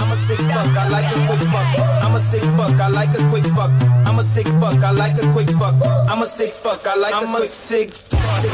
I'm 0.00 0.12
a 0.12 0.16
sick 0.16 0.38
fuck, 0.38 0.76
I 0.76 0.88
like 0.88 1.16
a 1.16 1.26
quick 1.26 1.40
fuck. 1.50 2.04
I'm 2.04 2.14
a 2.14 2.18
sick 2.18 2.42
fuck, 2.42 2.80
I 2.80 2.88
like 2.88 3.18
a 3.18 3.28
quick 3.30 3.44
fuck. 3.46 3.99
I'm 4.20 4.26
a 4.26 4.28
sick 4.28 4.48
fuck, 4.60 4.84
I 4.84 4.90
like 4.90 5.18
a 5.18 5.32
quick 5.32 5.50
fuck. 5.52 5.74
I'm 6.06 6.20
a 6.20 6.26
sick 6.26 6.52
fuck, 6.52 6.86
I 6.86 6.94
like 6.94 7.14
a 7.14 7.26
quick 7.26 7.48
sick 7.48 7.90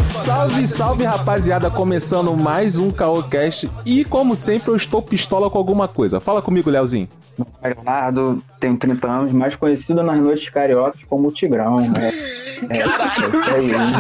Salve, 0.00 0.64
salve 0.64 1.04
rapaziada, 1.04 1.68
começando 1.68 2.36
mais 2.36 2.78
um 2.78 2.92
Caocast 2.92 3.68
e 3.84 4.04
como 4.04 4.36
sempre 4.36 4.70
eu 4.70 4.76
estou 4.76 5.02
pistola 5.02 5.50
com 5.50 5.58
alguma 5.58 5.88
coisa. 5.88 6.20
Fala 6.20 6.40
comigo, 6.40 6.70
Leozinho. 6.70 7.08
Leonardo, 7.60 8.40
tenho 8.60 8.76
30 8.76 9.10
anos, 9.10 9.32
mais 9.32 9.56
conhecido 9.56 10.04
nas 10.04 10.20
noites 10.20 10.48
cariocas 10.50 11.02
como 11.08 11.32
Tigrão. 11.32 11.80
Né? 11.80 12.12
É, 12.70 12.78
é 12.78 13.60
isso 13.60 13.76
aí. 13.76 13.92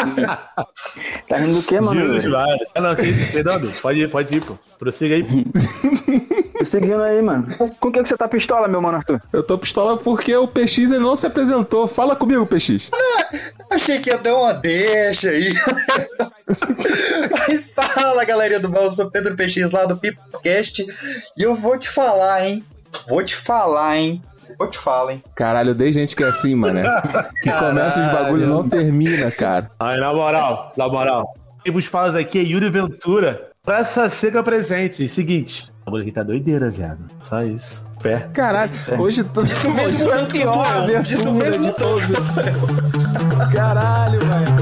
tá 1.28 1.36
rindo 1.36 1.60
do 1.60 1.62
que, 1.62 1.80
mano? 1.80 2.14
Dos 2.14 2.24
vários. 2.24 2.70
Ah, 2.74 2.80
não, 2.80 2.96
que 2.96 3.06
isso, 3.06 3.32
Fernando? 3.32 3.72
Pode 3.80 4.00
ir, 4.00 4.10
pode 4.10 4.36
ir, 4.36 4.44
pô. 4.44 4.58
Prossiga 4.78 5.14
aí. 5.14 5.24
Tô 6.58 6.64
seguindo 6.64 7.02
aí, 7.02 7.20
mano. 7.22 7.46
Com 7.78 7.92
que, 7.92 8.02
que 8.02 8.08
você 8.08 8.16
tá 8.16 8.28
pistola, 8.28 8.68
meu 8.68 8.80
mano 8.80 8.98
Arthur? 8.98 9.20
Eu 9.32 9.42
tô 9.42 9.58
pistola 9.58 9.96
porque 9.96 10.34
o 10.34 10.46
PX 10.46 10.90
ele 10.90 10.98
não 11.00 11.16
se 11.16 11.26
apresentou. 11.26 11.86
Fala 11.88 12.16
comigo, 12.16 12.46
PX. 12.46 12.90
Achei 13.70 13.98
que 14.00 14.10
ia 14.10 14.18
dar 14.18 14.34
uma 14.34 14.52
deixa 14.52 15.30
aí. 15.30 15.52
Mas 17.48 17.72
fala, 17.72 18.24
galerinha 18.24 18.60
do 18.60 18.70
mal, 18.70 18.84
eu 18.84 18.90
sou 18.90 19.10
Pedro 19.10 19.36
PX 19.36 19.70
lá 19.70 19.84
do 19.84 19.96
Pipocast 19.96 20.86
e 21.36 21.42
eu 21.42 21.54
vou 21.54 21.78
te 21.78 21.88
falar, 21.88 22.46
hein? 22.46 22.64
Vou 23.08 23.22
te 23.22 23.36
falar, 23.36 23.98
hein? 23.98 24.22
Vou 24.58 24.68
te 24.68 24.78
falar, 24.78 25.12
hein? 25.12 25.22
Caralho, 25.34 25.70
eu 25.70 25.74
dei 25.74 25.92
gente 25.92 26.14
que 26.14 26.24
é 26.24 26.28
assim, 26.28 26.54
mano. 26.54 26.80
Que 27.42 27.50
começa 27.50 28.00
os 28.00 28.06
bagulho 28.06 28.44
e 28.44 28.46
não 28.46 28.68
termina, 28.68 29.30
cara. 29.30 29.70
Aí, 29.78 29.98
na 29.98 30.12
moral, 30.12 30.72
na 30.76 30.88
moral. 30.88 31.34
Quem 31.64 31.72
vos 31.72 31.86
fala 31.86 32.18
aqui 32.18 32.38
é 32.38 32.42
Yuri 32.42 32.70
Ventura. 32.70 33.50
Praça 33.62 34.08
Seca 34.08 34.42
presente. 34.42 35.08
Seguinte. 35.08 35.70
O 35.82 35.84
bagulho 35.86 36.02
aqui 36.02 36.12
tá 36.12 36.22
doideira, 36.22 36.70
viado. 36.70 37.04
Só 37.22 37.42
isso. 37.42 37.86
Fé. 38.00 38.28
Caralho, 38.32 38.72
hoje 38.98 39.22
tô... 39.24 39.42
Isso 39.42 39.70
mesmo 39.72 39.86
hoje 39.86 40.04
foi 40.04 40.12
a 40.12 40.16
tanto 40.16 40.32
pior 40.32 40.52
quanto 40.52 40.90
eu. 40.90 41.02
Isso 41.02 41.32
mesmo 41.32 41.64
de 41.64 41.72
todos. 41.72 42.02
Caralho, 43.52 44.20
velho. 44.20 44.59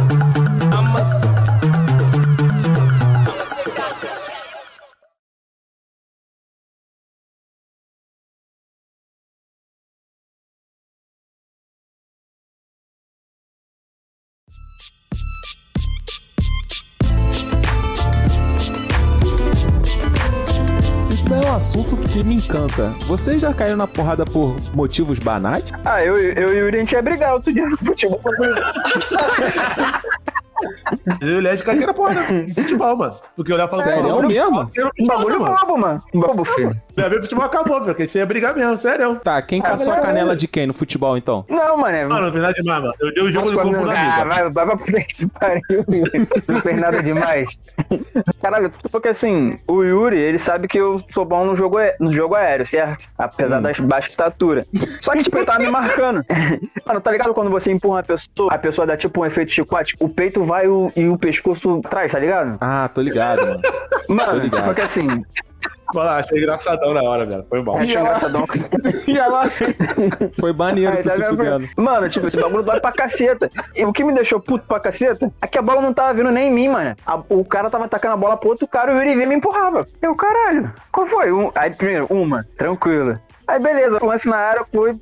Que 22.19 22.25
me 22.25 22.35
encanta. 22.37 22.89
Vocês 23.07 23.41
já 23.41 23.55
caíram 23.55 23.77
na 23.77 23.87
porrada 23.87 24.25
por 24.25 24.57
motivos 24.75 25.19
banais? 25.21 25.65
Ah, 25.85 26.03
eu, 26.05 26.17
eu 26.19 26.49
e 26.49 26.57
o 26.57 26.65
Yuri 26.65 26.77
a 26.77 26.81
gente 26.81 26.93
ia 26.93 27.03
brigar 27.03 27.35
outro 27.35 27.53
dia 27.53 27.65
no 27.69 27.77
futebol. 27.79 28.21
Eu 31.21 31.29
e 31.29 31.35
o 31.37 31.41
Led 31.41 31.63
caíram 31.63 31.95
porra 31.95 32.27
em 32.33 32.53
futebol, 32.53 32.97
mano. 32.97 33.15
Porque 33.37 33.53
eu 33.53 33.57
olhava 33.57 33.69
e 33.69 33.71
falava, 33.71 33.91
Sério 33.91 34.09
"Pô, 34.11 34.23
mesmo? 34.23 34.71
eu 34.75 34.85
não 34.85 34.91
Um 35.01 35.07
bagulho 35.07 35.41
mano. 35.41 35.57
bobo, 35.61 35.79
mano. 35.79 36.03
Um 36.13 36.21
bobo, 36.21 36.45
filho. 36.45 36.83
Minha 36.99 37.09
vez 37.09 37.21
o 37.21 37.23
futebol 37.25 37.45
acabou. 37.45 37.81
Porque 37.81 38.09
você 38.09 38.19
ia 38.19 38.27
brigar 38.27 38.55
mesmo, 38.55 38.77
sério. 38.77 39.17
Tá, 39.23 39.41
quem 39.41 39.63
caçou 39.63 39.93
a 39.93 40.01
canela 40.01 40.35
de 40.35 40.49
quem 40.49 40.67
no 40.67 40.75
futebol, 40.75 41.17
então? 41.17 41.45
Não, 41.49 41.77
mano. 41.77 41.97
É... 41.97 42.05
Mano, 42.07 42.27
não 42.27 42.33
fez 42.33 42.43
nada 42.43 42.55
demais, 42.55 42.83
mano. 42.83 42.95
Eu 43.01 43.15
dei 43.15 43.23
o 43.23 43.33
jogo 43.33 43.51
do 43.51 43.59
corpo 43.59 43.85
na 43.87 43.93
ah, 43.93 44.25
vai, 44.25 44.51
vai 44.51 44.67
pra 44.67 44.77
puta 44.77 45.01
que 45.03 45.27
pariu, 45.39 45.63
Yuri. 45.89 46.29
Não 46.49 46.61
fez 46.61 46.81
nada 46.81 47.03
demais. 47.03 47.59
Caralho, 48.43 48.71
porque 48.91 49.09
assim, 49.09 49.59
o 49.69 49.83
Yuri, 49.83 50.17
ele 50.19 50.39
sabe 50.39 50.67
que 50.69 50.79
eu 50.79 51.01
sou 51.11 51.25
bom 51.25 51.45
no 51.45 51.55
jogo, 51.55 51.79
no 52.01 52.11
jogo 52.13 52.35
aéreo, 52.35 52.67
certo? 52.67 53.07
Apesar 53.17 53.61
das 53.61 53.79
baixa 53.79 54.09
estatura. 54.11 54.67
Só 55.01 55.13
que, 55.13 55.23
tipo, 55.23 55.37
ele 55.39 55.47
tava 55.47 55.61
me 55.61 55.71
marcando. 55.71 56.25
Mano, 56.85 57.01
tá 57.01 57.11
ligado 57.13 57.33
quando 57.35 57.51
você 57.51 57.71
empurra 57.71 57.97
uma 57.97 58.03
pessoa, 58.03 58.53
a 58.53 58.59
pessoa 58.59 58.87
dá 58.87 58.97
tipo 58.97 59.21
um 59.21 59.27
efeito 59.27 59.53
chicote, 59.53 59.95
o 60.01 60.09
peito 60.09 60.43
vai 60.45 60.67
o- 60.67 60.91
e 60.97 61.07
o 61.09 61.17
pescoço 61.19 61.81
atrás, 61.85 62.13
tá 62.13 62.19
ligado? 62.19 62.57
Ah, 62.61 62.89
tô 62.93 63.01
ligado, 63.01 63.41
mano. 63.47 63.61
Mano, 64.09 64.39
ligado. 64.41 64.61
tipo 64.63 64.75
que 64.75 64.81
assim, 64.81 65.23
Mano, 65.95 66.11
achei 66.11 66.39
engraçadão 66.39 66.93
na 66.93 67.03
hora, 67.03 67.25
velho. 67.25 67.47
Foi 67.49 67.63
mal. 67.63 67.79
achei 67.79 67.97
engraçadão. 67.99 68.45
E 69.09 69.17
ela 69.19 69.45
foi 70.39 70.53
maneiro, 70.53 70.97
Aí, 70.97 71.03
tu 71.03 71.09
tá 71.09 71.15
se 71.15 71.25
fudendo. 71.25 71.67
Mano, 71.77 72.09
tipo, 72.11 72.27
esse 72.27 72.39
bagulho 72.39 72.63
dói 72.63 72.79
pra 72.79 72.93
caceta. 72.93 73.51
E 73.75 73.85
o 73.87 73.93
que 73.93 74.05
me 74.05 74.13
deixou 74.13 74.39
puto 74.39 74.67
pra 74.67 74.79
caceta 74.81 75.33
é 75.41 75.47
que 75.47 75.57
a 75.59 75.63
bola 75.63 75.81
não 75.81 75.95
tava 75.95 76.13
vindo 76.13 76.31
nem 76.31 76.49
em 76.49 76.53
mim, 76.53 76.69
mano. 76.69 76.95
A- 77.07 77.23
o 77.31 77.45
cara 77.45 77.71
tava 77.71 77.87
atacando 77.87 78.15
a 78.15 78.17
bola 78.19 78.37
pro 78.37 78.51
outro 78.51 78.69
cara 78.69 78.93
e 78.93 78.97
o 78.97 79.21
e 79.23 79.27
me 79.27 79.35
empurrava. 79.35 79.87
Eu, 80.03 80.15
caralho, 80.15 80.71
qual 80.93 81.07
foi? 81.07 81.33
Um, 81.33 81.51
aí, 81.55 81.71
primeiro, 81.71 82.07
uma, 82.11 82.45
tranquila. 82.57 83.21
Aí, 83.47 83.59
beleza, 83.59 83.99
lance 84.05 84.29
na 84.29 84.37
área, 84.37 84.67
fui 84.71 84.95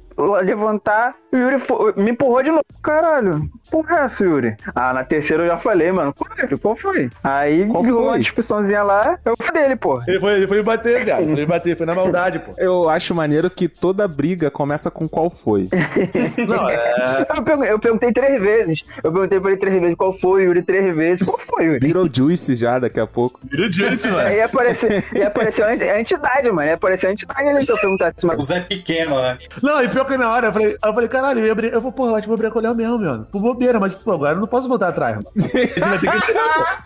levantar, 0.44 1.14
o 1.36 1.41
Yuri 1.42 1.58
fo- 1.58 1.92
me 1.97 2.10
empurrou 2.10 2.42
de 2.42 2.50
novo. 2.50 2.64
Caralho, 2.82 3.48
porra 3.70 4.00
é 4.00 4.04
essa, 4.04 4.24
Yuri? 4.24 4.56
Ah, 4.74 4.92
na 4.92 5.04
terceira 5.04 5.42
eu 5.44 5.48
já 5.48 5.56
falei, 5.56 5.91
mano, 5.92 6.14
qual 6.14 6.30
foi? 6.36 6.58
Qual 6.58 6.76
foi? 6.76 7.10
Aí, 7.22 7.66
Qual 7.66 7.82
rolou 7.82 7.98
foi? 8.00 8.08
uma 8.10 8.19
discussãozinha 8.19 8.82
lá, 8.82 9.19
eu 9.24 9.34
fui 9.41 9.52
dele, 9.52 9.76
pô. 9.76 10.00
Ele 10.06 10.20
foi, 10.20 10.32
ele 10.34 10.47
foi 10.47 10.56
me 10.58 10.62
bater, 10.62 11.04
viado. 11.04 11.24
Foi 11.24 11.34
me 11.34 11.47
bater, 11.47 11.76
foi 11.76 11.86
na 11.86 11.94
maldade, 11.94 12.38
pô. 12.41 12.52
Eu 12.58 12.88
acho 12.88 13.14
maneiro 13.14 13.50
que 13.50 13.69
toda 13.69 14.06
briga 14.08 14.50
começa 14.50 14.91
com 14.91 15.08
qual 15.08 15.30
foi. 15.30 15.69
Não, 16.48 16.69
é. 16.69 17.26
Eu, 17.36 17.42
pergun- 17.42 17.64
eu 17.64 17.78
perguntei 17.78 18.12
três 18.12 18.41
vezes. 18.41 18.84
Eu 19.03 19.12
perguntei 19.12 19.41
pra 19.41 19.50
ele 19.50 19.60
três 19.60 19.80
vezes 19.80 19.97
qual 19.97 20.12
foi, 20.12 20.44
Yuri 20.44 20.62
três 20.62 20.94
vezes. 20.97 21.26
Qual 21.26 21.38
foi, 21.38 21.64
Yuri? 21.64 21.80
Beetlejuice 21.80 22.54
já 22.54 22.78
daqui 22.78 23.00
a 23.00 23.06
pouco. 23.06 23.41
Virou 23.44 23.70
Juice, 23.70 24.08
mano. 24.08 24.28
Aí 24.28 24.41
apareceu, 24.41 24.91
e 25.14 25.22
apareceu 25.22 25.64
a 25.66 25.74
ent- 25.74 25.82
a 25.82 26.00
entidade, 26.00 26.48
mano. 26.50 26.60
Aí 26.68 26.72
apareceu 26.72 27.10
a 27.10 27.12
entidade 27.12 27.48
ali 27.48 27.64
se 27.64 27.72
eu 27.72 27.76
perguntasse, 27.78 28.24
O 28.24 28.28
mas. 28.28 28.42
Zé 28.44 28.60
Pequeno, 28.60 29.20
né? 29.20 29.36
Não, 29.62 29.82
e 29.82 29.88
pior 29.88 30.04
que 30.04 30.16
na 30.16 30.30
hora, 30.30 30.48
eu 30.48 30.53
falei, 30.53 30.76
eu 30.84 30.94
falei 30.94 31.08
caralho, 31.26 31.41
eu 31.41 31.47
ia 31.47 31.53
abrir. 31.53 31.72
Eu 31.72 31.81
vou, 31.81 31.92
porra, 31.92 32.10
eu 32.10 32.16
acho 32.16 32.22
que 32.22 32.28
vou 32.28 32.34
abrir 32.34 32.56
o 32.56 32.60
Léo 32.60 32.75
mesmo, 32.75 32.98
mano. 32.98 33.26
Por 33.31 33.41
bobeira, 33.41 33.81
mas, 33.81 33.94
pô, 33.94 34.12
agora 34.12 34.37
eu 34.37 34.41
não 34.41 34.47
posso 34.47 34.69
voltar 34.69 34.88
atrás, 34.88 35.16
mano. 35.16 35.28
A 35.37 35.41
gente 35.41 35.81
vai 35.81 35.98
ter 35.98 36.10
que 36.10 36.85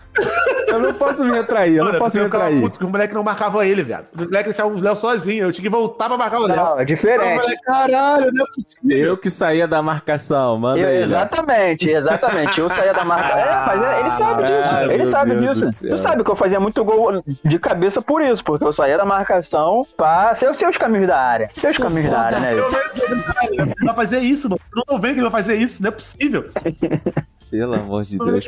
Eu 0.67 0.79
não 0.79 0.93
posso 0.93 1.23
me 1.25 1.31
retrair, 1.31 1.75
eu 1.75 1.83
Mano, 1.83 1.93
não 1.93 1.99
posso 1.99 2.15
me 2.17 2.21
eu 2.23 2.25
retrair. 2.29 2.61
puto 2.61 2.79
que 2.79 2.85
o 2.85 2.89
moleque 2.89 3.13
não 3.13 3.23
marcava 3.23 3.65
ele, 3.65 3.83
viado. 3.83 4.05
O 4.17 4.23
moleque 4.23 4.45
deixava 4.45 4.69
o 4.69 4.79
Léo 4.79 4.95
sozinho. 4.95 5.45
Eu 5.45 5.51
tinha 5.51 5.63
que 5.63 5.69
voltar 5.69 6.07
pra 6.07 6.17
marcar 6.17 6.39
o 6.39 6.47
Léo. 6.47 6.55
Não, 6.55 6.79
é 6.79 6.81
Eu 6.81 6.85
diferente. 6.85 7.41
falei, 7.41 7.57
caralho, 7.65 8.31
não 8.33 8.45
é 8.45 8.47
possível. 8.47 8.97
Eu 8.97 9.17
que 9.17 9.29
saía 9.29 9.67
da 9.67 9.81
marcação, 9.81 10.57
manda 10.57 10.79
Eu- 10.79 10.87
aí. 10.87 10.95
né? 10.97 11.01
exatamente, 11.01 11.89
exatamente. 11.89 12.59
Eu 12.59 12.69
saía 12.69 12.93
da 12.93 13.03
marca. 13.05 13.37
É, 13.37 13.65
mas 13.65 13.81
é- 13.83 13.99
ele 13.99 14.09
sabe 14.09 14.43
disso. 14.43 14.75
Ah, 14.75 14.85
ele 14.93 15.05
sabe 15.05 15.35
Deus 15.35 15.57
disso. 15.59 15.87
Tu 15.89 15.97
sabe 15.97 16.23
que 16.23 16.31
eu 16.31 16.35
fazia 16.35 16.59
muito 16.59 16.83
gol 16.83 17.23
de 17.43 17.59
cabeça 17.59 18.01
por 18.01 18.21
isso, 18.21 18.43
porque 18.43 18.63
eu 18.65 18.73
saía 18.73 18.97
da 18.97 19.05
marcação 19.05 19.85
pra 19.97 20.33
ser 20.35 20.49
os 20.49 20.57
seus 20.57 20.77
caminhos 20.77 21.07
da 21.07 21.17
área. 21.19 21.49
Seus 21.53 21.77
caminhos 21.77 22.09
da 22.11 22.19
área, 22.21 22.39
né? 22.39 22.53
Ele 22.53 23.73
vai 23.85 23.95
fazer 23.95 24.19
isso, 24.19 24.49
mano. 24.49 24.59
Eu 24.71 24.77
não 24.77 24.83
tô 24.85 24.97
vendo 24.99 25.13
que 25.13 25.19
ele 25.19 25.29
vai 25.29 25.31
fazer 25.41 25.55
isso, 25.55 25.81
não 25.81 25.89
é 25.89 25.91
possível. 25.91 26.45
Pelo 27.51 27.73
amor 27.75 28.03
de 28.05 28.17
Deus. 28.17 28.45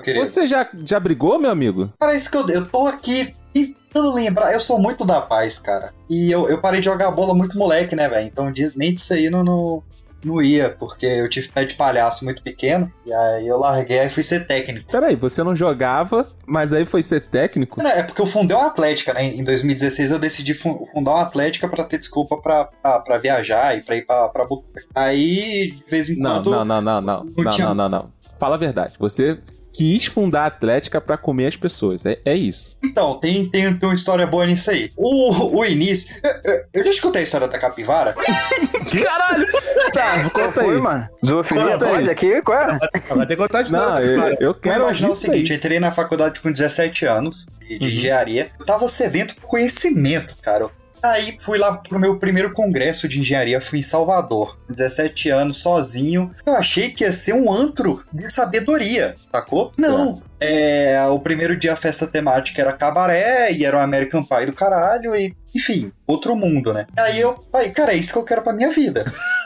querido. 0.00 0.26
você 0.26 0.46
já, 0.46 0.68
já 0.84 0.98
brigou, 1.00 1.38
meu 1.38 1.50
amigo? 1.50 1.90
Cara, 1.98 2.14
isso 2.14 2.30
que 2.30 2.36
eu, 2.36 2.46
eu 2.48 2.66
tô 2.66 2.86
aqui 2.88 3.34
tentando 3.54 4.12
lembrar. 4.12 4.52
Eu 4.52 4.60
sou 4.60 4.78
muito 4.78 5.04
da 5.04 5.20
paz, 5.20 5.58
cara. 5.58 5.94
E 6.10 6.30
eu, 6.30 6.48
eu 6.48 6.58
parei 6.58 6.80
de 6.80 6.86
jogar 6.86 7.10
bola 7.12 7.34
muito 7.34 7.56
moleque, 7.56 7.94
né, 7.94 8.08
velho? 8.08 8.26
Então 8.26 8.50
de- 8.52 8.72
nem 8.76 8.92
disso 8.94 9.14
aí 9.14 9.30
não, 9.30 9.44
não, 9.44 9.82
não 10.24 10.40
ia, 10.42 10.70
porque 10.70 11.06
eu 11.06 11.28
tive 11.28 11.48
pé 11.48 11.64
de 11.64 11.74
palhaço 11.74 12.24
muito 12.24 12.42
pequeno. 12.42 12.90
E 13.04 13.12
aí 13.12 13.46
eu 13.46 13.58
larguei 13.58 13.98
e 14.00 14.08
fui 14.08 14.22
ser 14.22 14.46
técnico. 14.46 14.90
Peraí, 14.90 15.16
você 15.16 15.42
não 15.42 15.54
jogava, 15.56 16.28
mas 16.46 16.72
aí 16.72 16.84
foi 16.84 17.02
ser 17.02 17.20
técnico? 17.22 17.80
É 17.82 18.02
porque 18.02 18.20
eu 18.22 18.26
fundei 18.26 18.56
uma 18.56 18.66
Atlética, 18.68 19.12
né? 19.12 19.24
Em 19.24 19.44
2016 19.44 20.10
eu 20.10 20.18
decidi 20.18 20.54
fun- 20.54 20.86
fundar 20.92 21.12
uma 21.12 21.22
Atlética 21.22 21.68
pra 21.68 21.84
ter 21.84 21.98
desculpa 21.98 22.36
pra 22.38 23.18
viajar 23.18 23.76
e 23.76 23.82
pra 23.82 23.96
ir 23.96 24.06
pra, 24.06 24.28
pra. 24.28 24.46
Aí, 24.94 25.72
de 25.72 25.84
vez 25.90 26.10
em 26.10 26.20
quando. 26.20 26.50
não, 26.50 26.64
não, 26.64 26.80
não, 26.80 27.00
não. 27.00 27.24
não 27.24 27.44
Não, 27.44 27.58
não, 27.58 27.74
não, 27.74 27.88
não. 27.88 28.10
Fala 28.38 28.56
a 28.56 28.58
verdade. 28.58 28.94
Você 28.98 29.38
quis 29.72 30.06
fundar 30.06 30.42
a 30.42 30.46
Atlética 30.46 31.00
pra 31.00 31.16
comer 31.16 31.46
as 31.46 31.56
pessoas. 31.56 32.04
É, 32.04 32.18
é 32.24 32.34
isso. 32.34 32.76
Então, 32.84 33.18
tem, 33.18 33.48
tem, 33.48 33.72
tem 33.74 33.88
uma 33.88 33.94
história 33.94 34.26
boa 34.26 34.46
nisso 34.46 34.70
aí. 34.70 34.90
O, 34.96 35.58
o 35.58 35.64
início. 35.64 36.20
Eu, 36.22 36.52
eu- 36.52 36.64
eu 36.74 36.84
já 36.84 36.90
escutei 36.90 37.20
a 37.22 37.24
história 37.24 37.48
da 37.48 37.58
capivara. 37.58 38.14
Caralho! 39.02 39.46
Tá, 39.92 40.28
conta 40.30 40.52
foi, 40.64 40.74
aí. 40.76 40.80
mano? 40.80 41.08
Zoofilia, 41.24 41.72
Conta 41.72 41.86
aí. 41.86 41.92
pode 41.94 42.10
aqui? 42.10 42.42
Qual 42.42 42.58
é? 42.58 42.78
Vai 43.08 43.26
ter 43.26 43.36
que 43.36 43.36
contar 43.36 43.62
de 43.62 43.72
Não, 43.72 43.90
novo, 43.90 44.00
eu, 44.02 44.36
eu 44.40 44.54
quero 44.54 44.82
imaginar 44.82 45.10
o 45.10 45.14
seguinte: 45.14 45.50
eu 45.50 45.56
entrei 45.56 45.78
na 45.80 45.92
faculdade 45.92 46.40
com 46.40 46.50
17 46.52 47.06
anos 47.06 47.46
de, 47.60 47.78
de 47.78 47.86
Uhum. 47.86 47.92
engenharia. 47.92 48.50
Eu 48.58 48.66
tava 48.66 48.88
sedento 48.88 49.34
por 49.36 49.48
conhecimento, 49.48 50.36
cara. 50.42 50.64
Eu 50.64 50.70
Aí 51.02 51.36
fui 51.38 51.58
lá 51.58 51.76
pro 51.76 51.98
meu 51.98 52.18
primeiro 52.18 52.52
congresso 52.52 53.08
de 53.08 53.18
engenharia, 53.18 53.60
fui 53.60 53.80
em 53.80 53.82
Salvador, 53.82 54.56
com 54.66 54.72
17 54.72 55.30
anos, 55.30 55.58
sozinho. 55.58 56.30
Eu 56.46 56.54
achei 56.54 56.90
que 56.90 57.04
ia 57.04 57.12
ser 57.12 57.34
um 57.34 57.52
antro 57.52 58.04
de 58.12 58.32
sabedoria, 58.32 59.16
sacou? 59.30 59.72
Não. 59.78 60.20
É, 60.40 61.04
o 61.10 61.18
primeiro 61.18 61.56
dia 61.56 61.72
a 61.72 61.76
festa 61.76 62.06
temática 62.06 62.60
era 62.60 62.72
cabaré 62.72 63.52
e 63.52 63.64
era 63.64 63.76
o 63.76 63.80
American 63.80 64.22
Pie 64.22 64.46
do 64.46 64.52
caralho 64.52 65.14
e, 65.16 65.34
enfim, 65.54 65.92
outro 66.06 66.36
mundo, 66.36 66.72
né? 66.72 66.86
Aí 66.96 67.20
eu, 67.20 67.44
aí, 67.52 67.70
cara, 67.70 67.92
é 67.92 67.96
isso 67.96 68.12
que 68.12 68.18
eu 68.18 68.24
quero 68.24 68.42
pra 68.42 68.52
minha 68.52 68.70
vida. 68.70 69.04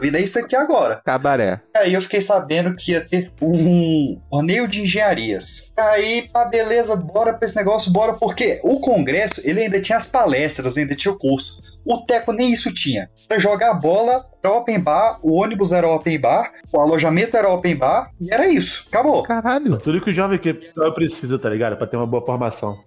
vida 0.00 0.18
é 0.18 0.22
isso 0.22 0.38
aqui 0.38 0.54
agora. 0.56 1.00
Cabaré. 1.04 1.60
Aí 1.76 1.94
eu 1.94 2.00
fiquei 2.00 2.20
sabendo 2.20 2.74
que 2.74 2.92
ia 2.92 3.00
ter 3.00 3.32
um 3.40 4.20
torneio 4.30 4.68
de 4.68 4.82
engenharias. 4.82 5.72
Aí, 5.76 6.28
pá, 6.32 6.44
beleza, 6.44 6.96
bora 6.96 7.34
pra 7.34 7.46
esse 7.46 7.56
negócio, 7.56 7.92
bora, 7.92 8.14
porque 8.14 8.60
o 8.62 8.80
congresso, 8.80 9.40
ele 9.44 9.62
ainda 9.62 9.80
tinha 9.80 9.98
as 9.98 10.06
palestras, 10.06 10.76
ainda 10.76 10.94
tinha 10.94 11.12
o 11.12 11.18
curso. 11.18 11.60
O 11.84 11.98
Teco 11.98 12.32
nem 12.32 12.52
isso 12.52 12.72
tinha. 12.72 13.10
Pra 13.28 13.38
jogar 13.38 13.74
bola, 13.74 14.26
era 14.42 14.52
open 14.52 14.78
bar, 14.78 15.18
o 15.22 15.32
ônibus 15.32 15.72
era 15.72 15.88
open 15.88 16.18
bar, 16.18 16.52
o 16.72 16.80
alojamento 16.80 17.36
era 17.36 17.48
open 17.48 17.76
bar, 17.76 18.10
e 18.20 18.32
era 18.32 18.46
isso. 18.46 18.86
Acabou. 18.88 19.22
Caralho. 19.22 19.78
Tudo 19.78 20.00
que 20.00 20.10
o 20.10 20.14
jovem 20.14 20.38
que 20.38 20.54
precisa, 20.94 21.38
tá 21.38 21.48
ligado? 21.48 21.76
Pra 21.76 21.86
ter 21.86 21.96
uma 21.96 22.06
boa 22.06 22.24
formação. 22.24 22.78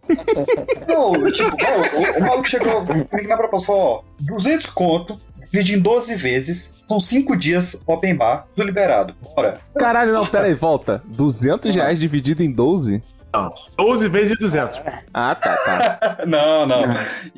Não, 0.87 1.31
tipo, 1.31 1.55
não, 1.57 2.01
o, 2.01 2.17
o 2.17 2.21
maluco 2.21 2.47
chegou 2.47 2.85
comigo 2.85 3.29
na 3.29 3.37
proposta 3.37 3.65
e 3.65 3.67
falou, 3.67 4.05
ó, 4.19 4.23
200 4.33 4.69
conto, 4.69 5.19
divide 5.57 5.75
em 5.75 5.79
12 5.79 6.15
vezes, 6.15 6.75
são 6.87 6.99
5 6.99 7.35
dias 7.35 7.81
open 7.85 8.15
bar, 8.15 8.47
tudo 8.55 8.65
liberado. 8.65 9.15
Bora. 9.35 9.59
Caralho, 9.77 10.13
não, 10.13 10.25
pera 10.25 10.45
aí, 10.47 10.53
volta. 10.53 11.01
200 11.05 11.73
reais 11.75 11.99
dividido 11.99 12.43
em 12.43 12.51
12? 12.51 13.03
Não, 13.33 13.53
12 13.77 14.07
vezes 14.07 14.37
200. 14.39 14.81
Ah, 15.13 15.35
tá, 15.35 15.55
tá. 15.57 16.17
Não, 16.25 16.65
não. 16.65 16.85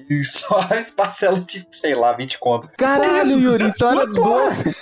E 0.10 0.24
só 0.24 0.60
as 0.72 0.92
parcelas 0.92 1.44
de, 1.46 1.66
sei 1.72 1.94
lá, 1.96 2.14
20 2.14 2.38
conto. 2.40 2.70
Caralho, 2.78 3.40
Yuri, 3.40 3.66
então 3.66 3.92
era 3.92 4.06
12. 4.08 4.76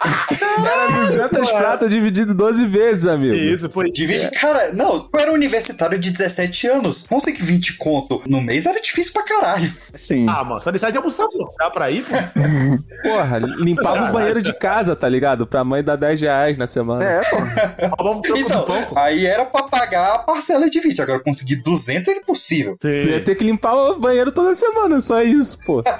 Era 0.00 1.06
200 1.06 1.52
pratos 1.52 1.88
dividido 1.90 2.32
em 2.32 2.36
12 2.36 2.66
vezes, 2.66 3.06
amigo. 3.06 3.34
Isso, 3.34 3.70
foi. 3.70 3.90
Divide, 3.90 4.30
cara, 4.32 4.72
não, 4.72 5.08
eu 5.12 5.20
era 5.20 5.30
um 5.30 5.34
universitário 5.34 5.98
de 5.98 6.10
17 6.10 6.66
anos. 6.68 7.06
Não 7.10 7.20
sei 7.20 7.32
que 7.32 7.42
20 7.42 7.76
conto 7.76 8.22
no 8.26 8.40
mês 8.40 8.66
era 8.66 8.80
difícil 8.80 9.12
pra 9.12 9.24
caralho. 9.24 9.72
Sim. 9.94 10.26
Ah, 10.28 10.44
mano, 10.44 10.62
só 10.62 10.70
deixar 10.70 10.90
de 10.90 10.98
almoçar, 10.98 11.26
pô. 11.28 11.52
Dá 11.58 11.70
pra 11.70 11.90
ir, 11.90 12.04
pô. 12.04 12.14
Porra, 13.08 13.38
limpava 13.38 14.10
o 14.10 14.12
banheiro 14.12 14.42
de 14.42 14.52
casa, 14.52 14.94
tá 14.96 15.08
ligado? 15.08 15.46
Pra 15.46 15.64
mãe 15.64 15.82
dar 15.82 15.96
10 15.96 16.20
reais 16.20 16.58
na 16.58 16.66
semana. 16.66 17.04
É, 17.04 17.20
pô. 17.20 17.36
Então, 18.36 18.66
aí 18.96 19.26
era 19.26 19.44
pra 19.44 19.62
pagar 19.64 20.14
a 20.14 20.18
parcela 20.18 20.68
de 20.68 20.80
20. 20.80 21.02
Agora 21.02 21.20
conseguir 21.20 21.56
200 21.56 22.08
é 22.08 22.12
impossível. 22.12 22.76
Tu 22.78 22.88
ia 22.88 23.18
Sim. 23.18 23.24
ter 23.24 23.34
que 23.34 23.44
limpar 23.44 23.74
o 23.74 23.98
banheiro 23.98 24.32
toda 24.32 24.54
semana, 24.54 25.00
só 25.00 25.22
isso, 25.22 25.58
pô. 25.64 25.82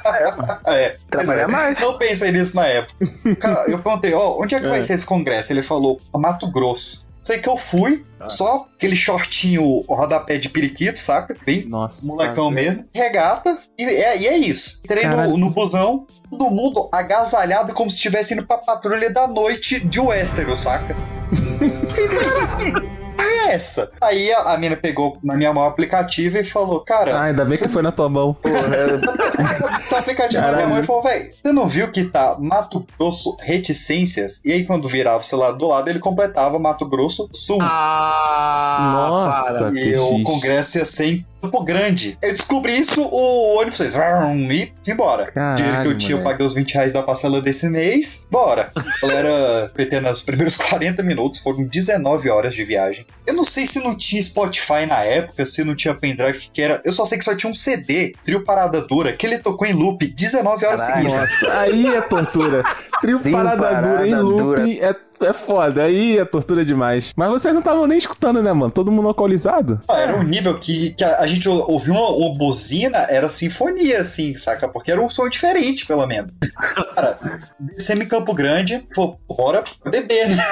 É. 0.66 0.96
Trabalhar 1.10 1.46
pois 1.46 1.49
é. 1.49 1.64
mais. 1.64 1.81
Não 1.81 1.99
pensei 1.99 2.32
nisso 2.32 2.56
na 2.56 2.66
época. 2.66 2.94
Cara, 3.40 3.64
eu 3.70 3.78
perguntei, 3.87 4.15
ó, 4.15 4.41
onde 4.41 4.55
é 4.55 4.61
que 4.61 4.69
vai 4.69 4.81
É. 4.81 4.83
ser 4.83 4.94
esse 4.94 5.06
congresso? 5.06 5.53
Ele 5.53 5.62
falou, 5.62 6.00
Mato 6.15 6.50
Grosso. 6.50 7.05
Sei 7.23 7.38
que 7.38 7.49
eu 7.49 7.56
fui, 7.56 8.05
só 8.29 8.69
aquele 8.77 8.94
shortinho 8.94 9.85
rodapé 9.88 10.38
de 10.38 10.49
periquito, 10.49 10.97
saca? 10.97 11.37
Bem 11.44 11.65
Nossa. 11.67 12.06
molecão 12.06 12.53
mesmo. 12.53 12.85
Regata, 12.94 13.59
e 13.77 13.83
é, 13.85 14.17
e 14.17 14.29
é 14.29 14.37
isso. 14.37 14.81
Entrei 14.85 15.09
no, 15.09 15.37
no 15.37 15.50
busão, 15.50 16.06
todo 16.31 16.49
mundo 16.50 16.88
agasalhado 16.93 17.75
como 17.75 17.91
se 17.91 17.97
estivesse 17.97 18.33
indo 18.35 18.47
pra 18.47 18.59
patrulha 18.59 19.11
da 19.11 19.27
noite 19.27 19.81
de 19.85 19.99
Westeros, 19.99 20.59
saca? 20.61 20.94
Fizeram. 23.26 23.46
É 23.46 23.52
essa. 23.55 23.90
Aí 24.00 24.32
a, 24.32 24.52
a 24.55 24.58
mina 24.58 24.76
pegou 24.76 25.19
na 25.23 25.34
minha 25.34 25.52
mão 25.52 25.62
o 25.64 25.67
aplicativo 25.67 26.37
e 26.38 26.44
falou: 26.44 26.81
Cara, 26.81 27.14
Ah, 27.17 27.23
ainda 27.25 27.44
bem 27.44 27.56
que 27.58 27.69
foi 27.69 27.82
na 27.82 27.93
tua 27.93 28.08
mão. 28.08 28.37
tá 29.90 29.99
aplicativo 29.99 30.40
na 30.43 30.49
minha 30.49 30.56
Caralho. 30.58 30.69
mão 30.69 30.81
e 30.82 30.87
falou: 30.87 31.02
Véi, 31.02 31.32
você 31.43 31.52
não 31.52 31.67
viu 31.67 31.90
que 31.90 32.05
tá 32.05 32.37
Mato 32.38 32.84
Grosso 32.99 33.37
reticências? 33.40 34.40
E 34.44 34.52
aí, 34.52 34.64
quando 34.64 34.88
virava 34.88 35.19
o 35.19 35.23
celular 35.25 35.52
do 35.52 35.67
lado, 35.69 35.88
ele 35.88 35.99
completava 35.99 36.58
Mato 36.58 36.87
Grosso 36.88 37.28
Sul. 37.32 37.58
Ah, 37.61 38.90
Nossa. 38.93 39.70
e 39.70 39.93
que 39.93 39.99
o 39.99 40.08
xixi. 40.11 40.23
congresso 40.25 40.78
ia 40.78 40.84
ser 40.84 41.25
Campo 41.46 41.62
Grande. 41.62 42.19
Eu 42.20 42.32
descobri 42.32 42.78
isso, 42.78 43.02
o 43.02 43.58
ônibus 43.58 43.78
fez 43.78 43.94
e 43.94 44.72
embora. 44.90 45.31
Caralho, 45.31 45.56
Dinheiro 45.56 45.82
que 45.82 45.88
eu 45.88 45.98
tinha, 45.98 46.19
eu 46.19 46.22
paguei 46.22 46.44
os 46.44 46.54
20 46.54 46.75
reais 46.75 46.93
da 46.93 47.02
parcela 47.02 47.40
desse 47.40 47.69
mês. 47.69 48.26
Bora. 48.31 48.72
Galera, 49.00 49.70
PT 49.75 50.00
nos 50.00 50.22
primeiros 50.22 50.56
40 50.56 51.02
minutos, 51.02 51.40
foram 51.40 51.64
19 51.64 52.28
horas 52.28 52.54
de 52.54 52.64
viagem. 52.64 53.06
Eu 53.26 53.34
não 53.34 53.44
sei 53.44 53.66
se 53.66 53.78
não 53.82 53.96
tinha 53.96 54.22
Spotify 54.22 54.87
na 54.87 55.02
época, 55.04 55.44
se 55.46 55.64
não 55.64 55.75
tinha 55.75 55.94
pendrive, 55.94 56.38
o 56.38 56.40
que 56.40 56.50
que 56.50 56.62
era. 56.62 56.82
Eu 56.84 56.93
só 56.93 57.04
sei 57.04 57.19
que 57.19 57.25
só 57.25 57.37
tinha 57.37 57.50
um 57.50 57.54
CD, 57.54 58.14
trio 58.25 58.44
Parada 58.44 58.81
Dura, 58.81 59.12
que 59.12 59.26
ele 59.26 59.38
tocou 59.38 59.66
em 59.66 59.72
loop 59.72 60.06
19 60.06 60.66
horas 60.66 60.81
Caralho. 60.82 61.02
seguidas. 61.02 61.31
Nossa, 61.31 61.58
aí 61.60 61.87
é 61.87 62.00
tortura. 62.00 62.64
Trio 63.00 63.20
Trio 63.20 63.32
parada 63.32 63.62
parada 63.62 63.88
dura 63.88 64.08
em 64.08 64.14
looping 64.14 64.78
é, 64.81 64.96
é 65.20 65.32
foda. 65.32 65.82
Aí 65.84 66.18
é 66.18 66.24
tortura 66.24 66.64
demais. 66.64 67.12
Mas 67.16 67.28
vocês 67.30 67.52
não 67.52 67.60
estavam 67.60 67.86
nem 67.86 67.98
escutando, 67.98 68.42
né, 68.42 68.52
mano? 68.52 68.70
Todo 68.70 68.90
mundo 68.92 69.08
alcoolizado. 69.08 69.80
Ah, 69.88 70.00
Era 70.00 70.16
um 70.16 70.22
nível 70.22 70.54
que, 70.58 70.90
que 70.90 71.04
a, 71.04 71.20
a 71.20 71.26
gente 71.26 71.48
ou- 71.48 71.70
ouviu 71.70 71.94
uma, 71.94 72.10
uma 72.10 72.34
buzina, 72.34 72.98
era 73.10 73.28
sinfonia, 73.28 74.00
assim, 74.00 74.36
saca? 74.36 74.68
Porque 74.68 74.90
era 74.92 75.00
um 75.00 75.08
som 75.08 75.28
diferente, 75.28 75.86
pelo 75.86 76.06
menos. 76.06 76.38
Cara, 76.94 77.18
descemos 77.60 78.04
em 78.04 78.08
Campo 78.08 78.34
Grande, 78.34 78.86
pô, 78.94 79.16
bora 79.28 79.62
beber, 79.84 80.28
né? 80.30 80.44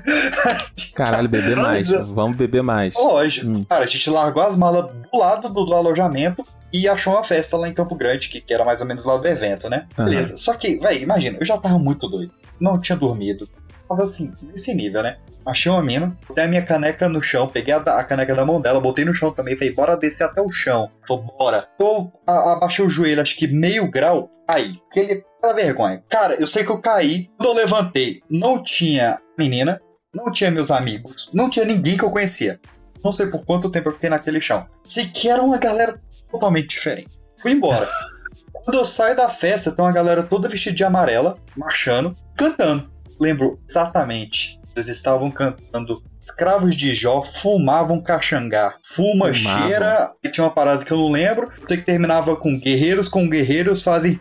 Caralho, 0.94 1.28
beber 1.28 1.56
mais. 1.56 1.88
Vamos 1.88 2.36
beber 2.36 2.62
mais. 2.62 2.94
Lógico. 2.94 3.46
Hum. 3.48 3.64
Cara, 3.68 3.84
a 3.84 3.86
gente 3.86 4.08
largou 4.10 4.42
as 4.42 4.56
malas 4.56 4.86
do 5.10 5.18
lado 5.18 5.48
do, 5.48 5.64
do 5.64 5.74
alojamento 5.74 6.44
e 6.72 6.88
achou 6.88 7.14
uma 7.14 7.24
festa 7.24 7.56
lá 7.56 7.68
em 7.68 7.74
Campo 7.74 7.94
Grande, 7.96 8.28
que, 8.28 8.40
que 8.40 8.52
era 8.54 8.64
mais 8.64 8.80
ou 8.80 8.86
menos 8.86 9.04
lá 9.04 9.16
do 9.16 9.26
evento, 9.26 9.68
né? 9.68 9.86
Aham. 9.98 10.08
Beleza. 10.08 10.36
Só 10.36 10.54
que, 10.54 10.76
velho, 10.78 11.02
imagina, 11.02 11.36
eu 11.40 11.46
já 11.46 11.58
tava 11.58 11.78
muito 11.78 12.08
doido. 12.08 12.32
Não 12.60 12.78
tinha 12.80 12.96
dormido. 12.96 13.48
Tava 13.90 14.04
assim, 14.04 14.32
nesse 14.40 14.72
nível, 14.72 15.02
né? 15.02 15.18
Achei 15.44 15.72
uma 15.72 15.82
mina, 15.82 16.16
botei 16.28 16.44
a 16.44 16.46
minha 16.48 16.62
caneca 16.64 17.08
no 17.08 17.20
chão, 17.20 17.48
peguei 17.48 17.74
a, 17.74 17.78
a 17.78 18.04
caneca 18.04 18.36
da 18.36 18.44
mão 18.46 18.60
dela, 18.60 18.78
botei 18.80 19.04
no 19.04 19.12
chão 19.12 19.32
também, 19.32 19.56
falei, 19.56 19.74
bora 19.74 19.96
descer 19.96 20.22
até 20.24 20.40
o 20.40 20.48
chão. 20.50 20.90
Falei, 21.08 21.24
bora. 21.36 21.68
Eu 21.80 22.12
a- 22.24 22.52
abaixei 22.52 22.84
o 22.84 22.88
joelho, 22.88 23.20
acho 23.20 23.36
que 23.36 23.48
meio 23.48 23.90
grau, 23.90 24.30
aí. 24.46 24.76
Aquele, 24.88 25.24
aquela 25.38 25.54
vergonha. 25.54 26.04
Cara, 26.08 26.34
eu 26.34 26.46
sei 26.46 26.62
que 26.62 26.70
eu 26.70 26.78
caí, 26.80 27.28
quando 27.36 27.48
eu 27.48 27.54
levantei, 27.56 28.20
não 28.30 28.62
tinha 28.62 29.18
menina, 29.36 29.80
não 30.14 30.30
tinha 30.30 30.52
meus 30.52 30.70
amigos, 30.70 31.28
não 31.34 31.50
tinha 31.50 31.64
ninguém 31.64 31.96
que 31.96 32.04
eu 32.04 32.10
conhecia. 32.12 32.60
Não 33.02 33.10
sei 33.10 33.26
por 33.26 33.44
quanto 33.44 33.72
tempo 33.72 33.88
eu 33.88 33.94
fiquei 33.94 34.10
naquele 34.10 34.40
chão. 34.40 34.66
Sei 34.86 35.06
que 35.06 35.28
era 35.28 35.42
uma 35.42 35.56
galera 35.58 35.98
totalmente 36.30 36.68
diferente. 36.68 37.08
Fui 37.38 37.50
embora. 37.50 37.88
Quando 38.52 38.76
eu 38.76 38.84
saio 38.84 39.16
da 39.16 39.28
festa, 39.28 39.72
tem 39.72 39.82
uma 39.82 39.90
galera 39.92 40.22
toda 40.22 40.48
vestida 40.48 40.76
de 40.76 40.84
amarela, 40.84 41.34
marchando, 41.56 42.14
cantando. 42.36 42.89
Lembro 43.20 43.58
exatamente. 43.68 44.58
Eles 44.74 44.88
estavam 44.88 45.30
cantando 45.30 46.02
Escravos 46.22 46.76
de 46.76 46.94
Jó, 46.94 47.24
fumavam 47.24 48.00
caxangá. 48.00 48.74
Fuma, 48.84 49.32
Fumavam. 49.32 49.68
cheira. 49.68 50.12
E 50.22 50.28
tinha 50.28 50.44
uma 50.44 50.52
parada 50.52 50.84
que 50.84 50.92
eu 50.92 50.98
não 50.98 51.10
lembro. 51.10 51.50
Sei 51.66 51.76
que 51.76 51.84
terminava 51.84 52.36
com 52.36 52.58
guerreiros 52.58 53.08
com 53.08 53.28
guerreiros 53.28 53.82
fazem. 53.82 54.18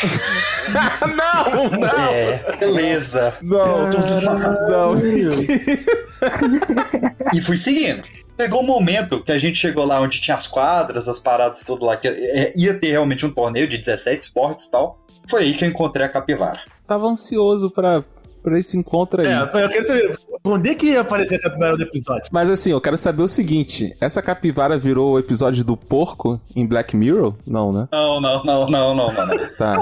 não, 1.02 1.70
não. 1.70 1.88
É, 2.10 2.56
beleza. 2.56 3.36
Não, 3.42 3.88
não. 4.68 4.92
E 7.34 7.40
fui 7.40 7.56
seguindo. 7.56 8.02
Chegou 8.40 8.62
um 8.62 8.66
momento 8.66 9.20
que 9.22 9.32
a 9.32 9.38
gente 9.38 9.58
chegou 9.58 9.84
lá 9.84 10.00
onde 10.00 10.20
tinha 10.20 10.36
as 10.36 10.46
quadras, 10.46 11.08
as 11.08 11.18
paradas, 11.18 11.64
tudo 11.64 11.84
lá, 11.84 11.96
que 11.96 12.06
é, 12.06 12.52
ia 12.56 12.72
ter 12.78 12.92
realmente 12.92 13.26
um 13.26 13.30
torneio 13.30 13.66
de 13.66 13.76
17 13.78 14.22
esportes 14.22 14.66
e 14.66 14.70
tal. 14.70 14.98
Foi 15.28 15.42
aí 15.42 15.54
que 15.54 15.64
eu 15.64 15.68
encontrei 15.68 16.06
a 16.06 16.08
capivara. 16.08 16.60
Tava 16.86 17.06
ansioso 17.06 17.70
pra, 17.70 18.02
pra 18.42 18.58
esse 18.58 18.76
encontro 18.76 19.20
aí. 19.20 19.28
É, 19.28 19.42
eu 19.42 19.68
quero 19.68 19.86
saber. 19.86 20.18
Onde 20.44 20.70
é 20.70 20.74
que 20.74 20.86
ia 20.86 21.00
aparecer 21.00 21.40
a 21.44 21.50
primeira 21.50 21.76
do 21.76 21.82
episódio? 21.82 22.24
Mas 22.30 22.48
assim, 22.48 22.70
eu 22.70 22.80
quero 22.80 22.96
saber 22.96 23.22
o 23.22 23.28
seguinte: 23.28 23.94
essa 24.00 24.22
capivara 24.22 24.78
virou 24.78 25.12
o 25.12 25.18
episódio 25.18 25.64
do 25.64 25.76
porco 25.76 26.40
em 26.54 26.66
Black 26.66 26.96
Mirror? 26.96 27.34
Não, 27.46 27.72
né? 27.72 27.88
Não, 27.92 28.20
não, 28.20 28.44
não, 28.44 28.70
não, 28.70 28.94
não, 28.94 29.12
não. 29.12 29.26
não. 29.26 29.56
Tá. 29.56 29.78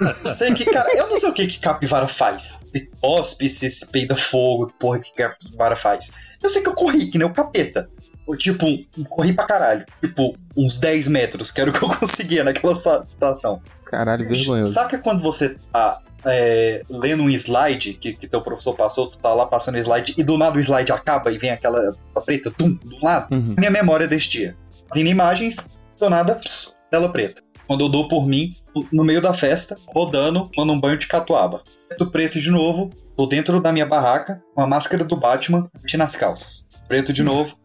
Eu 0.00 0.06
sei 0.08 0.54
que, 0.54 0.64
cara, 0.64 0.88
eu 0.96 1.08
não 1.08 1.18
sei 1.18 1.28
o 1.28 1.32
que, 1.32 1.46
que 1.46 1.60
capivara 1.60 2.08
faz. 2.08 2.64
Cospe, 3.00 3.48
se 3.48 3.90
peida 3.90 4.16
fogo, 4.16 4.72
porra, 4.78 4.98
que 4.98 5.12
capivara 5.12 5.76
faz. 5.76 6.10
Eu 6.42 6.48
sei 6.48 6.62
que 6.62 6.68
eu 6.68 6.74
corri, 6.74 7.06
que 7.06 7.18
nem 7.18 7.26
o 7.26 7.32
capeta. 7.32 7.88
Tipo, 8.36 8.66
corri 9.08 9.32
pra 9.32 9.46
caralho. 9.46 9.84
Tipo, 10.00 10.36
uns 10.56 10.78
10 10.78 11.08
metros, 11.08 11.50
que 11.50 11.60
era 11.60 11.70
o 11.70 11.72
que 11.72 11.82
eu 11.82 11.88
conseguia 11.96 12.44
naquela 12.44 12.74
situação. 12.74 13.60
Caralho, 13.84 14.28
vergonhoso. 14.28 14.72
Saca 14.72 14.98
quando 14.98 15.20
você 15.20 15.56
tá 15.72 16.00
é, 16.24 16.82
lendo 16.88 17.22
um 17.22 17.30
slide 17.30 17.94
que, 17.94 18.12
que 18.12 18.28
teu 18.28 18.42
professor 18.42 18.74
passou, 18.74 19.08
tu 19.08 19.18
tá 19.18 19.32
lá 19.32 19.46
passando 19.46 19.76
o 19.76 19.78
slide 19.78 20.14
e 20.16 20.22
do 20.22 20.36
nada 20.36 20.56
o 20.56 20.60
slide 20.60 20.92
acaba 20.92 21.32
e 21.32 21.38
vem 21.38 21.50
aquela 21.50 21.94
preta, 22.24 22.50
tum, 22.50 22.72
do 22.72 23.02
lado? 23.02 23.34
Uhum. 23.34 23.54
Minha 23.58 23.70
memória 23.70 24.06
desse 24.06 24.28
dia. 24.30 24.56
Vindo 24.94 25.08
imagens, 25.08 25.70
do 25.98 26.10
nada, 26.10 26.34
pss, 26.34 26.74
tela 26.90 27.10
preta. 27.10 27.42
Quando 27.66 27.84
eu 27.84 27.88
dou 27.88 28.08
por 28.08 28.26
mim, 28.26 28.56
no 28.92 29.04
meio 29.04 29.20
da 29.20 29.32
festa, 29.32 29.76
rodando, 29.94 30.50
tomando 30.52 30.72
um 30.72 30.80
banho 30.80 30.98
de 30.98 31.06
catuaba. 31.06 31.62
Preto 31.88 32.10
preto 32.10 32.40
de 32.40 32.50
novo, 32.50 32.90
tô 33.16 33.26
dentro 33.26 33.60
da 33.60 33.72
minha 33.72 33.86
barraca, 33.86 34.42
com 34.54 34.60
a 34.60 34.66
máscara 34.66 35.04
do 35.04 35.16
Batman, 35.16 35.70
meti 35.80 35.96
nas 35.96 36.16
calças. 36.16 36.66
Preto 36.88 37.12
de 37.12 37.22
novo, 37.22 37.56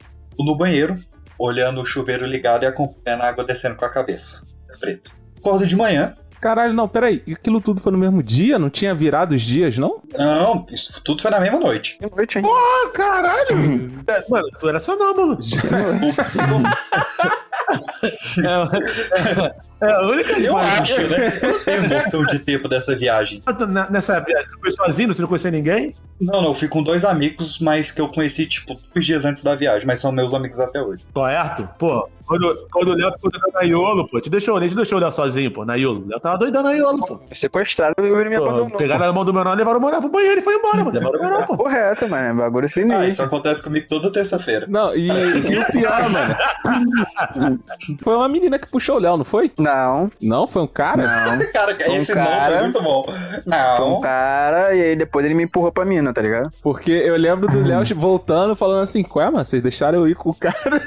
no 0.44 0.58
banheiro, 0.58 1.00
olhando 1.38 1.82
o 1.82 1.86
chuveiro 1.86 2.26
ligado 2.26 2.64
e 2.64 2.66
acompanhando 2.66 3.22
a 3.22 3.30
água 3.30 3.46
descendo 3.46 3.76
com 3.76 3.86
a 3.86 3.90
cabeça. 3.90 4.42
preto. 4.80 5.12
Acordo 5.38 5.68
de 5.68 5.76
manhã. 5.76 6.16
Caralho, 6.42 6.74
não, 6.74 6.88
peraí. 6.88 7.24
E 7.26 7.34
Aquilo 7.34 7.62
tudo 7.62 7.80
foi 7.80 7.92
no 7.92 7.98
mesmo 7.98 8.22
dia? 8.22 8.60
Não 8.60 8.70
tinha 8.70 8.94
virado 8.94 9.34
os 9.34 9.42
dias, 9.42 9.78
não? 9.78 10.02
Não, 10.18 10.66
isso 10.72 11.02
tudo 11.04 11.22
foi 11.22 11.32
na 11.32 11.40
mesma 11.40 11.60
noite. 11.60 11.98
Que 11.98 12.16
noite, 12.16 12.38
hein? 12.38 12.46
Ah, 12.46 12.90
caralho! 12.92 13.92
É, 14.08 14.24
Mano, 14.30 14.48
tu 14.60 14.70
era 14.70 14.80
sonâmbulo. 14.80 15.38
É, 19.82 19.86
é 19.88 19.92
a 19.92 20.02
única 20.08 20.40
Eu 20.40 20.58
acho, 20.58 21.02
né? 21.08 21.40
Eu 21.42 21.52
não 21.54 21.60
tenho 21.64 21.90
noção 21.90 22.26
de 22.26 22.40
tempo 22.40 22.68
dessa 22.70 22.96
viagem. 22.96 23.42
Ah, 23.46 23.54
na- 23.66 23.90
Nessa 23.90 24.20
viagem, 24.20 24.48
tu 24.52 24.60
foi 24.60 24.72
sozinho, 24.72 25.14
você 25.14 25.22
não 25.22 25.28
conhecia 25.28 25.52
ninguém? 25.52 25.96
Não, 26.20 26.42
não, 26.42 26.50
eu 26.50 26.56
fui 26.56 26.68
com 26.68 26.82
dois 26.84 27.04
amigos, 27.04 27.60
mas 27.60 27.92
que 27.92 28.00
eu 28.02 28.08
conheci, 28.08 28.46
tipo, 28.46 28.80
dois 28.94 29.06
dias 29.06 29.26
antes 29.26 29.44
da 29.44 29.56
viagem, 29.56 29.86
mas 29.86 30.00
são 30.00 30.12
meus 30.12 30.34
amigos 30.34 30.60
até 30.60 30.82
hoje. 30.82 31.04
Correto? 31.14 31.68
Pô, 31.78 32.08
quando, 32.26 32.68
quando 32.72 32.88
o 32.90 32.94
Léo 32.94 33.12
ficou 33.14 33.32
tentando 33.32 33.54
na 33.54 33.62
Iolo, 33.62 34.08
pô, 34.08 34.20
te 34.20 34.30
deixou, 34.30 34.60
nem 34.60 34.68
te 34.70 34.76
deixou 34.76 34.98
o 34.98 35.02
Léo 35.02 35.12
sozinho, 35.12 35.52
pô, 35.52 35.64
na 35.66 35.76
Iolo. 35.76 36.04
O 36.06 36.08
Léo 36.10 36.20
tava 36.20 36.38
doidão 36.38 36.64
na 36.64 36.72
Iolo, 36.74 37.06
pô. 37.06 37.20
Sequestrado, 37.32 37.94
ele 38.00 38.30
me 38.30 38.38
Pô, 38.38 38.44
abandonou. 38.46 38.78
pegaram 38.78 39.06
na 39.06 39.14
mão 39.14 39.24
do 39.26 39.34
menor, 39.34 39.56
levaram 39.56 39.80
o 39.80 39.84
menor 39.86 40.00
pro 40.02 40.10
banheiro 40.10 40.40
e 40.40 40.42
foi 40.44 40.56
embora, 40.56 40.78
mano. 40.84 40.92
Levaram 40.92 41.20
o 41.20 41.24
menor, 41.24 41.46
pô. 41.46 41.58
Correto, 41.58 42.08
mano. 42.10 42.28
é 42.28 42.34
Bagulho 42.34 42.68
sem 42.70 42.92
Ah, 42.92 43.06
isso 43.08 43.22
acontece 43.24 43.64
comigo 43.64 43.86
toda 43.90 44.12
terça-feira. 44.12 44.66
Não, 44.70 44.96
e, 44.96 45.08
e 45.10 45.60
o 45.60 45.72
pior, 45.72 46.10
mano. 46.10 46.36
Foi 48.04 48.16
uma 48.16 48.28
menina 48.28 48.58
que 48.60 48.68
puxou 48.68 48.96
o 48.98 49.00
Léo, 49.00 49.18
não 49.18 49.26
foi? 49.26 49.52
Não, 49.58 50.10
Não, 50.22 50.48
foi 50.48 50.62
um 50.64 50.68
cara? 50.68 51.04
não. 51.04 51.46
Cara, 51.56 51.76
Foi 51.80 51.94
um 51.94 51.98
esse 51.98 52.14
não 52.16 52.24
cara- 52.26 52.52
foi 52.54 52.62
muito 52.64 52.82
bom. 52.82 53.04
Foi 53.04 53.16
um 53.86 53.92
Não. 53.92 54.02
cara 54.02 54.76
e 54.76 54.82
aí 54.82 54.96
depois 54.96 55.26
ele 55.26 55.34
me 55.36 55.44
empurrou 55.44 55.72
pra 55.72 55.86
mina, 55.86 56.12
tá 56.14 56.22
ligado? 56.22 56.52
Porque 56.62 56.92
eu 56.92 57.16
lembro 57.16 57.48
do 57.48 57.64
Léo 57.66 57.84
voltando, 57.96 58.56
falando 58.56 58.82
assim, 58.82 59.04
qual 59.04 59.26
é, 59.26 59.30
mano? 59.32 59.46
Vocês 59.46 59.62
deixaram 59.62 60.00
eu 60.00 60.08
ir 60.08 60.16
com 60.16 60.30
o 60.32 60.34
cara? 60.34 60.82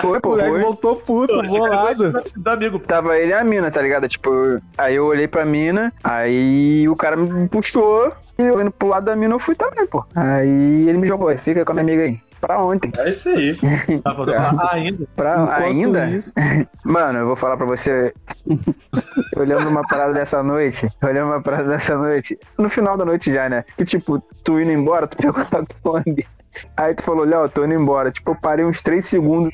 Foi, 0.00 0.18
O 0.18 0.20
pô, 0.20 0.30
moleque 0.30 0.50
foi. 0.50 0.60
voltou 0.60 0.96
puto, 0.96 1.42
bolado. 1.42 2.12
Do 2.36 2.50
amigo, 2.50 2.80
pô. 2.80 2.86
Tava 2.86 3.18
ele 3.18 3.30
e 3.30 3.34
a 3.34 3.44
mina, 3.44 3.70
tá 3.70 3.80
ligado? 3.82 4.08
Tipo, 4.08 4.30
aí 4.76 4.96
eu 4.96 5.06
olhei 5.06 5.28
pra 5.28 5.44
mina, 5.44 5.92
aí 6.02 6.88
o 6.88 6.96
cara 6.96 7.16
me 7.16 7.48
puxou 7.48 8.12
e 8.38 8.42
eu 8.42 8.60
indo 8.60 8.70
pro 8.70 8.88
lado 8.88 9.04
da 9.04 9.16
mina 9.16 9.34
eu 9.34 9.38
fui 9.38 9.54
também, 9.54 9.86
pô. 9.86 10.04
Aí 10.14 10.88
ele 10.88 10.98
me 10.98 11.06
jogou, 11.06 11.36
fica 11.38 11.64
com 11.64 11.72
a 11.72 11.74
minha 11.74 11.84
amiga 11.84 12.02
aí. 12.04 12.20
Pra 12.40 12.58
ontem? 12.58 12.90
É 12.96 13.10
isso 13.10 13.28
aí. 13.28 13.52
Tá 14.02 14.14
ah, 14.58 14.74
ainda. 14.74 15.06
Pra 15.14 15.56
ainda? 15.56 16.06
isso- 16.06 16.32
Mano, 16.82 17.18
eu 17.18 17.26
vou 17.26 17.36
falar 17.36 17.56
pra 17.58 17.66
você. 17.66 18.14
eu 19.36 19.44
lembro 19.44 19.68
uma 19.68 19.86
parada 19.86 20.14
dessa 20.14 20.42
noite. 20.42 20.88
Eu 21.02 21.08
lembro 21.08 21.26
uma 21.26 21.42
parada 21.42 21.68
dessa 21.68 21.98
noite. 21.98 22.38
No 22.56 22.70
final 22.70 22.96
da 22.96 23.04
noite 23.04 23.30
já, 23.30 23.46
né? 23.48 23.62
Que 23.76 23.84
tipo, 23.84 24.22
tu 24.42 24.58
indo 24.58 24.70
embora, 24.72 25.06
tu 25.06 25.18
pegou 25.18 25.42
a 25.42 25.46
Kombi. 25.82 26.26
Aí 26.76 26.94
tu 26.94 27.02
falou, 27.02 27.24
Léo, 27.24 27.48
tô 27.48 27.64
indo 27.64 27.74
embora. 27.74 28.10
Tipo, 28.10 28.32
eu 28.32 28.36
parei 28.36 28.64
uns 28.64 28.80
3 28.82 29.04
segundos. 29.04 29.52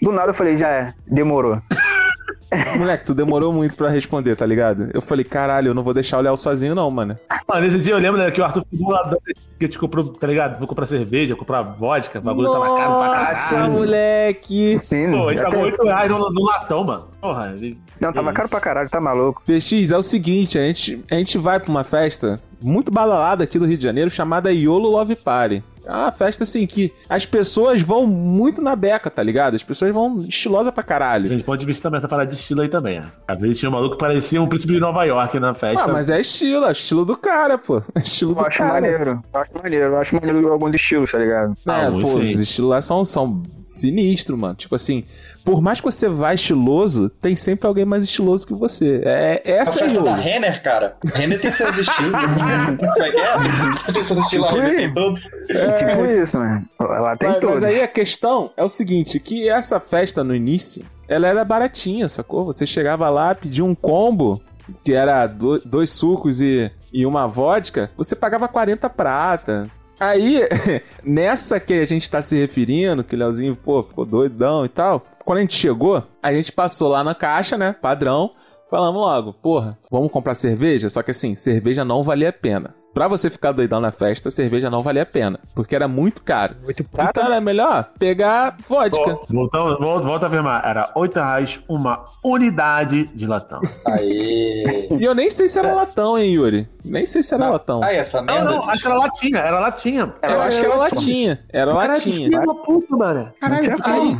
Do 0.00 0.12
nada 0.12 0.30
eu 0.30 0.34
falei, 0.34 0.56
já 0.56 0.68
é, 0.68 0.94
demorou. 1.06 1.58
Moleque, 2.78 3.04
tu 3.04 3.14
demorou 3.14 3.52
muito 3.52 3.76
pra 3.76 3.90
responder, 3.90 4.34
tá 4.34 4.46
ligado? 4.46 4.88
Eu 4.94 5.02
falei, 5.02 5.22
caralho, 5.22 5.68
eu 5.68 5.74
não 5.74 5.82
vou 5.82 5.92
deixar 5.92 6.16
o 6.18 6.22
Léo 6.22 6.36
sozinho, 6.36 6.74
não, 6.74 6.90
mano. 6.90 7.14
Mano, 7.46 7.60
nesse 7.60 7.78
dia 7.78 7.92
eu 7.92 7.98
lembro 7.98 8.18
né, 8.18 8.30
que 8.30 8.40
o 8.40 8.44
Arthur 8.44 8.64
ficou 8.70 8.90
lá 8.90 9.14
que 9.58 9.64
a 9.64 9.68
gente 9.68 9.78
comprou, 9.78 10.04
tá 10.08 10.26
ligado? 10.26 10.58
Vou 10.58 10.66
comprar 10.66 10.86
cerveja, 10.86 11.36
comprar 11.36 11.60
vodka, 11.62 12.18
o 12.18 12.22
bagulho 12.22 12.50
tava 12.50 12.74
caro 12.74 12.94
pra 12.98 13.06
Nossa, 13.08 13.54
caralho. 13.54 13.72
moleque! 13.72 14.78
Sim, 14.80 15.10
Pô, 15.10 15.28
até- 15.28 15.42
pagou 15.42 15.60
8 15.62 15.82
reais 15.82 16.10
no, 16.10 16.30
no 16.30 16.42
latão, 16.44 16.84
mano. 16.84 17.08
Porra, 17.20 17.52
ele... 17.54 17.78
Não, 18.00 18.12
tava 18.12 18.32
caro 18.32 18.48
pra 18.48 18.60
caralho, 18.60 18.88
tá 18.88 19.00
maluco. 19.00 19.42
PX, 19.44 19.90
é 19.90 19.98
o 19.98 20.02
seguinte, 20.02 20.58
a 20.58 20.62
gente, 20.62 21.04
a 21.10 21.16
gente 21.16 21.36
vai 21.36 21.60
pra 21.60 21.70
uma 21.70 21.84
festa 21.84 22.40
muito 22.60 22.90
badalada 22.92 23.44
aqui 23.44 23.58
do 23.58 23.66
Rio 23.66 23.78
de 23.78 23.84
Janeiro 23.84 24.10
chamada 24.10 24.52
Yolo 24.52 24.88
Love 24.90 25.16
Party. 25.16 25.62
É 25.86 25.90
uma 25.90 26.12
festa 26.12 26.42
assim 26.44 26.66
que 26.66 26.92
as 27.08 27.24
pessoas 27.24 27.80
vão 27.80 28.06
muito 28.06 28.60
na 28.60 28.76
beca, 28.76 29.08
tá 29.08 29.22
ligado? 29.22 29.54
As 29.54 29.62
pessoas 29.62 29.90
vão 29.90 30.18
estilosa 30.18 30.70
pra 30.70 30.82
A 30.82 30.86
caralho. 30.86 31.26
gente 31.26 31.44
pode 31.44 31.64
ver 31.64 31.74
também 31.80 31.96
essa 31.96 32.06
parada 32.06 32.30
de 32.30 32.36
estilo 32.36 32.60
aí 32.60 32.68
também. 32.68 33.00
ó. 33.00 33.04
Às 33.26 33.38
vezes 33.40 33.58
tinha 33.58 33.70
um 33.70 33.72
maluco 33.72 33.94
que 33.94 34.00
parecia 34.00 34.42
um 34.42 34.46
príncipe 34.46 34.74
de 34.74 34.80
Nova 34.80 35.02
York 35.04 35.40
na 35.40 35.54
festa. 35.54 35.88
Ah, 35.88 35.92
mas 35.92 36.10
é 36.10 36.20
estilo, 36.20 36.66
é 36.66 36.72
estilo 36.72 37.06
do 37.06 37.16
cara, 37.16 37.56
pô. 37.56 37.80
É 37.94 38.00
Estilo 38.00 38.32
Eu 38.32 38.34
do 38.34 38.46
acho 38.46 38.58
cara. 38.58 38.72
maneiro, 38.74 39.22
eu 39.32 39.40
acho 39.40 39.50
maneiro, 39.62 39.84
eu 39.86 39.96
acho 39.98 40.14
maneiro 40.16 40.52
alguns 40.52 40.74
estilos, 40.74 41.10
tá 41.10 41.18
ligado? 41.18 41.52
É, 41.66 41.70
Ah, 41.70 41.90
pô, 41.90 42.06
sim. 42.06 42.20
os 42.20 42.38
estilos 42.38 42.70
lá 42.70 42.80
são, 42.82 43.02
são 43.02 43.42
sinistros, 43.66 44.38
mano. 44.38 44.56
Tipo 44.56 44.74
assim, 44.74 45.04
por 45.50 45.62
mais 45.62 45.80
que 45.80 45.86
você 45.86 46.08
vá 46.10 46.34
estiloso, 46.34 47.08
tem 47.08 47.34
sempre 47.34 47.66
alguém 47.66 47.86
mais 47.86 48.04
estiloso 48.04 48.46
que 48.46 48.52
você. 48.52 49.00
É, 49.02 49.42
A 49.46 49.50
essa 49.50 49.82
é 49.82 49.88
festa 49.88 50.02
da. 50.02 50.14
Renner, 50.14 50.62
cara. 50.62 50.96
Renner 51.14 51.40
tem 51.40 51.50
seus 51.50 51.78
estilos. 51.78 52.12
Como 52.12 53.02
é 53.02 53.10
que 53.10 53.18
é? 53.18 53.38
Você 53.72 53.92
tem 53.92 54.04
seus 54.04 54.20
estilos, 54.24 54.46
a 54.46 54.50
Renner 54.50 54.76
tem 54.76 54.92
todos. 54.94 55.20
É 55.48 55.72
tipo 55.72 56.04
isso, 56.04 56.38
mano. 56.38 56.64
Lá 56.78 57.16
tem 57.16 57.30
mas, 57.30 57.40
todos. 57.40 57.62
mas 57.62 57.64
aí 57.64 57.80
a 57.80 57.88
questão 57.88 58.50
é 58.58 58.62
o 58.62 58.68
seguinte, 58.68 59.18
que 59.18 59.48
essa 59.48 59.80
festa 59.80 60.22
no 60.22 60.34
início, 60.34 60.84
ela 61.08 61.26
era 61.26 61.42
baratinha, 61.46 62.08
sacou? 62.10 62.44
Você 62.44 62.66
chegava 62.66 63.08
lá, 63.08 63.34
pedia 63.34 63.64
um 63.64 63.74
combo, 63.74 64.42
que 64.84 64.92
era 64.92 65.26
do- 65.26 65.60
dois 65.60 65.88
sucos 65.88 66.42
e, 66.42 66.70
e 66.92 67.06
uma 67.06 67.26
vodka, 67.26 67.90
você 67.96 68.14
pagava 68.14 68.46
40 68.48 68.90
prata. 68.90 69.66
Aí, 69.98 70.42
nessa 71.02 71.58
que 71.58 71.74
a 71.74 71.84
gente 71.84 72.10
tá 72.10 72.22
se 72.22 72.36
referindo, 72.36 73.02
que 73.02 73.14
o 73.14 73.18
Leozinho, 73.18 73.56
pô, 73.56 73.82
ficou 73.82 74.04
doidão 74.04 74.64
e 74.64 74.68
tal, 74.68 75.04
quando 75.24 75.38
a 75.38 75.40
gente 75.40 75.54
chegou, 75.54 76.02
a 76.22 76.32
gente 76.32 76.52
passou 76.52 76.88
lá 76.88 77.02
na 77.02 77.14
caixa, 77.14 77.58
né, 77.58 77.72
padrão, 77.72 78.30
falamos 78.70 79.00
logo, 79.00 79.32
porra, 79.32 79.76
vamos 79.90 80.10
comprar 80.10 80.34
cerveja? 80.34 80.88
Só 80.88 81.02
que 81.02 81.10
assim, 81.10 81.34
cerveja 81.34 81.84
não 81.84 82.04
valia 82.04 82.28
a 82.28 82.32
pena. 82.32 82.74
Pra 82.94 83.06
você 83.06 83.30
ficar 83.30 83.52
doidão 83.52 83.80
na 83.80 83.92
festa, 83.92 84.30
cerveja 84.30 84.68
não 84.70 84.80
valia 84.82 85.02
a 85.02 85.06
pena, 85.06 85.38
porque 85.54 85.74
era 85.74 85.86
muito 85.86 86.22
caro. 86.22 86.56
Muito 86.64 86.82
Então 86.82 87.24
era 87.26 87.40
melhor 87.40 87.90
pegar 87.98 88.56
vodka. 88.68 89.18
Voltando, 89.28 89.78
volta, 89.78 90.02
volta 90.06 90.26
a 90.26 90.28
afirmar, 90.28 90.62
era 90.66 90.90
8 90.94 91.14
reais 91.14 91.60
uma 91.68 92.04
unidade 92.24 93.04
de 93.14 93.26
latão. 93.26 93.60
Aê. 93.86 94.88
E 94.98 95.04
eu 95.04 95.14
nem 95.14 95.30
sei 95.30 95.48
se 95.48 95.58
era 95.58 95.72
latão, 95.74 96.18
hein, 96.18 96.32
Yuri? 96.34 96.68
Nem 96.84 97.04
sei 97.04 97.22
se 97.22 97.34
era 97.34 97.50
latão. 97.50 97.82
Aí, 97.82 97.96
essa 97.96 98.22
Não, 98.22 98.34
merda. 98.34 98.50
não, 98.50 98.68
acho 98.70 98.82
que 98.82 98.88
era 98.88 98.98
latinha, 98.98 99.38
era 99.38 99.60
latinha. 99.60 100.14
Eu 100.22 100.40
acho 100.42 100.60
que 100.60 100.66
era 100.66 100.74
latinha. 100.76 101.40
Era 101.50 101.72
latinha. 101.74 102.30
da 102.40 102.54
puta, 102.54 102.96
mano. 102.96 103.28
Caralho, 103.40 103.76
aí, 103.84 104.18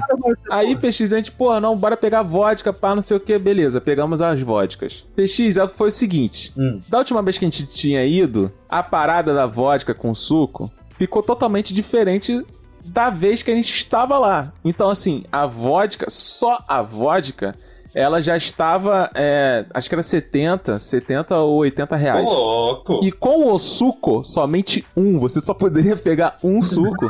aí, 0.50 0.76
PX, 0.76 1.12
a 1.12 1.16
gente, 1.16 1.32
porra, 1.32 1.60
não, 1.60 1.76
bora 1.76 1.96
pegar 1.96 2.22
vodka, 2.22 2.72
pá, 2.72 2.94
não 2.94 3.02
sei 3.02 3.16
o 3.16 3.20
que, 3.20 3.38
beleza, 3.38 3.80
pegamos 3.80 4.20
as 4.20 4.40
vodkas. 4.42 5.06
PX, 5.16 5.56
foi 5.74 5.88
o 5.88 5.92
seguinte: 5.92 6.52
Hum. 6.56 6.80
da 6.88 6.98
última 6.98 7.22
vez 7.22 7.38
que 7.38 7.44
a 7.44 7.48
gente 7.48 7.66
tinha 7.66 8.04
ido, 8.04 8.52
a 8.68 8.82
parada 8.82 9.34
da 9.34 9.46
vodka 9.46 9.94
com 9.94 10.14
suco 10.14 10.70
ficou 10.96 11.22
totalmente 11.22 11.72
diferente 11.72 12.44
da 12.84 13.10
vez 13.10 13.42
que 13.42 13.50
a 13.50 13.54
gente 13.54 13.72
estava 13.72 14.18
lá. 14.18 14.52
Então, 14.64 14.90
assim, 14.90 15.22
a 15.30 15.46
vodka, 15.46 16.06
só 16.08 16.62
a 16.66 16.82
vodka, 16.82 17.54
ela 17.94 18.20
já 18.22 18.36
estava, 18.36 19.10
é, 19.14 19.64
acho 19.72 19.88
que 19.88 19.94
era 19.94 20.02
70, 20.02 20.78
70 20.78 21.36
ou 21.36 21.58
80 21.58 21.94
Ô, 21.94 21.98
reais. 21.98 22.24
louco. 22.24 23.00
E 23.02 23.12
com 23.12 23.52
o 23.52 23.58
suco, 23.58 24.22
somente 24.24 24.84
um. 24.96 25.18
Você 25.18 25.40
só 25.40 25.54
poderia 25.54 25.96
pegar 25.96 26.38
um 26.42 26.60
suco. 26.62 27.08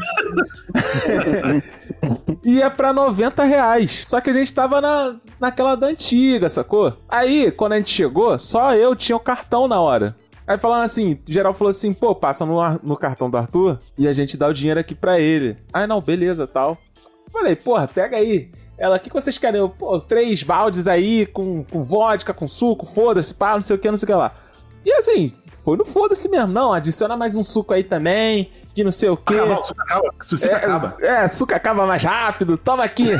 e 2.45 2.62
é 2.62 2.71
pra 2.71 2.93
90 2.93 3.45
reais. 3.45 4.03
Só 4.07 4.21
que 4.21 4.31
a 4.31 4.35
gente 4.35 4.53
tava 4.53 4.81
na, 4.81 5.17
naquela 5.41 5.75
da 5.75 5.88
antiga, 5.88 6.49
sacou? 6.49 6.93
Aí, 7.09 7.50
quando 7.50 7.73
a 7.73 7.79
gente 7.79 7.91
chegou, 7.91 8.38
só 8.38 8.75
eu 8.75 8.95
tinha 8.95 9.17
o 9.17 9.21
cartão 9.21 9.67
na 9.67 9.81
hora. 9.81 10.17
Aí 10.49 10.57
falando 10.57 10.83
assim, 10.85 11.21
geral 11.28 11.52
falou 11.52 11.71
assim, 11.71 11.93
pô, 11.93 12.14
passa 12.14 12.47
no, 12.47 12.59
no 12.83 12.97
cartão 12.97 13.28
do 13.28 13.37
Arthur 13.37 13.78
e 13.99 14.09
a 14.09 14.12
gente 14.14 14.35
dá 14.35 14.49
o 14.49 14.55
dinheiro 14.55 14.81
aqui 14.81 14.95
pra 14.95 15.21
ele. 15.21 15.59
Aí 15.71 15.87
não, 15.87 16.00
beleza, 16.00 16.47
tal. 16.47 16.78
Falei, 17.31 17.55
porra, 17.55 17.87
pega 17.87 18.17
aí. 18.17 18.50
Ela, 18.78 18.97
o 18.97 19.00
que, 19.00 19.11
que 19.11 19.14
vocês 19.14 19.37
querem? 19.37 19.61
Eu, 19.61 19.69
pô, 19.69 20.00
três 20.00 20.43
baldes 20.43 20.88
aí 20.88 21.26
com, 21.26 21.62
com 21.64 21.85
vodka, 21.85 22.33
com 22.33 22.49
suco, 22.49 22.87
foda-se, 22.87 23.35
pá, 23.35 23.57
não 23.57 23.62
sei 23.62 23.76
o 23.76 23.78
que, 23.78 23.90
não 23.90 23.99
sei 23.99 24.07
o 24.07 24.07
que 24.07 24.14
lá. 24.14 24.33
E 24.87 24.93
assim, 24.93 25.35
foi 25.62 25.76
no 25.76 25.85
foda-se 25.85 26.26
mesmo. 26.31 26.50
Não, 26.50 26.73
adiciona 26.73 27.14
mais 27.14 27.37
um 27.37 27.45
suco 27.45 27.75
aí 27.75 27.85
também, 27.85 28.50
que 28.75 28.83
não 28.83 28.90
sei 28.90 29.11
o 29.11 29.19
que. 29.19 29.35
Acaba, 29.35 29.61
o 29.61 29.67
suco 29.67 29.83
acaba. 29.83 30.09
O 30.09 30.25
suco 30.25 30.38
sempre 30.38 30.57
acaba. 30.57 30.97
É, 31.00 31.28
suco 31.28 31.55
acaba 31.55 31.87
mais 31.87 32.02
rápido, 32.02 32.57
toma 32.57 32.85
aqui. 32.85 33.11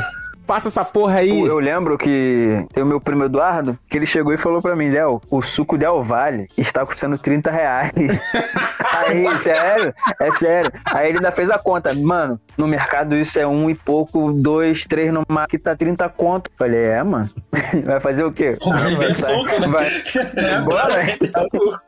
Passa 0.49 0.67
essa 0.67 0.83
porra 0.83 1.19
aí. 1.19 1.41
Eu 1.41 1.59
lembro 1.59 1.95
que 1.95 2.65
tem 2.73 2.81
o 2.81 2.85
meu 2.85 2.99
primo 2.99 3.23
Eduardo, 3.23 3.77
que 3.87 3.95
ele 3.99 4.07
chegou 4.07 4.33
e 4.33 4.37
falou 4.37 4.63
pra 4.63 4.75
mim, 4.75 4.89
Léo, 4.89 5.21
o 5.29 5.43
suco 5.43 5.77
Del 5.77 6.01
Valle 6.01 6.47
está 6.57 6.83
custando 6.83 7.19
30 7.19 7.51
reais. 7.51 7.91
Aí, 8.91 9.37
sério? 9.37 9.93
É 10.19 10.31
sério. 10.31 10.71
Aí 10.85 11.09
ele 11.09 11.17
ainda 11.19 11.31
fez 11.31 11.49
a 11.51 11.57
conta. 11.59 11.93
Mano, 11.93 12.39
no 12.57 12.67
mercado 12.67 13.15
isso 13.15 13.39
é 13.39 13.45
um 13.45 13.69
e 13.69 13.75
pouco, 13.75 14.33
dois, 14.33 14.83
três 14.85 15.13
no 15.13 15.23
mar, 15.27 15.47
que 15.47 15.57
tá 15.59 15.75
30 15.75 16.09
conto. 16.09 16.49
Falei, 16.57 16.81
é, 16.81 17.03
mano. 17.03 17.29
Vai 17.85 17.99
fazer 17.99 18.23
o 18.23 18.31
quê? 18.31 18.57
Vender 18.59 18.97
Vai- 18.97 19.13
suco, 19.13 19.61
né? 19.61 19.67
vai- 19.67 19.87
Bora. 20.65 20.93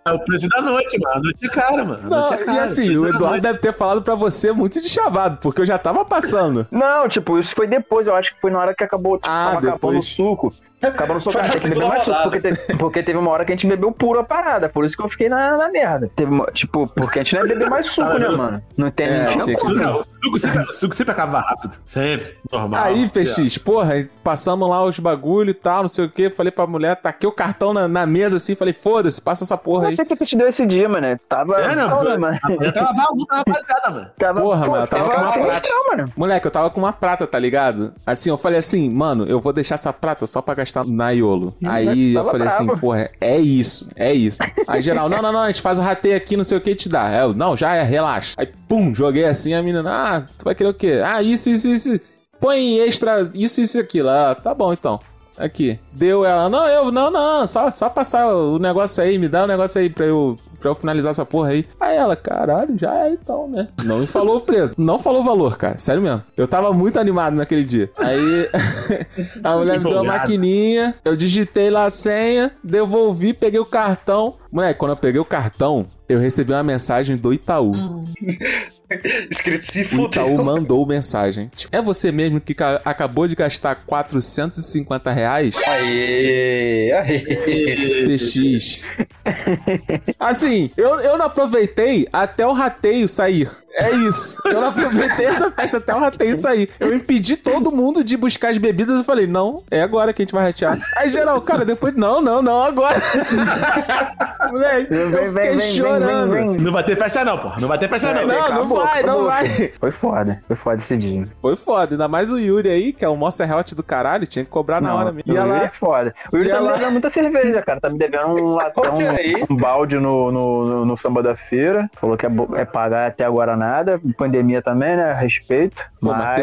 É 0.06 0.12
o 0.14 0.20
preço 0.20 0.48
da 0.50 0.62
noite, 0.62 0.98
mano. 1.00 1.16
A 1.16 1.20
noite 1.20 1.46
é 1.46 1.50
cara, 1.50 1.84
mano. 1.84 2.10
Não, 2.10 2.34
é 2.34 2.42
e 2.42 2.46
cara. 2.46 2.64
assim, 2.64 2.96
o 2.96 3.08
Eduardo 3.08 3.42
deve 3.42 3.58
ter 3.60 3.74
falado 3.74 4.04
pra 4.04 4.14
você 4.16 4.52
muito 4.52 4.80
de 4.80 4.88
chavado, 4.88 5.38
porque 5.42 5.62
eu 5.62 5.66
já 5.66 5.78
tava 5.80 6.06
passando. 6.06 6.68
Não, 6.72 7.10
tipo, 7.10 7.40
isso 7.40 7.56
foi 7.56 7.66
depois. 7.68 8.06
Eu 8.08 8.16
acho 8.16 8.34
que 8.36 8.40
foi 8.40 8.51
na 8.52 8.60
hora 8.60 8.76
que 8.76 8.84
acabou, 8.84 9.18
tipo, 9.18 9.28
Ah, 9.30 9.46
tava 9.46 9.58
acabando 9.60 9.74
o 9.74 10.00
depois. 10.00 10.06
suco. 10.06 10.54
Acabou 10.82 11.16
no 11.16 11.22
socar. 11.22 11.50
Tem 11.52 11.62
que 11.62 11.68
beber 11.70 11.88
mais 11.88 12.04
suco, 12.04 12.12
rodada. 12.12 12.30
porque 12.30 12.40
teve, 12.42 12.78
porque 12.78 13.04
teve 13.04 13.18
uma 13.18 13.32
hora 13.32 13.46
que 13.46 13.52
a 13.52 13.56
gente 13.56 13.68
bebeu 13.68 13.92
puro 13.92 14.20
a 14.20 14.24
parada. 14.24 14.70
Por 14.70 14.84
isso 14.86 14.96
que 14.98 15.04
eu 15.04 15.10
fiquei 15.10 15.30
na, 15.30 15.58
na 15.58 15.70
merda. 15.70 16.10
Teve 16.16 16.32
uma- 16.32 16.46
tipo, 16.48 16.88
porque 16.96 17.20
a 17.20 17.24
gente 17.24 17.36
não 17.36 17.42
ia 17.44 17.48
beber 17.48 17.70
mais 17.70 17.86
suco, 17.88 18.18
né, 18.18 18.30
mano? 18.30 18.62
Não 18.78 18.90
tem 18.92 19.08
É, 19.08 19.36
não 19.36 19.42
Suco, 19.42 20.06
suco, 20.24 20.40
sempre, 20.40 20.74
suco 20.74 20.96
sempre 20.96 21.12
acaba 21.12 21.40
rápido. 21.42 21.76
Sempre. 21.86 22.38
Normal. 22.52 22.84
Aí, 22.84 23.10
PX, 23.10 23.58
porra, 23.58 24.08
passamos 24.24 24.70
lá 24.70 24.84
os 24.84 24.98
bagulho 25.00 25.52
e 25.52 25.54
tal, 25.54 25.84
não 25.84 25.90
sei 25.90 26.06
o 26.06 26.10
que. 26.10 26.30
Falei 26.30 26.52
pra 26.52 26.66
mulher, 26.68 26.96
taquei 26.96 27.28
o 27.28 27.32
cartão 27.32 27.74
na, 27.74 27.88
na 27.88 28.06
mesa 28.06 28.38
assim, 28.38 28.56
falei, 28.56 28.74
foda-se, 28.74 29.22
passa 29.22 29.44
essa 29.44 29.58
porra 29.58 29.84
aí. 29.84 29.88
Não 29.88 29.92
sei 29.94 30.06
o 30.06 30.08
que 30.18 30.26
te 30.26 30.38
deu 30.38 30.48
esse 30.48 30.66
dia, 30.66 30.88
mano. 30.90 31.20
Tava. 31.28 31.60
É, 31.62 31.76
não, 31.76 31.90
tava, 31.90 32.18
mano. 32.18 32.40
Eu 32.62 32.72
tava 32.74 32.94
maluco, 32.94 33.28
rapaziada, 33.36 33.90
mano. 33.92 34.12
Tava, 34.18 34.42
Porra, 34.42 34.66
pô, 34.66 34.72
mano, 34.72 34.84
eu 34.84 34.88
tava 34.88 35.04
tava 35.04 35.16
com 35.16 35.22
uma 35.22 35.32
sinistrão, 35.32 35.88
mano. 35.90 36.06
Moleque, 36.16 36.48
eu 36.48 36.52
tava 36.52 36.70
com 36.70 36.80
uma 36.80 36.94
prata, 36.94 37.28
tá 37.28 37.38
ligado? 37.40 37.94
Assim, 38.06 38.30
eu 38.30 38.38
falei 38.38 38.60
assim, 38.60 38.90
mano, 38.90 39.26
eu 39.28 39.40
vou 39.40 39.52
deixar 39.54 39.76
essa 39.76 39.92
prata 39.94 40.26
só 40.26 40.42
pra 40.42 40.54
gastar 40.56 40.71
na 40.88 41.12
Iolo. 41.12 41.54
Aí 41.64 42.14
eu 42.14 42.26
falei 42.26 42.48
assim, 42.48 42.66
bravo. 42.66 42.82
porra, 42.82 43.10
é 43.20 43.38
isso, 43.38 43.90
é 43.96 44.14
isso. 44.14 44.40
Aí 44.68 44.82
geral, 44.82 45.10
não, 45.10 45.22
não, 45.22 45.32
não, 45.32 45.40
a 45.40 45.48
gente 45.48 45.62
faz 45.62 45.80
o 45.80 45.82
rateio 45.82 46.16
aqui, 46.16 46.38
não 46.38 46.44
sei 46.44 46.58
o 46.58 46.62
que 46.62 46.76
te 46.76 46.90
dá. 46.90 47.12
Eu, 47.12 47.34
não, 47.34 47.56
já 47.56 47.76
é, 47.76 47.84
relaxa. 47.84 48.34
Aí, 48.38 48.48
pum, 48.68 48.94
joguei 48.94 49.26
assim, 49.26 49.54
a 49.54 49.62
menina, 49.62 49.90
ah, 49.90 50.22
tu 50.22 50.44
vai 50.44 50.56
querer 50.56 50.70
o 50.70 50.74
quê? 50.74 51.02
Ah, 51.04 51.22
isso, 51.22 51.50
isso, 51.50 51.68
isso. 51.68 52.00
Põe 52.40 52.80
extra, 52.80 53.30
isso, 53.34 53.62
isso 53.62 53.78
e 53.78 53.82
aquilo. 53.82 54.10
Ah, 54.10 54.36
tá 54.36 54.54
bom 54.54 54.74
então. 54.74 55.00
Aqui. 55.38 55.80
Deu 55.92 56.26
ela, 56.26 56.50
não, 56.50 56.68
eu, 56.68 56.92
não, 56.92 57.10
não, 57.10 57.48
só, 57.48 57.72
só 57.72 57.90
passar 57.90 58.34
o 58.34 58.60
negócio 58.60 59.04
aí, 59.04 59.18
me 59.18 59.28
dá 59.28 59.44
o 59.44 59.48
negócio 59.48 59.80
aí 59.80 59.90
pra 59.90 60.06
eu, 60.06 60.38
pra 60.62 60.72
eu 60.72 60.76
finalizar 60.76 61.10
essa 61.10 61.26
porra 61.26 61.50
aí. 61.50 61.66
Aí 61.80 61.98
ela, 61.98 62.16
caralho, 62.16 62.78
já 62.78 62.94
é 63.06 63.12
então, 63.12 63.48
né? 63.48 63.68
Não 63.84 64.00
me 64.00 64.08
falou 64.08 64.38
o 64.38 64.42
preço, 64.42 64.76
não 64.78 65.00
falou 65.00 65.22
o 65.22 65.24
valor, 65.24 65.58
cara, 65.58 65.78
sério 65.78 66.02
mesmo. 66.02 66.24
Eu 66.38 66.48
tava 66.48 66.72
muito 66.72 67.00
animado 67.00 67.36
naquele 67.36 67.64
dia. 67.64 67.90
Aí 67.98 68.50
a 69.44 69.58
mulher 69.58 69.80
me 69.80 69.84
deu 69.84 70.00
a 70.00 70.04
maquininha, 70.04 70.96
eu 71.04 71.16
digitei 71.16 71.70
lá 71.70 71.86
a 71.86 71.90
senha, 71.90 72.52
devolvi, 72.64 73.34
peguei 73.34 73.60
o 73.60 73.66
cartão. 73.66 74.36
Moleque, 74.52 74.80
quando 74.80 74.92
eu 74.92 74.98
peguei 74.98 75.20
o 75.20 75.26
cartão, 75.26 75.86
eu 76.08 76.20
recebi 76.20 76.52
uma 76.54 76.64
mensagem 76.64 77.18
do 77.18 77.34
Itaú. 77.34 77.72
Escrito 79.32 79.64
se 79.66 79.96
O 79.98 80.06
Itaú 80.08 80.30
fudeu. 80.32 80.44
mandou 80.46 80.86
mensagem. 80.86 81.50
Tipo, 81.56 81.76
é 81.76 81.82
você 81.82 82.12
mesmo 82.12 82.40
que 82.42 82.54
ca- 82.54 82.82
acabou 82.84 83.28
de 83.28 83.36
gastar 83.36 83.76
450 83.86 85.12
reais? 85.12 85.56
Aê, 85.68 86.92
aê. 86.92 88.06
PX. 88.08 88.84
Assim, 90.20 90.70
eu, 90.78 91.00
eu 91.00 91.18
não 91.18 91.26
aproveitei 91.26 92.08
até 92.12 92.46
o 92.46 92.54
rateio 92.54 93.08
sair. 93.08 93.50
É 93.74 93.90
isso. 93.92 94.42
Eu 94.46 94.54
não 94.54 94.68
aproveitei 94.68 95.26
essa 95.28 95.50
festa 95.52 95.78
até 95.78 95.96
o 95.96 96.00
rateio 96.00 96.36
sair. 96.36 96.70
Eu 96.80 96.94
impedi 96.94 97.38
todo 97.38 97.72
mundo 97.72 98.04
de 98.04 98.18
buscar 98.18 98.50
as 98.50 98.58
bebidas 98.58 99.00
e 99.02 99.04
falei, 99.04 99.28
não, 99.28 99.64
é 99.72 99.82
agora 99.82 100.12
que 100.14 100.22
a 100.22 100.26
gente 100.26 100.34
vai 100.34 100.46
ratear. 100.48 100.78
Aí 100.98 101.10
geral, 101.10 101.42
cara, 101.42 101.64
depois, 101.64 101.96
não, 101.96 102.22
não, 102.22 102.42
não, 102.42 102.62
agora. 102.64 103.00
Moleque, 104.52 104.94
eu 104.94 105.10
Vem, 105.10 105.30
fiquei 105.30 105.30
vem, 105.50 105.58
vem, 105.58 105.76
chorando. 105.76 106.32
vem, 106.32 106.40
vem, 106.48 106.56
vem. 106.58 106.66
Não 106.66 106.72
vai 106.72 106.84
ter 106.84 106.96
festa, 106.98 107.24
não, 107.24 107.38
porra. 107.38 107.60
Não 107.62 107.68
vai 107.68 107.78
ter 107.78 107.88
festa, 107.90 108.14
não. 108.14 108.22
Não, 108.22 108.28
não 108.28 108.42
Acabou, 108.42 108.78
vai, 108.84 109.04
não 109.04 109.10
acabou. 109.14 109.26
vai. 109.28 109.46
Foi 109.80 109.92
foda, 109.92 110.44
foi 110.48 110.56
foda 110.56 110.76
esse 110.78 110.98
dia. 110.98 111.28
Foi 111.42 111.56
foda, 111.56 111.94
ainda 111.94 112.08
mais 112.08 112.32
o 112.32 112.38
Yuri 112.38 112.70
aí, 112.70 112.94
que 112.94 113.06
é 113.06 113.08
o 113.10 113.16
Monster 113.16 113.56
Hot 113.56 113.74
do 113.76 113.84
caralho, 113.84 114.28
tinha 114.28 114.44
que 114.44 114.52
cobrar 114.52 114.82
na 114.82 114.94
hora 114.96 115.12
mesmo. 115.12 115.32
o 115.32 115.36
Ia 115.36 115.42
Yuri 115.46 115.66
é 115.66 115.70
foda. 115.70 116.14
O 116.32 116.38
Yuri 116.38 116.50
tá 116.50 116.60
me 116.60 116.66
lá. 116.68 116.74
devendo 116.74 116.92
muita 116.92 117.10
cerveja, 117.10 117.62
cara. 117.62 117.80
Tá 117.80 117.90
me 117.90 117.98
devendo 117.98 118.28
um 118.28 118.56
latão, 118.56 118.98
aí. 119.00 119.46
um 119.50 119.56
balde 119.56 119.98
no, 119.98 120.32
no, 120.32 120.66
no, 120.66 120.86
no 120.86 120.98
samba 120.98 121.24
da 121.24 121.36
feira. 121.36 121.90
Falou 121.96 122.18
que 122.18 122.26
é, 122.26 122.30
é 122.56 122.66
pagar 122.66 123.08
até 123.08 123.24
agora 123.24 123.56
nada. 123.62 124.00
Pandemia 124.18 124.62
também, 124.62 124.98
né? 124.98 125.14
Respeito. 125.14 125.78
Pô, 126.00 126.12
mas 126.12 126.42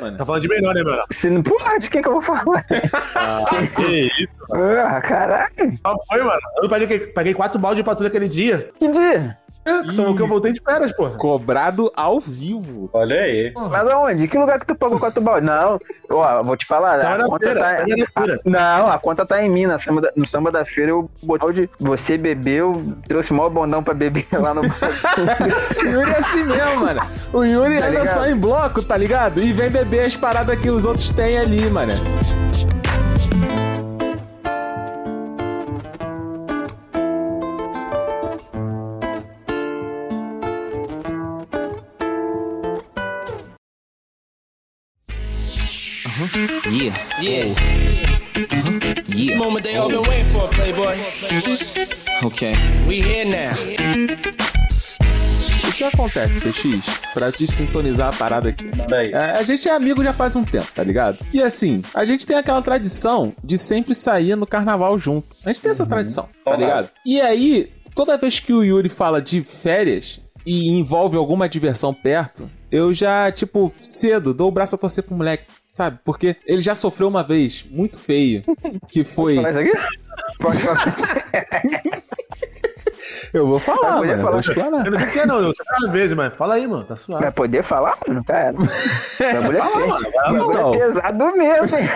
mas. 0.00 0.16
Tá 0.16 0.24
falando 0.26 0.42
de 0.42 0.48
menor, 0.48 0.74
né, 0.74 0.82
mano? 0.82 1.02
Se 1.10 1.30
não. 1.30 1.42
Porra, 1.42 1.78
de 1.78 1.90
quem 1.90 2.02
que 2.02 2.08
eu 2.08 2.12
vou 2.12 2.22
falar? 2.22 2.64
Ah, 3.16 3.44
que 3.76 4.06
isso. 4.06 4.26
ah, 4.52 5.00
caralho. 5.00 5.78
Só 5.86 5.96
foi, 6.08 6.22
mano. 6.22 6.40
Eu 6.62 6.68
paguei, 6.68 6.98
paguei 6.98 7.34
quatro 7.34 7.58
balde 7.60 7.80
de 7.80 7.84
patrulha 7.84 8.08
aquele 8.08 8.28
dia. 8.28 8.70
Que 8.78 8.88
dia? 8.88 9.38
É, 9.66 9.82
que 9.82 9.92
são 9.94 10.10
o 10.10 10.16
que 10.16 10.20
eu 10.22 10.28
voltei 10.28 10.52
de 10.52 10.60
férias, 10.60 10.92
porra. 10.92 11.10
Cobrado 11.16 11.90
ao 11.96 12.20
vivo. 12.20 12.90
Olha 12.92 13.16
aí. 13.20 13.52
Mas 13.54 13.88
aonde? 13.88 14.28
Que 14.28 14.36
lugar 14.38 14.58
que 14.60 14.66
tu 14.66 14.74
pagou 14.74 14.98
quatro 14.98 15.22
balde? 15.22 15.46
Não, 15.46 15.80
ó, 16.10 16.42
vou 16.42 16.56
te 16.56 16.66
falar. 16.66 16.98
Tava 17.00 17.14
A 17.14 17.18
na 17.18 17.24
conta 17.24 17.46
feira, 17.46 17.60
tá. 17.60 17.66
tava 17.76 17.86
na 17.88 18.06
feira. 18.26 18.40
Não, 18.44 18.86
a 18.90 18.98
conta 18.98 19.24
tá 19.26 19.42
em 19.42 19.48
mim. 19.48 19.66
Na 19.66 19.78
samba 19.78 20.00
da- 20.02 20.12
no 20.14 20.28
samba 20.28 20.50
da 20.50 20.64
feira 20.64 20.90
eu 20.90 21.10
botei 21.22 21.52
de. 21.52 21.70
Você 21.80 22.18
bebeu, 22.18 22.94
trouxe 23.08 23.32
mó 23.32 23.48
bondão 23.48 23.82
pra 23.82 23.94
beber 23.94 24.26
lá 24.32 24.52
no. 24.52 24.60
O 24.62 24.64
Yuri 25.88 26.10
é 26.10 26.18
assim 26.18 26.44
mesmo, 26.44 26.76
mano. 26.80 27.00
O 27.32 27.42
Yuri 27.44 27.78
anda 27.78 27.88
ligado? 27.88 28.08
só 28.14 28.26
em 28.26 28.36
bloco, 28.36 28.82
tá 28.82 28.96
ligado? 28.96 29.40
E 29.40 29.52
vem 29.52 29.70
beber 29.70 30.04
as 30.06 30.16
paradas 30.16 30.58
que 30.60 30.68
os 30.70 30.84
outros 30.84 31.10
têm 31.10 31.38
ali, 31.38 31.68
mano. 31.70 31.92
Yeah. 46.70 46.96
Yeah. 47.20 47.54
This 49.08 49.34
moment 49.36 49.62
they 49.64 49.76
all 49.76 49.88
been 49.90 50.02
waiting 50.08 50.32
for, 50.32 50.48
Playboy. 50.48 50.96
Okay. 52.24 52.54
We 52.88 53.02
here 53.02 53.26
now. 53.26 53.52
O 55.68 55.72
que 55.76 55.84
acontece, 55.84 56.40
PX? 56.40 56.98
Pra 57.12 57.30
te 57.30 57.46
sintonizar 57.46 58.08
a 58.08 58.16
parada 58.16 58.48
aqui. 58.48 58.70
É, 59.12 59.32
a 59.38 59.42
gente 59.42 59.68
é 59.68 59.72
amigo 59.72 60.02
já 60.02 60.12
faz 60.14 60.34
um 60.34 60.44
tempo, 60.44 60.68
tá 60.74 60.82
ligado? 60.82 61.18
E 61.32 61.42
assim, 61.42 61.82
a 61.92 62.04
gente 62.06 62.24
tem 62.26 62.36
aquela 62.36 62.62
tradição 62.62 63.34
de 63.42 63.58
sempre 63.58 63.94
sair 63.94 64.34
no 64.36 64.46
carnaval 64.46 64.98
junto. 64.98 65.36
A 65.44 65.48
gente 65.48 65.60
tem 65.60 65.72
essa 65.72 65.84
tradição, 65.84 66.28
tá 66.44 66.52
Uhum. 66.52 66.56
ligado? 66.58 66.88
E 67.04 67.20
aí, 67.20 67.70
toda 67.94 68.16
vez 68.16 68.40
que 68.40 68.52
o 68.52 68.62
Yuri 68.62 68.88
fala 68.88 69.20
de 69.20 69.42
férias 69.42 70.20
e 70.46 70.70
envolve 70.70 71.16
alguma 71.16 71.48
diversão 71.48 71.92
perto, 71.92 72.48
eu 72.70 72.94
já, 72.94 73.30
tipo, 73.32 73.72
cedo 73.82 74.32
dou 74.32 74.48
o 74.48 74.52
braço 74.52 74.74
a 74.76 74.78
torcer 74.78 75.02
pro 75.04 75.14
moleque, 75.16 75.44
sabe? 75.74 75.98
Porque 76.04 76.36
ele 76.46 76.62
já 76.62 76.72
sofreu 76.72 77.08
uma 77.08 77.24
vez 77.24 77.66
muito 77.68 77.98
feio, 77.98 78.44
que 78.88 79.02
foi. 79.02 79.34
Falar 79.34 79.50
isso 79.50 79.58
aqui? 79.58 79.72
Pode 80.38 80.60
falar. 80.60 80.94
Eu 83.34 83.46
vou 83.46 83.60
falar, 83.60 83.98
mano. 83.98 84.12
eu 84.12 84.16
falar. 84.18 84.30
Vou 84.30 84.40
explanar. 84.40 84.86
Eu 84.86 84.92
não 84.92 84.98
sei 84.98 85.08
o 85.08 85.10
que 85.10 85.18
é, 85.18 85.26
não. 85.26 85.42
Você 85.42 85.62
tá 85.62 85.76
às 85.84 85.90
vezes, 85.90 86.16
mano. 86.16 86.30
Fala 86.36 86.54
aí, 86.54 86.66
mano. 86.66 86.84
Tá 86.84 86.96
suave. 86.96 87.22
Vai 87.22 87.32
poder 87.32 87.62
falar, 87.62 87.98
mano? 88.06 88.24
Cara. 88.24 88.52
Bagulho 88.52 89.58
é, 89.58 90.70
é 90.76 90.78
pesado 90.78 91.36
mesmo, 91.36 91.76
hein? 91.76 91.88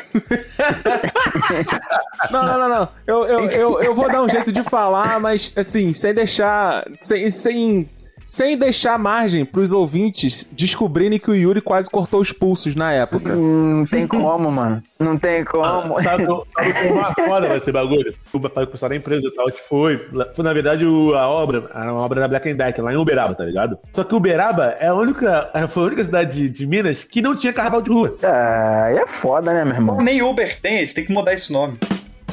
Não, 2.31 2.43
não, 2.45 2.59
não, 2.59 2.69
não. 2.69 2.89
Eu, 3.07 3.25
eu, 3.25 3.51
eu, 3.51 3.83
eu 3.83 3.95
vou 3.95 4.11
dar 4.11 4.23
um 4.23 4.29
jeito 4.29 4.53
de 4.53 4.63
falar, 4.63 5.19
mas 5.21 5.53
assim, 5.57 5.95
sem 5.95 6.13
deixar. 6.13 6.85
Sem. 7.01 7.31
sem 7.31 7.89
sem 8.29 8.59
deixar 8.59 8.99
margem 8.99 9.43
pros 9.43 9.73
ouvintes 9.73 10.47
descobrirem 10.53 11.19
que 11.19 11.31
o 11.31 11.35
Yuri 11.35 11.63
quase 11.63 11.89
cortou 11.89 12.21
os 12.21 12.31
pulsos 12.31 12.75
na 12.77 12.93
época. 12.93 13.35
Não 13.35 13.85
tem 13.87 14.07
como, 14.07 14.53
mano. 14.53 14.83
Não 15.01 15.17
tem 15.19 15.43
como. 15.47 15.99
Sabe, 16.03 16.27
sabe 16.55 16.73
como 16.75 16.95
uma 17.01 17.15
foda 17.15 17.49
vai 17.49 17.59
ser 17.59 17.73
bagulho? 17.73 18.15
O 18.33 18.39
pessoal 18.67 18.91
da 18.91 18.97
empresa 18.97 19.27
e 19.27 19.31
tal, 19.35 19.47
que 19.47 19.61
foi. 19.63 19.97
Foi, 20.35 20.45
na 20.45 20.53
verdade, 20.53 20.85
o- 20.85 21.15
a 21.17 21.27
obra, 21.27 21.65
a 21.73 21.91
obra 21.95 22.21
da 22.21 22.29
Black 22.29 22.51
and 22.51 22.57
Decker, 22.57 22.85
lá 22.85 22.93
em 22.93 22.97
Uberaba, 22.97 23.35
tá 23.35 23.45
ligado? 23.45 23.79
Só 23.95 24.05
que 24.05 24.15
Uberaba 24.15 24.77
é 24.79 24.89
a 24.89 24.95
única, 24.95 25.51
foi 25.71 25.85
a 25.85 25.87
única 25.87 26.05
cidade 26.05 26.35
de, 26.37 26.51
de 26.51 26.67
Minas 26.67 27.05
que 27.05 27.23
não 27.23 27.35
tinha 27.35 27.53
carnaval 27.53 27.81
de 27.81 27.91
rua. 27.91 28.15
Ah, 28.23 28.85
aí 28.89 28.99
é 28.99 29.07
foda, 29.07 29.55
né, 29.55 29.65
meu 29.65 29.75
irmão? 29.75 29.97
Nem 30.03 30.21
Uber 30.23 30.61
tem, 30.61 30.77
eles 30.79 30.93
têm 30.93 31.07
que 31.07 31.13
mudar 31.13 31.33
esse 31.33 31.51
nome. 31.51 31.79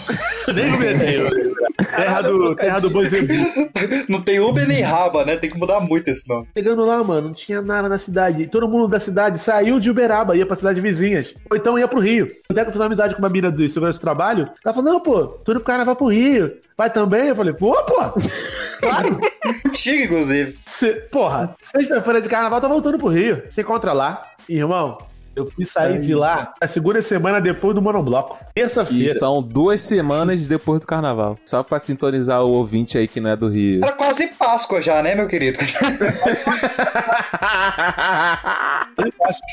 Nem 0.54 0.74
Uber 0.74 0.98
tem. 1.00 1.86
Terra 1.88 2.22
do, 2.22 2.56
terra 2.56 2.80
do 2.80 2.90
boi. 2.90 3.06
Não 4.10 4.22
tem 4.22 4.40
Uber 4.40 4.68
nem 4.68 4.82
Raba, 4.82 5.26
né? 5.26 5.36
Tem 5.38 5.50
que 5.50 5.58
mudar 5.58 5.80
muito 5.80 6.08
esse 6.08 6.28
nome. 6.30 6.48
Chegando 6.56 6.84
lá, 6.86 7.04
mano, 7.04 7.30
não 7.30 7.34
tinha 7.34 7.62
nada 7.62 7.90
na 7.90 7.98
cidade. 7.98 8.44
E 8.44 8.48
todo 8.48 8.68
mundo 8.68 8.88
da 8.88 9.00
cidade 9.00 9.40
saiu 9.40 9.80
de 9.80 9.90
Uberaba, 9.90 10.36
ia 10.36 10.46
pra 10.46 10.56
cidades 10.56 10.82
vizinhas. 10.82 11.34
Ou 11.50 11.58
então 11.58 11.78
ia 11.80 11.88
pro 11.88 12.00
Rio. 12.00 12.28
Até 12.50 12.62
que 12.62 12.68
eu 12.68 12.72
fiz 12.72 12.80
uma 12.80 12.86
amizade 12.86 13.16
com 13.16 13.22
uma 13.22 13.30
mina 13.30 13.52
do 13.52 13.68
segurança 13.68 13.98
do 14.00 14.02
trabalho. 14.02 14.50
Ela 14.64 14.74
falou, 14.74 14.94
não, 14.94 15.00
pô, 15.00 15.24
tô 15.28 15.52
indo 15.52 15.60
pro 15.60 15.68
carnaval 15.68 15.96
pro 15.96 16.08
Rio. 16.08 16.56
Vai 16.78 16.90
também? 16.90 17.28
Eu 17.28 17.36
falei, 17.36 17.54
pô, 17.54 17.74
pô. 17.84 17.96
Claro. 18.80 19.20
Contigo, 19.64 20.04
inclusive. 20.04 20.60
Cê- 20.66 20.94
porra, 21.12 21.56
sexta-feira 21.62 22.22
de 22.22 22.30
carnaval, 22.30 22.62
tô 22.62 22.68
voltando 22.68 22.98
pro 23.00 23.08
Rio. 23.08 23.42
Você 23.50 23.62
encontra 23.62 23.94
lá. 23.94 24.22
Irmão, 24.48 24.98
eu 25.36 25.46
fui 25.46 25.66
sair 25.66 26.00
de 26.00 26.14
lá 26.16 26.54
a 26.62 26.68
segunda 26.68 27.02
semana 27.02 27.40
depois 27.42 27.76
do 27.76 27.82
Monobloco. 27.82 28.38
E 28.56 28.62
Terça-feira. 28.62 29.14
são 29.16 29.42
duas 29.42 29.82
semanas 29.82 30.48
depois 30.48 30.80
do 30.82 30.88
carnaval. 30.88 31.38
Só 31.46 31.62
pra 31.64 31.78
sintonizar 31.80 32.44
o 32.44 32.50
ouvinte 32.52 32.98
aí 32.98 33.08
que 33.08 33.20
não 33.20 33.30
é 33.32 33.36
do 33.36 33.50
Rio. 33.50 33.82
Era 33.84 33.94
quase 33.94 34.28
Páscoa 34.28 34.82
já, 34.82 35.02
né, 35.02 35.16
meu 35.16 35.28
querido? 35.28 35.58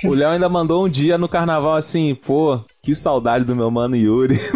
O 0.05 0.15
Léo 0.15 0.31
ainda 0.31 0.49
mandou 0.49 0.85
um 0.85 0.89
dia 0.89 1.17
no 1.19 1.29
carnaval 1.29 1.75
assim, 1.75 2.15
pô, 2.15 2.59
que 2.83 2.95
saudade 2.95 3.45
do 3.45 3.55
meu 3.57 3.71
mano 3.71 3.97
Yuri. 3.97 4.39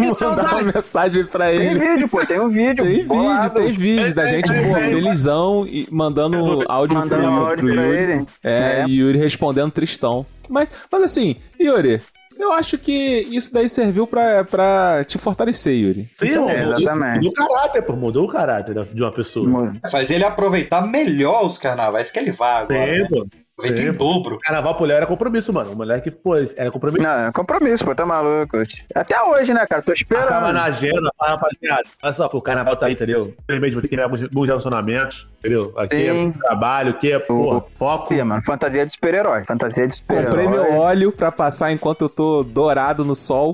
Vou 0.00 0.16
mandar 0.18 0.54
uma 0.54 0.62
mensagem 0.72 1.24
pra 1.26 1.46
Tem 1.48 1.60
ele. 1.72 1.78
vídeo, 1.78 2.08
pô, 2.08 2.24
tem 2.24 2.40
um 2.40 2.48
vídeo. 2.48 2.82
Tem 2.84 3.02
vídeo, 3.02 3.50
tem 3.54 3.72
vídeo 3.72 4.14
da 4.14 4.26
gente, 4.26 4.48
pô, 4.50 4.74
felizão 4.74 5.66
e 5.68 5.86
mandando 5.90 6.64
áudio 6.70 6.96
pro, 7.00 7.08
Mandando 7.10 7.26
áudio 7.28 7.56
pro 7.66 7.74
pra 7.74 7.82
Yuri. 7.84 7.98
ele. 8.12 8.26
É, 8.42 8.80
É. 8.80 8.86
e 8.88 9.00
Yuri 9.00 9.18
respondendo 9.18 9.70
tristão. 9.70 10.24
Mas, 10.50 10.68
mas 10.90 11.02
assim, 11.04 11.36
Yuri, 11.58 12.00
Eu 12.38 12.52
acho 12.52 12.78
que 12.78 13.26
isso 13.30 13.52
daí 13.52 13.68
serviu 13.68 14.06
pra, 14.06 14.44
pra 14.44 15.04
te 15.04 15.18
fortalecer, 15.18 15.74
Yuri. 15.74 16.08
Sim, 16.14 16.28
Sinceramente. 16.28 16.60
mudou, 16.64 16.80
exatamente. 16.80 17.24
mudou 17.24 17.30
o 17.30 17.34
caráter, 17.34 17.82
pô. 17.82 17.92
Mudou 17.96 18.24
o 18.24 18.28
caráter 18.28 18.84
de 18.94 19.02
uma 19.02 19.12
pessoa. 19.12 19.72
Faz 19.90 20.10
ele 20.10 20.24
aproveitar 20.24 20.86
melhor 20.86 21.44
os 21.44 21.58
carnavais 21.58 22.10
que 22.10 22.18
ele 22.18 22.32
vai 22.32 22.62
agora. 22.62 22.86
Né? 22.86 23.06
Sim, 23.06 23.14
pô. 23.14 23.26
Aproveita 23.60 23.88
em 23.88 23.92
dobro. 23.92 24.38
Carnaval 24.40 24.74
pro 24.74 24.84
Léo 24.86 24.96
era 24.96 25.06
compromisso, 25.06 25.52
mano. 25.52 25.72
O 25.72 25.76
moleque, 25.76 26.10
pô, 26.10 26.34
era 26.36 26.70
compromisso. 26.70 27.02
Não, 27.02 27.28
é 27.28 27.32
compromisso, 27.32 27.84
pô, 27.84 27.94
tá 27.94 28.04
maluco. 28.06 28.56
Até 28.94 29.22
hoje, 29.22 29.52
né, 29.54 29.66
cara? 29.66 29.82
Tô 29.82 29.92
Tava 29.92 29.94
esperando. 29.94 30.52
na 30.52 30.64
agenda, 30.64 31.10
rapaziada. 31.20 31.82
Olha 32.02 32.12
só, 32.12 32.28
pô, 32.28 32.38
o 32.38 32.42
carnaval 32.42 32.76
tá 32.76 32.86
aí, 32.86 32.92
entendeu? 32.94 33.34
Infelizmente 33.44 33.72
vou 33.72 33.82
ter 33.82 33.88
que 33.88 33.94
criar 33.94 34.04
alguns 34.06 34.20
bons 34.28 34.46
relacionamentos, 34.46 35.28
entendeu? 35.38 35.72
Aqui 35.76 35.96
Sim. 35.96 36.28
é 36.28 36.38
trabalho, 36.48 36.90
aqui 36.90 37.12
é, 37.12 37.18
pô, 37.18 37.62
foco. 37.76 38.14
Sim, 38.14 38.22
mano, 38.22 38.42
fantasia 38.42 38.84
de 38.86 38.92
super-herói. 38.92 39.44
Fantasia 39.44 39.86
de 39.86 40.00
Comprei 40.02 40.46
meu 40.48 40.58
super-herói. 40.60 40.78
óleo 40.78 41.12
pra 41.12 41.30
passar 41.30 41.72
enquanto 41.72 42.02
eu 42.02 42.08
tô 42.08 42.42
dourado 42.42 43.04
no 43.04 43.14
sol. 43.14 43.52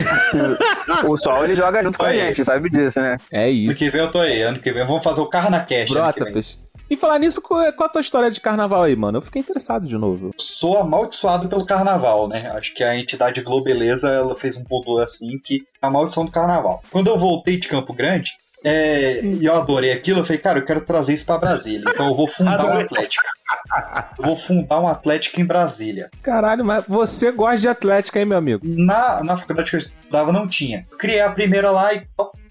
O 1.07 1.17
sol 1.17 1.43
ele 1.45 1.55
joga 1.55 1.83
junto 1.83 1.99
com 1.99 2.05
a 2.05 2.13
gente, 2.13 2.45
sabe 2.45 2.69
disso, 2.71 3.01
né? 3.01 3.17
É 3.33 3.45
Ano 3.45 3.51
isso. 3.53 3.79
que 3.79 3.91
vem 3.91 4.01
eu 4.01 4.11
tô 4.13 4.19
aí. 4.21 4.43
Ano 4.43 4.59
que 4.59 4.73
vem 4.73 4.87
vamos 4.87 5.03
fazer 5.05 5.21
o 5.21 5.27
Carnacast. 5.27 5.97
ano 5.97 6.13
que 6.13 6.21
vem. 6.25 6.33
Brotatas. 6.33 6.59
E 6.89 6.97
falar 6.97 7.19
nisso, 7.19 7.41
qual 7.43 7.63
é 7.63 7.73
qual 7.73 7.89
a 7.89 7.93
tua 7.93 8.01
história 8.01 8.31
de 8.31 8.41
carnaval 8.41 8.85
aí, 8.85 8.95
mano? 8.95 9.19
Eu 9.19 9.23
fiquei 9.23 9.41
interessado 9.41 9.87
de 9.87 9.97
novo. 9.97 10.31
Sou 10.39 10.79
amaldiçoado 10.79 11.49
pelo 11.49 11.67
carnaval, 11.67 12.29
né? 12.29 12.51
Acho 12.55 12.75
que 12.75 12.85
a 12.85 12.97
entidade 12.97 13.41
Globeleza 13.41 14.11
ela 14.11 14.37
fez 14.37 14.57
um 14.57 14.65
voodoo 14.65 14.99
assim 14.99 15.39
que 15.39 15.67
a 15.83 15.91
maldição 15.91 16.25
do 16.25 16.31
carnaval. 16.31 16.81
Quando 16.91 17.09
eu 17.09 17.19
voltei 17.19 17.57
de 17.57 17.69
Campo 17.69 17.93
Grande, 17.93 18.33
é, 18.65 19.25
e 19.25 19.45
eu 19.45 19.55
adorei 19.55 19.93
aquilo, 19.93 20.21
eu 20.21 20.25
falei, 20.25 20.41
cara, 20.41 20.59
eu 20.59 20.65
quero 20.65 20.81
trazer 20.81 21.15
isso 21.15 21.27
pra 21.27 21.39
Brasília. 21.39 21.89
Então 21.89 22.09
eu 22.09 22.17
vou 22.17 22.29
fundar 22.29 22.65
um. 22.65 22.73
Atlético. 22.73 23.25
Eu 24.19 24.25
vou 24.25 24.37
fundar 24.37 24.81
um 24.81 24.89
Atlético 24.89 25.41
em 25.41 25.45
Brasília. 25.45 26.11
Caralho, 26.23 26.65
mas 26.65 26.85
você 26.87 27.31
gosta 27.31 27.59
de 27.59 27.69
Atlética, 27.69 28.19
hein, 28.19 28.27
meu 28.27 28.39
amigo? 28.39 28.67
Na, 28.67 29.23
na 29.23 29.37
faculdade 29.37 29.71
que 29.71 29.77
eu 29.77 29.81
estudava 29.81 30.33
não 30.33 30.49
tinha. 30.49 30.85
Criei 30.99 31.21
a 31.21 31.31
primeira 31.31 31.71
lá 31.71 31.93
e. 31.95 32.03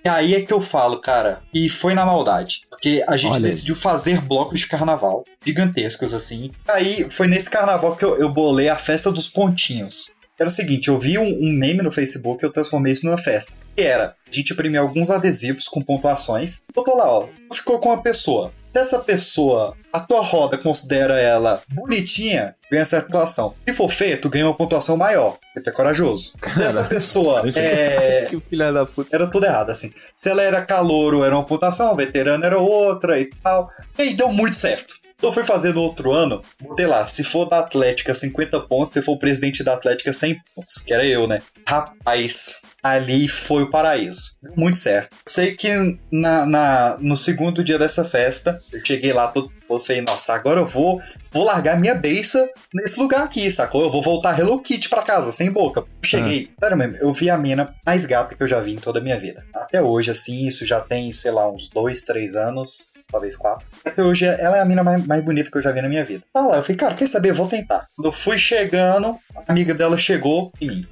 E 0.06 0.08
aí 0.08 0.36
é 0.36 0.42
que 0.42 0.54
eu 0.54 0.62
falo, 0.62 1.00
cara, 1.00 1.42
e 1.52 1.68
foi 1.68 1.96
na 1.96 2.06
maldade. 2.06 2.62
Porque 2.70 3.04
a 3.08 3.18
gente 3.18 3.32
Olha 3.38 3.48
aí. 3.48 3.52
decidiu 3.52 3.76
fazer 3.76 4.22
blocos 4.22 4.60
de 4.60 4.68
carnaval 4.68 5.24
gigantescos, 5.44 6.14
assim. 6.14 6.52
Aí 6.68 7.10
foi 7.10 7.26
nesse 7.26 7.50
carnaval 7.50 7.96
que 7.96 8.06
eu, 8.06 8.16
eu 8.18 8.30
bolei 8.30 8.70
a 8.70 8.78
festa 8.78 9.12
dos 9.12 9.28
pontinhos. 9.28 10.12
Era 10.38 10.50
o 10.50 10.52
seguinte, 10.52 10.90
eu 10.90 11.00
vi 11.00 11.18
um, 11.18 11.28
um 11.28 11.52
meme 11.54 11.82
no 11.82 11.92
Facebook 11.92 12.44
e 12.44 12.46
eu 12.46 12.52
transformei 12.52 12.94
isso 12.94 13.06
numa 13.06 13.18
festa. 13.18 13.58
Que 13.76 13.84
era, 13.84 14.16
a 14.28 14.32
gente 14.32 14.52
imprimia 14.52 14.82
alguns 14.82 15.10
adesivos 15.10 15.68
com 15.68 15.82
pontuações, 15.82 16.66
botou 16.74 16.98
lá, 16.98 17.10
ó, 17.10 17.30
ficou 17.54 17.80
com 17.80 17.90
uma 17.90 18.02
pessoa. 18.02 18.52
Se 18.74 18.80
essa 18.80 19.00
pessoa, 19.00 19.78
a 19.94 20.02
tua 20.02 20.22
roda 20.22 20.58
considera 20.58 21.18
ela 21.18 21.62
bonitinha, 21.72 22.54
ganha 22.70 22.82
essa 22.82 23.02
pontuação. 23.02 23.54
Se 23.66 23.74
for 23.74 23.90
feia, 23.90 24.18
tu 24.18 24.30
ganha 24.30 24.46
uma 24.46 24.54
pontuação 24.54 24.98
maior, 24.98 25.38
porque 25.38 25.62
tu 25.62 25.70
é 25.70 25.74
corajoso. 25.74 26.34
Se 26.54 26.64
essa 26.64 26.84
pessoa 26.84 27.42
é, 27.56 28.26
Que 28.26 28.38
filha 28.42 28.74
da 28.74 28.86
puta. 28.86 29.16
era 29.16 29.28
tudo 29.28 29.46
errado, 29.46 29.70
assim. 29.70 29.94
Se 30.14 30.30
ela 30.30 30.42
era 30.42 30.62
calouro, 30.62 31.24
era 31.24 31.34
uma 31.34 31.46
pontuação, 31.46 31.96
veterano 31.96 32.44
era 32.44 32.60
outra 32.60 33.18
e 33.18 33.30
tal. 33.42 33.70
E 33.98 34.02
aí 34.02 34.14
deu 34.14 34.28
muito 34.34 34.58
certo. 34.58 35.05
Então 35.18 35.30
eu 35.30 35.34
fui 35.34 35.44
fazer 35.44 35.74
no 35.74 35.82
outro 35.82 36.12
ano, 36.12 36.42
botei 36.62 36.86
lá, 36.86 37.08
se 37.08 37.24
for 37.24 37.46
da 37.46 37.60
Atlética 37.60 38.14
50 38.14 38.60
pontos, 38.62 38.94
se 38.94 39.02
for 39.02 39.14
o 39.14 39.20
presidente 39.20 39.64
da 39.64 39.74
Atlética 39.74 40.12
100 40.14 40.42
pontos, 40.56 40.76
que 40.78 40.94
era 40.94 41.06
eu, 41.06 41.26
né? 41.28 41.42
Rapaz, 41.68 42.62
ali 42.84 43.28
foi 43.28 43.64
o 43.64 43.72
paraíso. 43.72 44.36
Muito 44.56 44.78
certo. 44.78 45.16
Sei 45.26 45.56
que 45.56 45.98
na, 46.12 46.46
na- 46.46 46.98
no 47.00 47.16
segundo 47.16 47.64
dia 47.64 47.80
dessa 47.80 48.04
festa, 48.04 48.62
eu 48.72 48.84
cheguei 48.84 49.14
lá 49.14 49.28
todo 49.30 49.52
posto, 49.68 49.88
falei, 49.88 50.02
nossa, 50.02 50.34
agora 50.34 50.60
eu 50.60 50.66
vou, 50.66 51.02
vou 51.32 51.44
largar 51.44 51.80
minha 51.80 51.96
beiça 51.96 52.48
nesse 52.74 53.00
lugar 53.00 53.24
aqui, 53.24 53.50
sacou? 53.52 53.82
Eu 53.82 53.90
vou 53.90 54.02
voltar 54.02 54.38
Hello 54.40 54.62
Kitty 54.62 54.90
pra 54.90 55.02
casa, 55.02 55.32
sem 55.32 55.52
boca. 55.52 55.84
Cheguei, 56.04 56.52
sério 56.60 56.78
mesmo, 56.78 56.98
eu 56.98 57.12
vi 57.14 57.30
a 57.30 57.38
mina 57.38 57.74
mais 57.86 58.06
gata 58.06 58.36
que 58.36 58.44
eu 58.44 58.48
já 58.48 58.60
vi 58.60 58.74
em 58.74 58.80
toda 58.80 59.00
a 59.00 59.02
minha 59.02 59.20
vida. 59.20 59.44
Até 59.56 59.82
hoje, 59.82 60.12
assim, 60.12 60.46
isso 60.46 60.66
já 60.66 60.82
tem, 60.82 61.12
sei 61.14 61.32
lá, 61.32 61.52
uns 61.52 61.68
dois, 61.70 62.02
três 62.04 62.36
anos, 62.36 62.86
talvez 63.12 63.36
quatro. 63.36 63.66
Até 63.84 64.04
hoje, 64.04 64.26
ela 64.26 64.58
é 64.58 64.62
a 64.62 64.66
mina 64.66 64.84
mais, 64.84 65.06
mais 65.06 65.24
bonita 65.24 65.50
que 65.50 65.58
eu 65.58 65.62
já 65.62 65.72
vi 65.72 65.82
na 65.82 65.90
minha 65.90 66.06
vida. 66.06 66.24
Tá 66.34 66.42
lá, 66.42 66.58
eu 66.58 66.64
falei, 66.64 66.78
cara, 66.78 66.96
quer 66.96 67.08
saber? 67.08 67.32
Vou 67.32 67.48
tentar. 67.48 67.88
Quando 67.96 68.08
eu 68.08 68.12
fui 68.12 68.38
chegando, 68.38 69.18
a 69.36 69.52
amiga 69.52 69.74
dela 69.74 69.98
chegou 69.98 70.52
em 70.60 70.68
mim. 70.68 70.88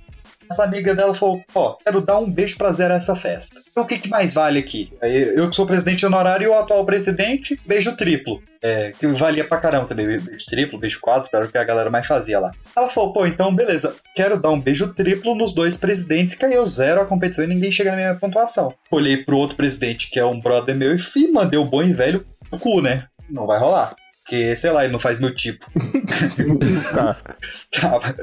Essa 0.53 0.63
amiga 0.63 0.93
dela 0.93 1.15
falou: 1.15 1.43
Ó, 1.55 1.75
quero 1.83 1.99
dar 1.99 2.19
um 2.19 2.29
beijo 2.29 2.57
pra 2.57 2.71
zerar 2.71 2.97
essa 2.97 3.15
festa. 3.15 3.61
Então 3.71 3.83
o 3.83 3.87
que, 3.87 3.97
que 3.97 4.07
mais 4.07 4.33
vale 4.33 4.59
aqui? 4.59 4.93
Eu 5.01 5.49
que 5.49 5.55
sou 5.55 5.65
presidente 5.65 6.05
honorário 6.05 6.45
e 6.45 6.47
o 6.47 6.53
atual 6.53 6.85
presidente, 6.85 7.59
beijo 7.65 7.95
triplo. 7.97 8.39
É, 8.61 8.93
que 8.97 9.07
valia 9.07 9.43
pra 9.43 9.57
caramba 9.57 9.87
também. 9.87 10.05
Beijo 10.05 10.45
triplo, 10.45 10.79
beijo 10.79 10.99
quadro, 11.01 11.29
era 11.33 11.45
o 11.45 11.51
que 11.51 11.57
a 11.57 11.63
galera 11.63 11.89
mais 11.89 12.05
fazia 12.05 12.39
lá. 12.39 12.51
Ela 12.75 12.89
falou: 12.89 13.11
pô, 13.11 13.25
então 13.25 13.53
beleza, 13.53 13.95
quero 14.15 14.39
dar 14.39 14.51
um 14.51 14.61
beijo 14.61 14.93
triplo 14.93 15.33
nos 15.33 15.53
dois 15.53 15.75
presidentes, 15.75 16.35
que 16.35 16.45
aí 16.45 16.53
eu 16.53 16.65
zero 16.67 17.01
a 17.01 17.05
competição 17.05 17.43
e 17.43 17.47
ninguém 17.47 17.71
chega 17.71 17.89
na 17.91 17.97
minha 17.97 18.15
pontuação. 18.15 18.73
Olhei 18.91 19.17
pro 19.17 19.37
outro 19.37 19.57
presidente, 19.57 20.11
que 20.11 20.19
é 20.19 20.25
um 20.25 20.39
brother 20.39 20.75
meu, 20.75 20.95
e 20.95 20.99
fui, 20.99 21.27
mandei 21.31 21.59
o 21.59 21.65
bom 21.65 21.81
e 21.81 21.93
velho 21.93 22.23
no 22.51 22.59
cu, 22.59 22.79
né? 22.79 23.07
Não 23.29 23.47
vai 23.47 23.59
rolar. 23.59 23.95
Porque, 24.23 24.55
sei 24.55 24.71
lá, 24.71 24.83
ele 24.83 24.93
não 24.93 24.99
faz 24.99 25.19
meu 25.19 25.33
tipo. 25.35 25.69
Tá. 26.93 27.17
Tava. 27.71 28.15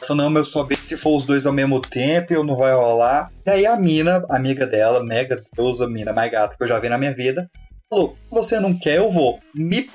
Falou, 0.00 0.24
não, 0.24 0.30
meu 0.30 0.44
só 0.44 0.64
ver 0.64 0.76
se 0.76 0.96
for 0.96 1.16
os 1.16 1.24
dois 1.24 1.46
ao 1.46 1.52
mesmo 1.52 1.80
tempo, 1.80 2.32
eu 2.32 2.44
não 2.44 2.56
vai 2.56 2.74
rolar. 2.74 3.30
E 3.46 3.50
aí 3.50 3.66
a 3.66 3.76
mina, 3.76 4.24
amiga 4.28 4.66
dela, 4.66 5.02
mega 5.02 5.42
deusa, 5.56 5.88
mina 5.88 6.12
mais 6.12 6.30
gata 6.30 6.56
que 6.56 6.62
eu 6.62 6.68
já 6.68 6.78
vi 6.78 6.88
na 6.88 6.98
minha 6.98 7.14
vida, 7.14 7.50
falou: 7.90 8.16
você 8.30 8.60
não 8.60 8.72
quer, 8.72 8.98
eu 8.98 9.10
vou. 9.10 9.38
Me, 9.52 9.86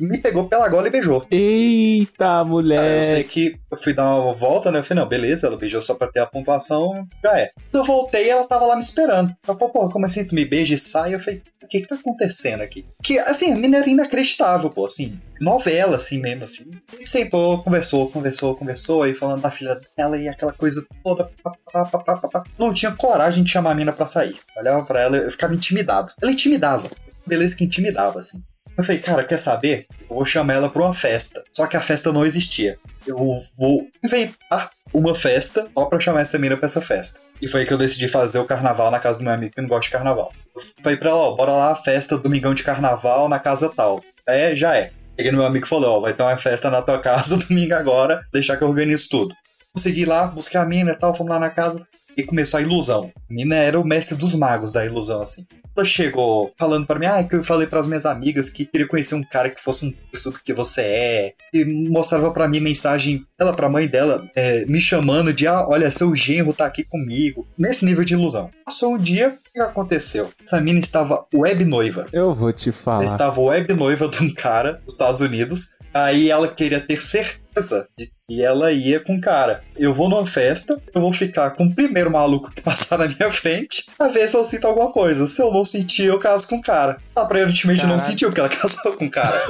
me 0.00 0.18
pegou 0.18 0.48
pela 0.48 0.68
gola 0.68 0.88
e 0.88 0.90
beijou. 0.90 1.24
Eita, 1.30 2.42
mulher. 2.44 2.98
eu 2.98 3.04
sei 3.04 3.24
que 3.24 3.56
eu 3.70 3.78
fui 3.78 3.94
dar 3.94 4.16
uma 4.16 4.34
volta, 4.34 4.72
né? 4.72 4.80
Eu 4.80 4.84
falei, 4.84 5.02
não, 5.02 5.08
beleza, 5.08 5.46
ela 5.46 5.56
beijou 5.56 5.80
só 5.80 5.94
pra 5.94 6.08
ter 6.08 6.20
a 6.20 6.26
pontuação, 6.26 7.06
já 7.22 7.38
é. 7.38 7.50
Quando 7.70 7.82
eu 7.82 7.84
voltei, 7.84 8.28
ela 8.28 8.44
tava 8.44 8.66
lá 8.66 8.74
me 8.74 8.82
esperando. 8.82 9.34
Eu 9.46 9.54
falei, 9.56 9.72
pô, 9.72 9.88
como 9.88 10.04
assim, 10.04 10.24
tu 10.24 10.34
me 10.34 10.44
beija 10.44 10.74
e 10.74 10.78
sai? 10.78 11.14
Eu 11.14 11.20
falei, 11.20 11.40
o 11.62 11.68
que 11.68 11.80
que 11.80 11.86
tá 11.86 11.94
acontecendo 11.94 12.62
aqui? 12.62 12.84
Que, 13.02 13.18
assim, 13.20 13.52
a 13.52 13.56
mina 13.56 13.78
era 13.78 13.88
inacreditável, 13.88 14.70
pô, 14.70 14.86
assim, 14.86 15.18
novela, 15.40 15.96
assim 15.96 16.20
mesmo, 16.20 16.44
assim. 16.44 16.64
E 16.98 17.06
sentou, 17.08 17.62
conversou, 17.62 18.10
conversou, 18.10 18.56
conversou, 18.56 19.02
aí 19.04 19.14
falando 19.14 19.42
da 19.42 19.50
filha 19.50 19.80
dela 19.96 20.18
e 20.18 20.28
aquela 20.28 20.52
coisa 20.52 20.84
toda. 21.04 21.30
pá, 21.42 21.52
pá, 21.72 21.84
pá, 21.84 21.98
pá, 21.98 22.16
pá, 22.16 22.28
pá. 22.28 22.44
Não 22.58 22.74
tinha 22.74 22.90
coragem 22.92 23.44
de 23.44 23.50
chamar 23.50 23.70
a 23.70 23.74
mina 23.74 23.92
pra 23.92 24.06
sair. 24.06 24.36
Olhava 24.56 24.84
pra 24.84 25.02
ela, 25.02 25.16
eu 25.16 25.30
ficava 25.30 25.54
intimidado. 25.54 26.12
Ela 26.20 26.32
intimidava. 26.32 26.90
Beleza 27.26 27.56
que 27.56 27.64
intimidava, 27.64 28.20
assim. 28.20 28.42
Eu 28.76 28.82
falei, 28.82 29.00
cara, 29.00 29.24
quer 29.24 29.38
saber? 29.38 29.86
Eu 30.10 30.16
vou 30.16 30.24
chamar 30.24 30.54
ela 30.54 30.68
pra 30.68 30.82
uma 30.82 30.92
festa. 30.92 31.44
Só 31.52 31.66
que 31.66 31.76
a 31.76 31.80
festa 31.80 32.12
não 32.12 32.24
existia. 32.24 32.78
Eu 33.06 33.40
vou 33.56 33.88
inventar 34.02 34.70
uma 34.92 35.14
festa 35.14 35.68
só 35.72 35.86
pra 35.86 36.00
chamar 36.00 36.22
essa 36.22 36.38
mina 36.38 36.56
pra 36.56 36.66
essa 36.66 36.80
festa. 36.80 37.20
E 37.40 37.48
foi 37.48 37.60
aí 37.60 37.66
que 37.66 37.72
eu 37.72 37.78
decidi 37.78 38.08
fazer 38.08 38.38
o 38.40 38.44
carnaval 38.44 38.90
na 38.90 38.98
casa 38.98 39.18
do 39.18 39.24
meu 39.24 39.32
amigo 39.32 39.54
que 39.54 39.60
não 39.60 39.68
gosta 39.68 39.84
de 39.84 39.90
carnaval. 39.90 40.32
Eu 40.54 40.62
falei 40.82 40.98
pra 40.98 41.10
ela, 41.10 41.18
ó, 41.18 41.36
bora 41.36 41.52
lá, 41.52 41.76
festa, 41.76 42.18
domingão 42.18 42.52
de 42.52 42.64
carnaval 42.64 43.28
na 43.28 43.38
casa 43.38 43.70
tal. 43.74 44.02
É, 44.26 44.54
já 44.56 44.76
é. 44.76 44.90
Peguei 45.16 45.30
no 45.30 45.38
meu 45.38 45.46
amigo 45.46 45.66
e 45.66 45.68
falou, 45.68 45.98
ó, 45.98 46.00
vai 46.00 46.12
ter 46.12 46.24
uma 46.24 46.36
festa 46.36 46.70
na 46.70 46.82
tua 46.82 46.98
casa 47.02 47.36
domingo 47.36 47.74
agora, 47.74 48.22
deixar 48.32 48.56
que 48.56 48.64
eu 48.64 48.68
organizo 48.68 49.08
tudo. 49.08 49.34
Consegui 49.72 50.04
lá, 50.04 50.26
buscar 50.26 50.62
a 50.62 50.66
mina 50.66 50.92
e 50.92 50.96
tal, 50.96 51.14
fomos 51.14 51.32
lá 51.32 51.38
na 51.38 51.50
casa 51.50 51.86
e 52.16 52.22
começou 52.22 52.58
a 52.58 52.62
ilusão. 52.62 53.10
A 53.16 53.32
mina 53.34 53.56
era 53.56 53.78
o 53.80 53.84
mestre 53.86 54.16
dos 54.16 54.34
magos 54.34 54.72
da 54.72 54.84
ilusão, 54.84 55.22
assim. 55.22 55.46
Ela 55.76 55.84
chegou 55.84 56.52
falando 56.56 56.86
pra 56.86 56.98
mim, 57.00 57.06
ah, 57.06 57.24
que 57.24 57.34
eu 57.34 57.42
falei 57.42 57.66
pras 57.66 57.86
minhas 57.86 58.06
amigas 58.06 58.48
que 58.48 58.64
queria 58.64 58.86
conhecer 58.86 59.16
um 59.16 59.24
cara 59.24 59.50
que 59.50 59.60
fosse 59.60 59.84
um 59.86 59.92
curso 60.10 60.30
do 60.30 60.38
que 60.40 60.54
você 60.54 60.80
é. 60.82 61.32
E 61.52 61.64
mostrava 61.64 62.30
pra 62.30 62.46
mim 62.46 62.60
mensagem 62.60 63.26
dela 63.36 63.52
pra 63.52 63.68
mãe 63.68 63.88
dela, 63.88 64.24
é, 64.36 64.64
me 64.66 64.80
chamando 64.80 65.32
de, 65.32 65.48
ah, 65.48 65.66
olha, 65.66 65.90
seu 65.90 66.14
genro 66.14 66.52
tá 66.52 66.66
aqui 66.66 66.84
comigo. 66.84 67.44
Nesse 67.58 67.84
nível 67.84 68.04
de 68.04 68.14
ilusão. 68.14 68.50
Passou 68.64 68.94
um 68.94 68.98
dia, 68.98 69.30
o 69.30 69.52
que 69.52 69.60
aconteceu? 69.60 70.30
Essa 70.40 70.60
mina 70.60 70.78
estava 70.78 71.26
web 71.34 71.64
noiva. 71.64 72.06
Eu 72.12 72.32
vou 72.34 72.52
te 72.52 72.68
Ela 72.68 72.78
falar. 72.78 73.04
estava 73.04 73.40
web 73.40 73.74
noiva 73.74 74.08
de 74.08 74.22
um 74.22 74.32
cara 74.32 74.74
dos 74.84 74.92
Estados 74.92 75.20
Unidos. 75.20 75.70
Aí 75.94 76.28
ela 76.28 76.48
queria 76.48 76.80
ter 76.80 76.96
certeza 77.00 77.86
de 77.96 78.10
que 78.26 78.42
ela 78.42 78.72
ia 78.72 78.98
com 78.98 79.16
o 79.16 79.20
cara. 79.20 79.62
Eu 79.76 79.94
vou 79.94 80.08
numa 80.08 80.26
festa, 80.26 80.80
eu 80.92 81.00
vou 81.00 81.12
ficar 81.12 81.52
com 81.52 81.66
o 81.66 81.74
primeiro 81.74 82.10
maluco 82.10 82.50
que 82.50 82.60
passar 82.62 82.98
na 82.98 83.06
minha 83.06 83.30
frente, 83.30 83.86
pra 83.96 84.08
ver 84.08 84.28
se 84.28 84.36
eu 84.36 84.44
sinto 84.44 84.66
alguma 84.66 84.90
coisa. 84.90 85.26
Se 85.28 85.40
eu 85.40 85.52
não 85.52 85.64
sentir, 85.64 86.06
eu 86.06 86.18
caso 86.18 86.48
com 86.48 86.56
o 86.56 86.62
cara. 86.62 86.98
Ela 87.14 87.24
aparentemente 87.24 87.82
não 87.82 87.90
Caralho. 87.90 88.10
sentiu, 88.10 88.28
porque 88.28 88.40
ela 88.40 88.48
casou 88.50 88.92
com 88.94 89.06
o 89.06 89.10
cara. 89.10 89.40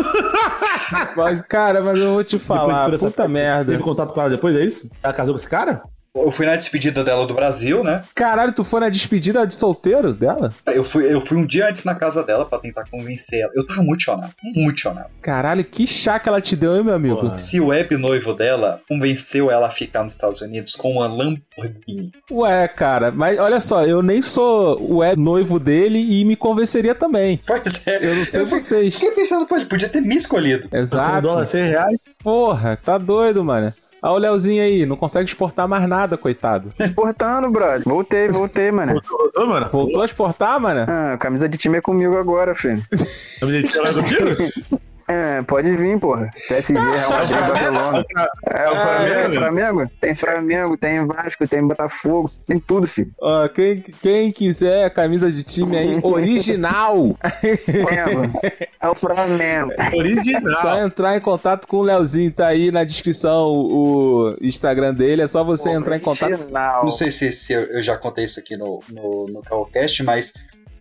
Mas, 1.17 1.43
cara, 1.49 1.83
mas 1.83 1.99
eu 1.99 2.13
vou 2.13 2.23
te 2.23 2.39
falar, 2.39 2.91
puta 2.99 3.27
merda. 3.27 3.73
Teve 3.73 3.83
contato 3.83 4.13
com 4.13 4.21
ela 4.21 4.31
depois, 4.31 4.55
é 4.55 4.65
isso? 4.65 4.91
Ela 5.03 5.15
casou 5.15 5.35
com 5.35 5.41
esse 5.41 5.49
cara? 5.49 5.83
Eu 6.17 6.31
fui 6.31 6.47
na 6.47 6.55
despedida 6.55 7.03
dela 7.03 7.27
do 7.27 7.35
Brasil, 7.35 7.83
né? 7.83 8.05
Caralho, 8.15 8.53
tu 8.53 8.63
foi 8.63 8.79
na 8.79 8.89
despedida 8.89 9.45
de 9.45 9.53
solteiro 9.53 10.15
dela? 10.15 10.55
Eu 10.65 10.85
fui, 10.85 11.13
eu 11.13 11.21
fui 11.21 11.37
um 11.37 11.45
dia 11.45 11.69
antes 11.69 11.83
na 11.83 11.97
casa 11.97 12.23
dela 12.23 12.47
pra 12.47 12.61
tentar 12.61 12.85
convencer 12.89 13.41
ela. 13.41 13.51
Eu 13.53 13.67
tava 13.67 13.83
muito 13.83 14.05
chonado, 14.05 14.33
muito 14.55 14.79
chonado. 14.81 15.11
Caralho, 15.21 15.65
que 15.65 15.89
chá 15.89 16.21
que 16.21 16.29
ela 16.29 16.41
te 16.41 16.55
deu, 16.55 16.77
hein, 16.77 16.85
meu 16.85 16.95
amigo? 16.95 17.17
Porra. 17.17 17.37
Se 17.37 17.59
o 17.59 17.67
web 17.67 17.97
noivo 17.97 18.33
dela 18.33 18.81
convenceu 18.89 19.51
ela 19.51 19.67
a 19.67 19.71
ficar 19.71 20.05
nos 20.05 20.13
Estados 20.13 20.41
Unidos 20.41 20.77
com 20.77 20.93
uma 20.93 21.09
Lamborghini. 21.09 22.13
Ué, 22.31 22.69
cara, 22.69 23.11
mas 23.11 23.37
olha 23.37 23.59
só, 23.59 23.85
eu 23.85 24.01
nem 24.01 24.23
sou 24.23 24.81
o 24.81 24.99
web 24.99 25.21
noivo 25.21 25.59
dele 25.59 25.99
e 25.99 26.25
me 26.25 26.37
convenceria 26.37 26.95
também. 26.95 27.41
Pois 27.45 27.85
é. 27.89 27.97
Eu 27.97 28.15
não 28.15 28.25
sei 28.25 28.45
fiquei- 28.45 28.61
vocês. 28.61 28.95
Fiquei 28.95 29.11
pensando, 29.11 29.47
pô, 29.47 29.57
ele 29.57 29.67
podia 29.67 29.89
ter 29.89 30.01
me 30.01 30.15
escolhido. 30.15 30.69
Exato. 30.73 31.23
dólar, 31.23 31.45
100 31.45 31.71
reais. 31.71 31.99
Porra, 32.23 32.77
tá 32.83 32.97
doido, 32.99 33.45
mano. 33.45 33.75
Olha 34.07 34.13
o 34.13 34.19
Leozinho 34.19 34.63
aí, 34.63 34.85
não 34.85 34.97
consegue 34.97 35.29
exportar 35.29 35.67
mais 35.67 35.89
nada, 35.89 36.19
coitado. 36.19 36.69
Exportando, 36.79 37.51
brother. 37.51 37.83
Voltei, 37.85 38.29
voltei, 38.29 38.71
mano. 38.71 39.01
Ô, 39.35 39.47
mano, 39.47 39.69
Voltou 39.73 40.03
a 40.03 40.05
exportar, 40.05 40.61
mano? 40.61 40.85
Ah, 40.87 41.17
camisa 41.17 41.49
de 41.49 41.57
time 41.57 41.79
é 41.79 41.81
comigo 41.81 42.17
agora, 42.19 42.55
filho. 42.55 42.83
a 43.43 43.47
menina 43.47 43.67
tinha 43.67 43.83
lá 43.83 43.91
do 43.93 44.03
tiro? 44.03 44.37
É, 45.07 45.43
pode 45.43 45.75
vir, 45.77 45.99
porra. 45.99 46.31
PSG, 46.49 46.73
Real 46.79 47.11
Madrid, 47.11 47.39
Barcelona. 47.39 48.05
É, 48.47 48.71
o 48.71 48.77
Flamengo, 48.77 49.35
Flamengo? 49.35 49.35
Flamengo? 49.35 49.91
Tem 50.01 50.15
Flamengo, 50.15 50.77
tem 50.77 51.07
Vasco, 51.07 51.49
tem 51.49 51.67
Botafogo, 51.67 52.31
tem 52.47 52.59
tudo, 52.59 52.87
filho. 52.87 53.13
Ó, 53.21 53.49
quem, 53.49 53.81
quem 53.81 54.33
quiser 54.33 54.85
a 54.85 54.91
camisa 54.91 55.31
de 55.31 55.45
time 55.45 55.77
aí, 55.77 56.01
original, 56.03 57.17
Flamengo. 57.21 58.41
É 58.81 58.89
o 58.89 58.95
Flamengo. 58.95 59.73
Original. 59.95 60.63
só 60.63 60.79
entrar 60.79 61.17
em 61.17 61.21
contato 61.21 61.67
com 61.67 61.79
o 61.79 61.83
Leozinho, 61.83 62.31
tá 62.31 62.49
aí 62.49 62.71
na 62.71 62.85
descrição 62.85 63.49
o 63.49 64.37
Instagram 64.41 64.95
dele, 64.95 65.23
é 65.23 65.27
só 65.27 65.45
você 65.45 65.71
entrar 65.71 65.97
em 65.97 66.01
contato. 66.01 66.33
Original. 66.33 66.85
Não 66.85 66.91
sei 66.91 67.11
se, 67.11 67.31
se 67.33 67.53
eu, 67.53 67.63
eu 67.65 67.83
já 67.83 67.97
contei 67.97 68.25
isso 68.25 68.41
aqui 68.41 68.57
no, 68.57 68.81
no, 68.91 69.27
no 69.29 69.43
Calcast, 69.43 70.03
mas 70.03 70.35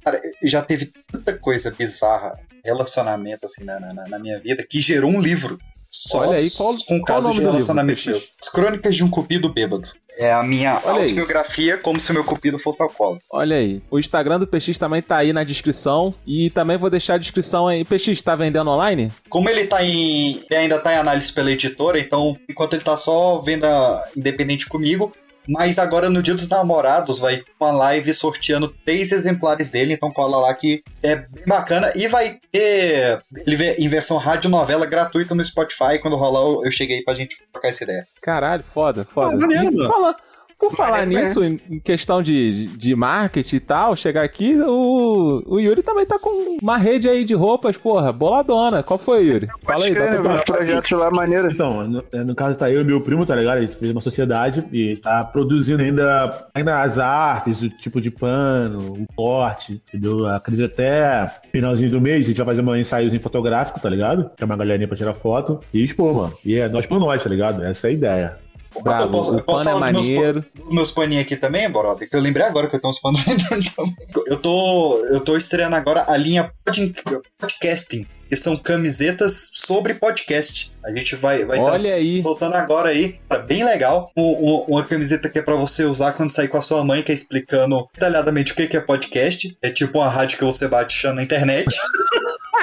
cara, 0.04 0.20
já 0.44 0.62
teve 0.62 0.92
tanta 1.24 1.38
coisa 1.40 1.72
bizarra, 1.78 2.38
relacionamento 2.64 3.46
assim 3.46 3.64
na, 3.64 3.80
na, 3.80 3.94
na 4.08 4.20
minha 4.20 4.40
vida, 4.40 4.66
que 4.68 4.80
gerou 4.80 5.10
um 5.10 5.22
livro. 5.22 5.58
Só 5.96 6.22
Olha 6.28 6.40
aí, 6.40 6.50
qual- 6.50 6.74
com 6.88 7.00
qual 7.02 7.06
casos 7.06 7.36
de 7.36 7.42
relacionamento 7.42 8.02
meu. 8.10 8.20
As 8.42 8.50
Crônicas 8.50 8.96
de 8.96 9.04
um 9.04 9.10
Cupido 9.12 9.54
Bêbado. 9.54 9.88
É 10.18 10.32
a 10.34 10.42
minha 10.44 10.74
Olha 10.86 10.98
aí. 10.98 11.04
autobiografia 11.04 11.78
como 11.78 12.00
se 12.00 12.10
o 12.12 12.14
meu 12.14 12.24
cupido 12.24 12.58
fosse 12.60 12.82
alcoólatra. 12.84 13.24
Olha 13.32 13.56
aí, 13.58 13.82
o 13.90 13.98
Instagram 14.00 14.40
do 14.40 14.46
PX 14.48 14.78
também 14.78 15.02
tá 15.02 15.18
aí 15.18 15.34
na 15.34 15.44
descrição 15.44 16.14
e 16.26 16.50
também 16.52 16.78
vou 16.78 16.90
deixar 16.90 17.16
a 17.16 17.18
descrição 17.18 17.68
aí. 17.68 17.84
PX, 17.84 18.22
tá 18.22 18.36
vendendo 18.36 18.70
online? 18.70 19.12
Como 19.30 19.50
ele 19.50 19.66
tá 19.66 19.84
em. 19.84 20.40
ele 20.52 20.56
ainda 20.60 20.80
tá 20.80 20.94
em 20.94 20.98
análise 20.98 21.32
pela 21.34 21.52
editora, 21.52 22.00
então 22.00 22.36
enquanto 22.50 22.74
ele 22.74 22.84
tá 22.84 22.96
só 22.98 23.40
venda 23.42 23.68
independente 24.16 24.68
comigo. 24.68 25.12
Mas 25.48 25.78
agora 25.80 26.10
no 26.10 26.22
Dia 26.24 26.34
dos 26.36 26.48
Namorados 26.48 27.20
vai 27.20 27.38
ter 27.38 27.46
uma 27.60 27.72
live 27.72 28.14
sorteando 28.14 28.68
três 28.86 29.12
exemplares 29.12 29.70
dele, 29.70 29.94
então 29.94 30.10
cola 30.12 30.38
lá 30.38 30.54
que 30.54 30.84
é 31.02 31.16
bem 31.16 31.44
bacana. 31.46 31.92
E 31.96 32.08
vai 32.08 32.40
ter 32.52 33.20
ele 33.46 33.56
vê 33.56 33.76
em 33.76 33.88
versão 33.90 34.18
rádio 34.18 34.50
novela 34.50 34.86
gratuita 34.86 35.36
no 35.36 35.44
Spotify. 35.44 36.00
Quando 36.02 36.16
rolar, 36.16 36.64
eu- 36.66 36.72
cheguei 36.72 37.04
pra 37.04 37.14
gente 37.14 37.36
trocar 37.52 37.68
essa 37.70 37.84
ideia. 37.84 38.04
Caralho, 38.22 38.64
foda, 38.66 39.06
foda. 39.14 39.34
Ah, 39.34 39.38
maneiro, 39.38 39.66
mano. 39.76 39.88
fala- 39.88 40.16
por 40.60 40.74
falar 40.76 41.00
Maneiro, 41.00 41.24
nisso, 41.24 41.44
em 41.44 41.60
em 41.70 41.80
questão 41.80 42.22
de, 42.22 42.68
de 42.78 42.96
marketing 42.96 43.56
e 43.56 43.60
tal, 43.60 43.96
chegar 43.96 44.24
aqui, 44.24 44.56
o, 44.60 45.44
o 45.46 45.60
Yuri 45.60 45.82
também 45.82 46.06
tá 46.06 46.20
com 46.20 46.58
uma 46.62 46.78
rede 46.78 47.10
aí 47.10 47.24
de 47.24 47.34
roupas, 47.34 47.78
porra, 47.78 48.12
boladona. 48.12 48.84
Qual 48.84 48.98
foi, 48.98 49.26
Yuri? 49.26 49.48
Fala 49.64 49.86
aí, 49.86 49.94
dá 49.94 50.08
crer, 50.08 50.22
uns 50.22 50.42
projetos 50.42 50.92
lá 50.92 51.10
maneiros. 51.10 51.54
Então, 51.54 51.88
no, 51.88 52.04
é, 52.14 52.24
no 52.24 52.36
caso 52.36 52.58
tá 52.58 52.70
eu 52.70 52.82
e 52.82 52.84
meu 52.84 53.02
primo, 53.02 53.26
tá 53.26 53.36
ligado? 53.36 53.58
A 53.58 53.62
gente 53.62 53.76
fez 53.76 53.92
uma 53.92 54.02
sociedade 54.02 54.64
e 54.72 54.94
está 54.94 55.24
produzindo 55.24 55.82
ainda, 55.82 56.48
ainda 56.54 56.82
as 56.82 57.00
artes, 57.00 57.62
o 57.64 57.70
tipo 57.70 58.00
de 58.00 58.12
pano, 58.12 58.94
o 58.94 59.06
corte, 59.16 59.82
entendeu? 59.88 60.28
Acredito 60.28 60.66
até 60.66 61.32
finalzinho 61.52 61.90
do 61.90 62.02
mês 62.02 62.26
a 62.26 62.28
gente 62.28 62.38
vai 62.38 62.46
fazer 62.46 62.62
um 62.62 62.76
ensaiozinho 62.76 63.22
fotográfico, 63.22 63.80
tá 63.80 63.90
ligado? 63.90 64.30
Chamar 64.40 64.56
a 64.56 64.58
galerinha 64.58 64.88
pra 64.88 64.98
tirar 64.98 65.14
foto 65.14 65.60
e 65.74 65.84
expor, 65.84 66.14
mano. 66.14 66.38
E 66.46 66.56
é 66.56 66.70
nós 66.70 66.86
por 66.86 67.00
nós, 67.00 67.24
tá 67.24 67.30
ligado? 67.30 67.64
Essa 67.64 67.88
é 67.88 67.90
a 67.90 67.94
ideia. 67.94 68.43
Bravo, 68.82 69.04
eu 69.06 69.10
posso, 69.12 69.36
eu 69.36 69.44
posso 69.44 69.64
pano 69.66 69.86
é 69.86 69.92
meus, 69.92 70.06
maneiro. 70.06 70.46
dos 70.56 70.74
meus 70.74 70.92
paninhos 70.92 71.24
aqui 71.26 71.36
também, 71.38 71.70
Borota? 71.70 72.06
Que 72.08 72.16
eu 72.16 72.22
lembrei 72.22 72.46
agora 72.46 72.68
que 72.68 72.76
eu 72.76 72.80
tenho 72.82 72.90
uns 72.92 73.00
panos. 73.00 73.22
Eu 74.28 74.38
tô, 74.38 74.98
eu 75.12 75.20
tô 75.20 75.36
estreando 75.38 75.76
agora 75.76 76.06
a 76.08 76.16
linha 76.18 76.52
pod- 76.66 76.94
podcasting, 77.38 78.06
que 78.30 78.36
são 78.36 78.56
camisetas 78.56 79.50
sobre 79.54 79.94
podcast. 79.96 80.72
A 80.84 80.92
gente 80.94 81.16
vai 81.16 81.46
vai 81.46 81.60
Olha 81.60 81.80
tá 81.90 81.96
aí. 81.96 82.22
soltando 82.22 82.56
agora 82.56 82.90
aí, 82.90 83.20
tá 83.30 83.38
bem 83.38 83.64
legal. 83.64 84.12
Um- 84.16 84.22
um- 84.24 84.66
uma 84.70 84.84
camiseta 84.84 85.30
que 85.30 85.40
é 85.40 85.42
pra 85.42 85.56
você 85.56 85.84
usar 85.84 86.14
quando 86.14 86.32
sair 86.32 86.48
com 86.48 86.58
a 86.58 86.62
sua 86.62 86.84
mãe, 86.84 87.02
que 87.04 87.12
é 87.12 87.16
explicando 87.16 87.88
detalhadamente 87.94 88.54
o 88.54 88.56
que 88.56 88.76
é 88.76 88.80
podcast. 88.80 89.56
É 89.62 89.70
tipo 89.70 90.00
uma 90.00 90.10
rádio 90.10 90.38
que 90.38 90.44
você 90.46 90.68
bate 90.68 91.06
na 91.12 91.22
internet. 91.24 91.68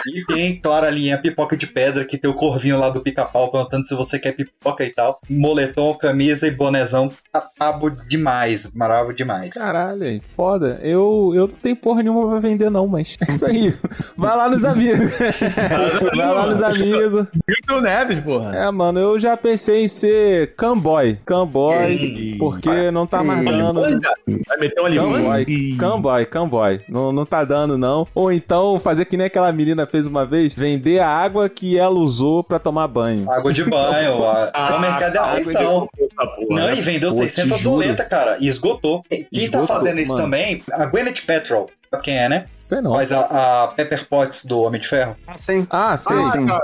E 0.07 0.25
tem, 0.27 0.61
claro, 0.61 0.87
a 0.87 0.91
linha 0.91 1.19
pipoca 1.19 1.57
de 1.57 1.67
pedra, 1.67 2.05
que 2.05 2.19
tem 2.19 2.31
o 2.31 2.35
corvinho 2.35 2.79
lá 2.79 2.91
do 2.91 3.01
pica-pau 3.01 3.51
perguntando 3.51 3.87
se 3.87 3.95
você 3.95 4.19
quer 4.19 4.33
pipoca 4.33 4.85
e 4.85 4.91
tal. 4.91 5.21
Moletom, 5.29 5.95
camisa 5.95 6.47
e 6.47 6.51
bonezão. 6.51 7.11
Tá 7.33 7.41
Tabo 7.59 7.91
demais, 7.91 8.73
maravilhoso 8.75 9.01
demais. 9.15 9.55
Caralho, 9.55 10.23
foda. 10.37 10.79
Eu, 10.83 11.33
eu 11.35 11.47
não 11.49 11.55
tenho 11.55 11.77
porra 11.77 12.03
nenhuma 12.03 12.29
pra 12.29 12.41
vender, 12.41 12.71
não, 12.71 12.87
mas 12.87 13.17
é 13.21 13.31
isso 13.31 13.47
aí. 13.47 13.75
Vai 14.17 14.37
lá 14.37 14.49
nos 14.49 14.65
amigos. 14.65 15.13
Vai 16.17 16.35
lá 16.35 16.47
nos 16.47 16.63
amigos. 16.63 17.27
Milton 17.49 17.81
Neves, 17.81 18.21
porra. 18.21 18.57
É, 18.57 18.71
mano, 18.71 18.99
eu 18.99 19.19
já 19.19 19.37
pensei 19.37 19.85
em 19.85 19.89
ser 19.89 20.55
camboy. 20.57 21.19
Camboy, 21.25 22.37
porque 22.39 22.91
não 22.91 23.07
tá 23.07 23.23
mais 23.23 23.45
dando. 23.45 23.81
Vai 23.81 24.59
meter 24.59 24.81
um? 24.81 24.91
Camboy, 24.91 25.77
camboy, 25.79 26.27
camboy. 26.27 26.81
Não, 26.89 27.13
não 27.13 27.25
tá 27.25 27.45
dando, 27.45 27.77
não. 27.79 28.07
Ou 28.15 28.33
então 28.33 28.79
fazer 28.79 29.05
que 29.05 29.17
nem 29.17 29.27
aquela 29.27 29.53
menina 29.53 29.87
fez 29.91 30.07
uma 30.07 30.25
vez, 30.25 30.55
vender 30.55 30.99
a 31.01 31.09
água 31.09 31.49
que 31.49 31.77
ela 31.79 31.99
usou 31.99 32.43
pra 32.45 32.59
tomar 32.59 32.87
banho. 32.89 33.31
Água 33.31 33.53
de 33.53 33.65
banho, 33.65 34.25
a- 34.25 34.51
Ah, 34.55 34.71
é 34.73 34.77
o 34.77 34.81
mercado 34.81 35.13
tá, 35.15 35.39
essa 35.39 35.59
porra, 35.61 35.89
Não, 36.49 36.57
né? 36.67 36.75
e 36.77 36.81
vendeu 36.81 37.11
Pô, 37.11 37.17
600 37.17 37.57
te 37.59 37.63
juro. 37.65 37.77
doletas, 37.77 38.07
cara. 38.09 38.37
E 38.41 38.47
esgotou. 38.49 39.03
Quem 39.09 39.23
tá 39.25 39.29
Esgotou, 39.33 39.67
fazendo 39.67 40.01
isso 40.01 40.13
mano. 40.13 40.25
também, 40.25 40.63
a 40.73 40.87
Gwyneth 40.87 41.23
Paltrow. 41.27 41.69
Sabe 41.91 42.05
quem 42.05 42.17
é, 42.19 42.29
né? 42.29 42.47
Sei 42.57 42.81
não. 42.81 42.93
Faz 42.93 43.11
a, 43.11 43.65
a 43.65 43.69
Pepper 43.69 44.07
Potts 44.09 44.45
do 44.45 44.61
Homem 44.61 44.81
de 44.81 44.87
Ferro. 44.87 45.17
Sim. 45.37 45.67
Ah, 45.69 45.97
sei. 45.97 46.17
Ah, 46.19 46.31
Sim. 46.33 46.47
tá. 46.47 46.61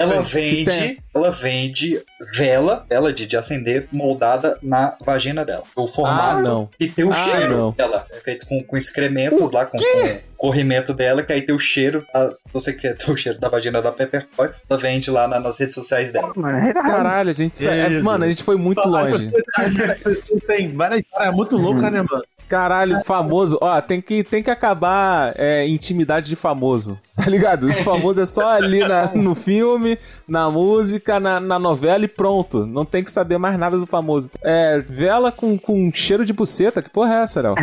Ela 0.00 0.20
vende, 0.22 0.64
tem. 0.64 0.98
ela 1.14 1.30
vende 1.30 2.02
vela, 2.34 2.84
vela 2.88 3.12
de, 3.12 3.26
de 3.26 3.36
acender 3.36 3.86
moldada 3.92 4.58
na 4.62 4.96
vagina 5.04 5.44
dela. 5.44 5.62
O 5.76 5.84
ah, 5.84 5.88
formato 5.88 6.42
não. 6.42 6.68
e 6.80 6.88
tem 6.88 7.04
o 7.04 7.10
Ah, 7.10 7.14
cheiro 7.14 7.56
não. 7.56 7.70
dela. 7.72 8.06
É 8.10 8.16
feito 8.20 8.46
com, 8.46 8.62
com 8.64 8.76
excrementos 8.76 9.52
lá, 9.52 9.66
com, 9.66 9.78
com 9.78 10.18
corrimento 10.36 10.92
dela, 10.92 11.22
que 11.22 11.32
aí 11.32 11.42
tem 11.42 11.54
o 11.54 11.58
cheiro. 11.58 12.04
a- 12.14 12.32
você 12.52 12.72
quer 12.72 12.96
ter 12.96 13.10
o 13.10 13.16
cheiro 13.16 13.38
da 13.40 13.48
vagina 13.48 13.80
da 13.82 13.90
Pepper 13.92 14.26
Potts, 14.36 14.64
ela 14.68 14.78
vende 14.78 15.10
lá 15.10 15.26
na- 15.28 15.40
nas 15.40 15.58
redes 15.58 15.74
sociais 15.74 16.12
dela. 16.12 16.32
É. 16.68 16.72
Caralho, 16.72 17.30
a 17.30 17.32
gente. 17.32 17.66
é, 17.66 17.88
mano, 18.00 18.24
a 18.24 18.28
gente 18.28 18.42
foi 18.42 18.56
muito 18.56 18.86
longe. 18.86 19.30
As 19.56 20.02
pessoas 20.02 20.40
têm 20.46 20.74
várias 20.74 21.00
histórias 21.00 21.34
muito 21.34 21.56
loucas, 21.56 21.90
né, 21.92 22.02
mano? 22.02 22.24
Caralho, 22.48 23.02
famoso. 23.04 23.58
Ó, 23.60 23.80
tem 23.80 24.00
que, 24.00 24.22
tem 24.22 24.42
que 24.42 24.50
acabar 24.50 25.32
é, 25.36 25.66
intimidade 25.66 26.26
de 26.26 26.36
famoso. 26.36 26.98
Tá 27.24 27.30
ligado? 27.30 27.68
O 27.70 27.72
famoso 27.72 28.20
é 28.20 28.26
só 28.26 28.46
ali 28.50 28.80
na- 28.80 29.10
no 29.14 29.34
filme, 29.36 29.96
na 30.28 30.50
música, 30.50 31.18
na, 31.20 31.38
na 31.40 31.58
novela 31.60 32.04
e 32.04 32.08
pronto. 32.08 32.66
Não 32.66 32.84
tem 32.84 33.02
que 33.04 33.10
saber 33.10 33.38
mais 33.38 33.56
nada 33.58 33.78
do 33.78 33.86
famoso. 33.86 34.30
É, 34.42 34.82
vela 34.86 35.30
com, 35.32 35.56
com 35.56 35.90
cheiro 35.94 36.24
de 36.26 36.32
buceta. 36.34 36.82
Que 36.82 36.90
porra 36.90 37.14
é 37.14 37.22
essa, 37.22 37.40
Léo? 37.40 37.54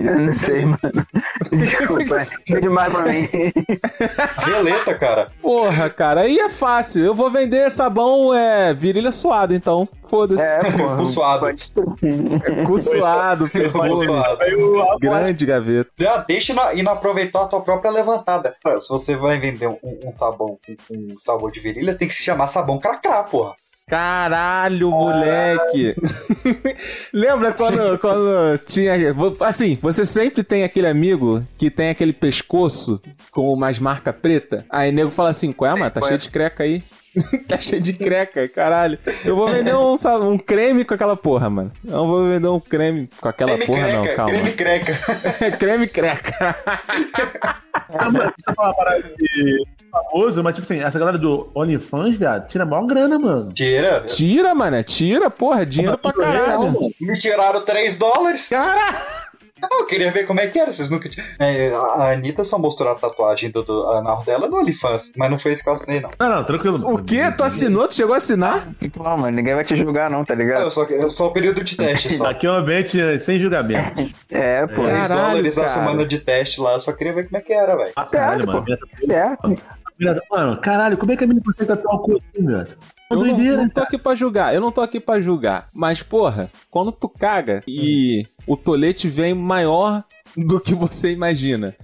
Eu 0.00 0.20
não 0.24 0.32
sei, 0.32 0.64
mano. 0.64 0.78
Desculpa. 1.52 2.26
Foi 2.48 2.60
demais 2.62 2.92
pra 2.94 3.12
mim. 3.12 3.28
Veleta, 4.46 4.94
cara. 4.94 5.28
Porra, 5.42 5.90
cara, 5.90 6.20
aí 6.22 6.38
é 6.38 6.48
fácil. 6.48 7.04
Eu 7.04 7.14
vou 7.14 7.30
vender 7.30 7.70
sabão 7.70 8.32
é, 8.32 8.72
virilha 8.72 9.12
suada, 9.12 9.54
então. 9.54 9.88
Foda-se. 10.14 10.42
É, 10.42 10.58
porra. 10.70 10.94
Cu 10.96 11.06
suado. 11.06 11.40
Pode 11.40 11.60
ser. 11.60 11.72
Cu 12.66 12.78
suado, 12.78 13.50
perfume. 13.50 14.06
Aí 14.40 14.54
o 14.54 14.98
Grande 15.00 15.44
gaveta. 15.44 15.90
Ah, 16.08 16.24
Deixa 16.28 16.52
e 16.52 16.54
não- 16.54 16.72
e 16.72 16.88
aproveitar 16.88 17.42
a 17.42 17.46
tua 17.46 17.60
própria 17.62 17.90
levantada. 17.90 18.54
Se 18.78 18.88
você 18.88 19.16
vai 19.16 19.38
vender 19.40 19.66
um, 19.66 19.76
um 19.82 20.12
sabão 20.16 20.56
com, 20.64 20.74
com 20.86 20.94
um 20.94 21.16
sabor 21.26 21.50
de 21.50 21.58
virilha, 21.58 21.96
tem 21.96 22.06
que 22.06 22.14
se 22.14 22.22
chamar 22.22 22.46
sabão 22.46 22.78
cracrá, 22.78 23.24
porra. 23.24 23.54
Caralho, 23.88 24.90
moleque! 24.90 25.94
Lembra 27.12 27.52
quando, 27.52 27.98
quando 27.98 28.58
tinha. 28.66 28.94
Assim, 29.40 29.76
você 29.82 30.06
sempre 30.06 30.42
tem 30.44 30.64
aquele 30.64 30.86
amigo 30.86 31.42
que 31.58 31.70
tem 31.70 31.90
aquele 31.90 32.12
pescoço 32.12 33.00
com 33.32 33.52
umas 33.52 33.78
marcas 33.80 34.14
preta. 34.14 34.64
Aí 34.70 34.92
nego 34.92 35.10
fala 35.10 35.30
assim: 35.30 35.52
qual 35.52 35.72
é, 35.72 35.78
mano? 35.78 35.90
Tá 35.90 36.00
cheio 36.00 36.18
de 36.18 36.30
creca 36.30 36.62
aí. 36.64 36.82
tá 37.48 37.58
cheio 37.58 37.80
de 37.80 37.92
creca, 37.92 38.48
caralho. 38.48 38.98
Eu 39.24 39.36
vou 39.36 39.46
vender 39.46 39.74
um, 39.74 39.96
sa- 39.96 40.18
um 40.18 40.36
creme 40.38 40.84
com 40.84 40.94
aquela 40.94 41.16
porra, 41.16 41.48
mano. 41.50 41.72
Eu 41.84 41.92
não 41.92 42.06
vou 42.08 42.28
vender 42.28 42.48
um 42.48 42.60
creme 42.60 43.08
com 43.20 43.28
aquela 43.28 43.52
Creme 43.56 43.66
porra, 43.66 43.82
creca, 43.88 43.96
não, 43.98 44.16
calma. 44.16 44.32
creme 44.32 44.52
creca. 44.52 44.92
creme 45.58 45.86
creca. 45.88 46.56
Ah, 46.64 48.10
eu 48.46 48.54
falar 48.54 48.68
uma 48.70 48.74
parada 48.76 49.02
de 49.02 49.64
famoso, 49.90 50.42
mas 50.42 50.54
tipo 50.54 50.64
assim, 50.64 50.80
essa 50.82 50.98
galera 50.98 51.16
do 51.18 51.50
OnlyFans, 51.54 52.16
viado, 52.16 52.48
tira 52.48 52.64
maior 52.64 52.84
grana, 52.86 53.18
mano. 53.18 53.52
Tira. 53.52 54.00
Tira, 54.06 54.54
mano. 54.54 54.82
Tira, 54.82 55.30
porra. 55.30 55.62
É 55.62 55.64
dinheiro 55.64 55.96
pra 55.98 56.10
Real, 56.10 56.32
caralho. 56.32 56.60
mano. 56.72 56.90
Me 57.00 57.16
tiraram 57.18 57.60
3 57.64 57.96
dólares. 57.98 58.48
Caralho! 58.48 58.96
Ah, 59.70 59.76
Eu 59.80 59.86
queria 59.86 60.10
ver 60.10 60.26
como 60.26 60.40
é 60.40 60.46
que 60.46 60.58
era. 60.58 60.72
Vocês 60.72 60.90
nunca. 60.90 61.08
tinham- 61.08 61.26
É, 61.38 61.72
a 61.74 62.12
Anitta 62.12 62.44
só 62.44 62.58
mostrou 62.58 62.90
a 62.90 62.94
tatuagem 62.94 63.50
do, 63.50 63.62
do 63.62 63.86
anal 63.92 64.22
dela 64.24 64.48
no 64.48 64.56
OnlyFans, 64.58 65.12
mas 65.16 65.30
não 65.30 65.38
foi 65.38 65.54
que 65.54 65.68
eu 65.68 65.72
assinei, 65.72 66.00
não. 66.00 66.10
Não, 66.18 66.28
não, 66.36 66.44
tranquilo. 66.44 66.92
O 66.92 67.02
quê? 67.02 67.30
Tu 67.36 67.44
assinou? 67.44 67.86
Tu 67.88 67.94
chegou 67.94 68.14
a 68.14 68.18
assinar? 68.18 68.68
Não, 68.96 69.16
mano, 69.16 69.30
ninguém 69.36 69.54
vai 69.54 69.64
te 69.64 69.76
julgar, 69.76 70.10
não, 70.10 70.24
tá 70.24 70.34
ligado? 70.34 70.62
Eu 70.62 70.70
só, 70.70 70.84
eu 70.84 71.10
só 71.10 71.26
o 71.28 71.30
período 71.32 71.62
de 71.62 71.76
teste 71.76 72.12
só. 72.14 72.26
Aqui 72.30 72.46
é 72.46 72.50
um 72.50 72.54
ambiente 72.56 73.18
sem 73.20 73.38
julgamento. 73.38 73.84
É, 74.30 74.66
pô. 74.66 74.82
3 74.82 75.06
Caralho, 75.08 75.28
dólares 75.30 75.58
a 75.58 75.68
semana 75.68 76.04
de 76.04 76.18
teste 76.18 76.60
lá, 76.60 76.72
eu 76.72 76.80
só 76.80 76.92
queria 76.92 77.12
ver 77.12 77.24
como 77.26 77.36
é 77.36 77.40
que 77.40 77.52
era, 77.52 77.76
velho. 77.76 77.92
Ah, 77.94 78.04
Certo, 78.04 78.46
mano. 78.46 78.64
Certo. 78.96 79.56
Mano, 80.30 80.56
caralho, 80.60 80.96
como 80.96 81.12
é 81.12 81.16
que 81.16 81.24
a 81.24 81.26
menina 81.26 81.44
consegue 81.44 81.68
tatuar 81.68 81.96
o 81.96 81.98
cu 82.00 82.18
assim, 82.18 82.44
Eu 83.10 83.24
não, 83.24 83.56
não 83.56 83.68
tô 83.68 83.80
aqui 83.80 83.98
pra 83.98 84.14
julgar, 84.14 84.54
eu 84.54 84.60
não 84.60 84.72
tô 84.72 84.80
aqui 84.80 84.98
pra 84.98 85.20
julgar. 85.20 85.68
Mas, 85.72 86.02
porra, 86.02 86.50
quando 86.70 86.90
tu 86.90 87.08
caga 87.08 87.62
e 87.66 88.26
o 88.46 88.56
tolete 88.56 89.08
vem 89.08 89.34
maior 89.34 90.04
do 90.46 90.60
que 90.60 90.74
você 90.74 91.10
imagina, 91.12 91.74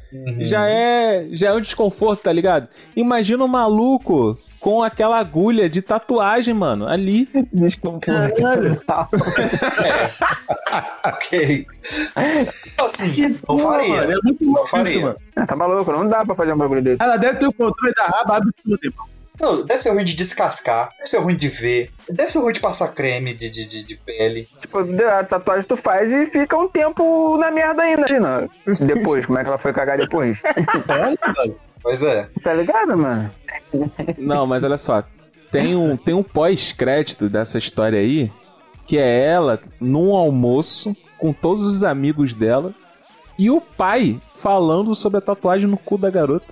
já 0.41 0.67
é 0.69 1.27
já 1.33 1.49
é 1.51 1.53
um 1.53 1.61
desconforto, 1.61 2.23
tá 2.23 2.33
ligado? 2.33 2.69
Imagina 2.97 3.45
um 3.45 3.49
maluco 3.49 4.39
com 4.59 4.83
aquela 4.83 5.19
agulha 5.19 5.69
de 5.69 5.81
tatuagem, 5.81 6.53
mano, 6.53 6.87
ali. 6.87 7.29
Desculpa. 7.53 8.01
Caralho. 8.01 8.81
Ok. 11.05 11.67
Assim, 12.85 13.11
Que 13.13 13.37
não 13.49 13.59
faria. 13.59 13.97
mano, 13.97 14.13
É 14.13 14.17
muito 14.23 14.45
Não 14.45 14.67
faria. 14.67 15.17
Ah, 15.37 15.47
tá 15.47 15.57
maluco, 15.57 15.91
não 15.91 16.07
dá 16.07 16.25
pra 16.25 16.35
fazer 16.35 16.53
um 16.53 16.59
bagulho 16.59 16.83
desse. 16.83 17.03
Ela 17.03 17.17
deve 17.17 17.39
ter 17.39 17.47
o 17.47 17.53
controle 17.53 17.93
da 17.95 18.07
raba 18.07 18.37
absurdo, 18.37 18.79
irmão. 18.85 19.07
Não, 19.40 19.64
deve 19.64 19.83
ser 19.83 19.90
ruim 19.90 20.05
de 20.05 20.14
descascar, 20.14 20.90
deve 20.98 21.09
ser 21.09 21.18
ruim 21.18 21.35
de 21.35 21.48
ver, 21.48 21.90
deve 22.09 22.31
ser 22.31 22.40
ruim 22.40 22.53
de 22.53 22.61
passar 22.61 22.88
creme 22.88 23.33
de, 23.33 23.48
de, 23.48 23.64
de, 23.66 23.85
de 23.85 23.96
pele. 23.96 24.46
Tipo, 24.61 24.79
a 24.79 25.24
tatuagem 25.24 25.64
tu 25.64 25.76
faz 25.76 26.12
e 26.12 26.26
fica 26.26 26.57
um 26.59 26.68
tempo 26.68 27.38
na 27.38 27.50
merda 27.50 27.83
ainda. 27.83 28.00
Imagina. 28.00 28.48
Depois, 28.81 29.24
como 29.24 29.38
é 29.38 29.42
que 29.42 29.48
ela 29.48 29.59
foi 29.59 29.72
cagar 29.72 29.98
depois? 29.98 30.38
Pois 31.83 32.03
é. 32.03 32.29
Tá 32.42 32.53
ligado, 32.53 32.94
mano? 32.94 33.31
Não, 34.18 34.46
mas 34.46 34.62
olha 34.62 34.76
só, 34.76 35.03
tem 35.50 35.74
um 35.74 35.96
tem 35.96 36.14
um 36.14 36.22
pós-crédito 36.22 37.26
dessa 37.26 37.57
história 37.57 37.98
aí, 37.98 38.31
que 38.87 38.98
é 38.98 39.24
ela 39.24 39.59
num 39.81 40.14
almoço 40.14 40.94
com 41.16 41.33
todos 41.33 41.62
os 41.62 41.83
amigos 41.83 42.35
dela 42.35 42.74
e 43.38 43.50
o 43.50 43.61
pai 43.61 44.20
falando 44.35 44.94
sobre 44.94 45.18
a 45.18 45.22
tatuagem 45.22 45.66
no 45.66 45.79
cu 45.79 45.96
da 45.96 46.11
garota. 46.11 46.46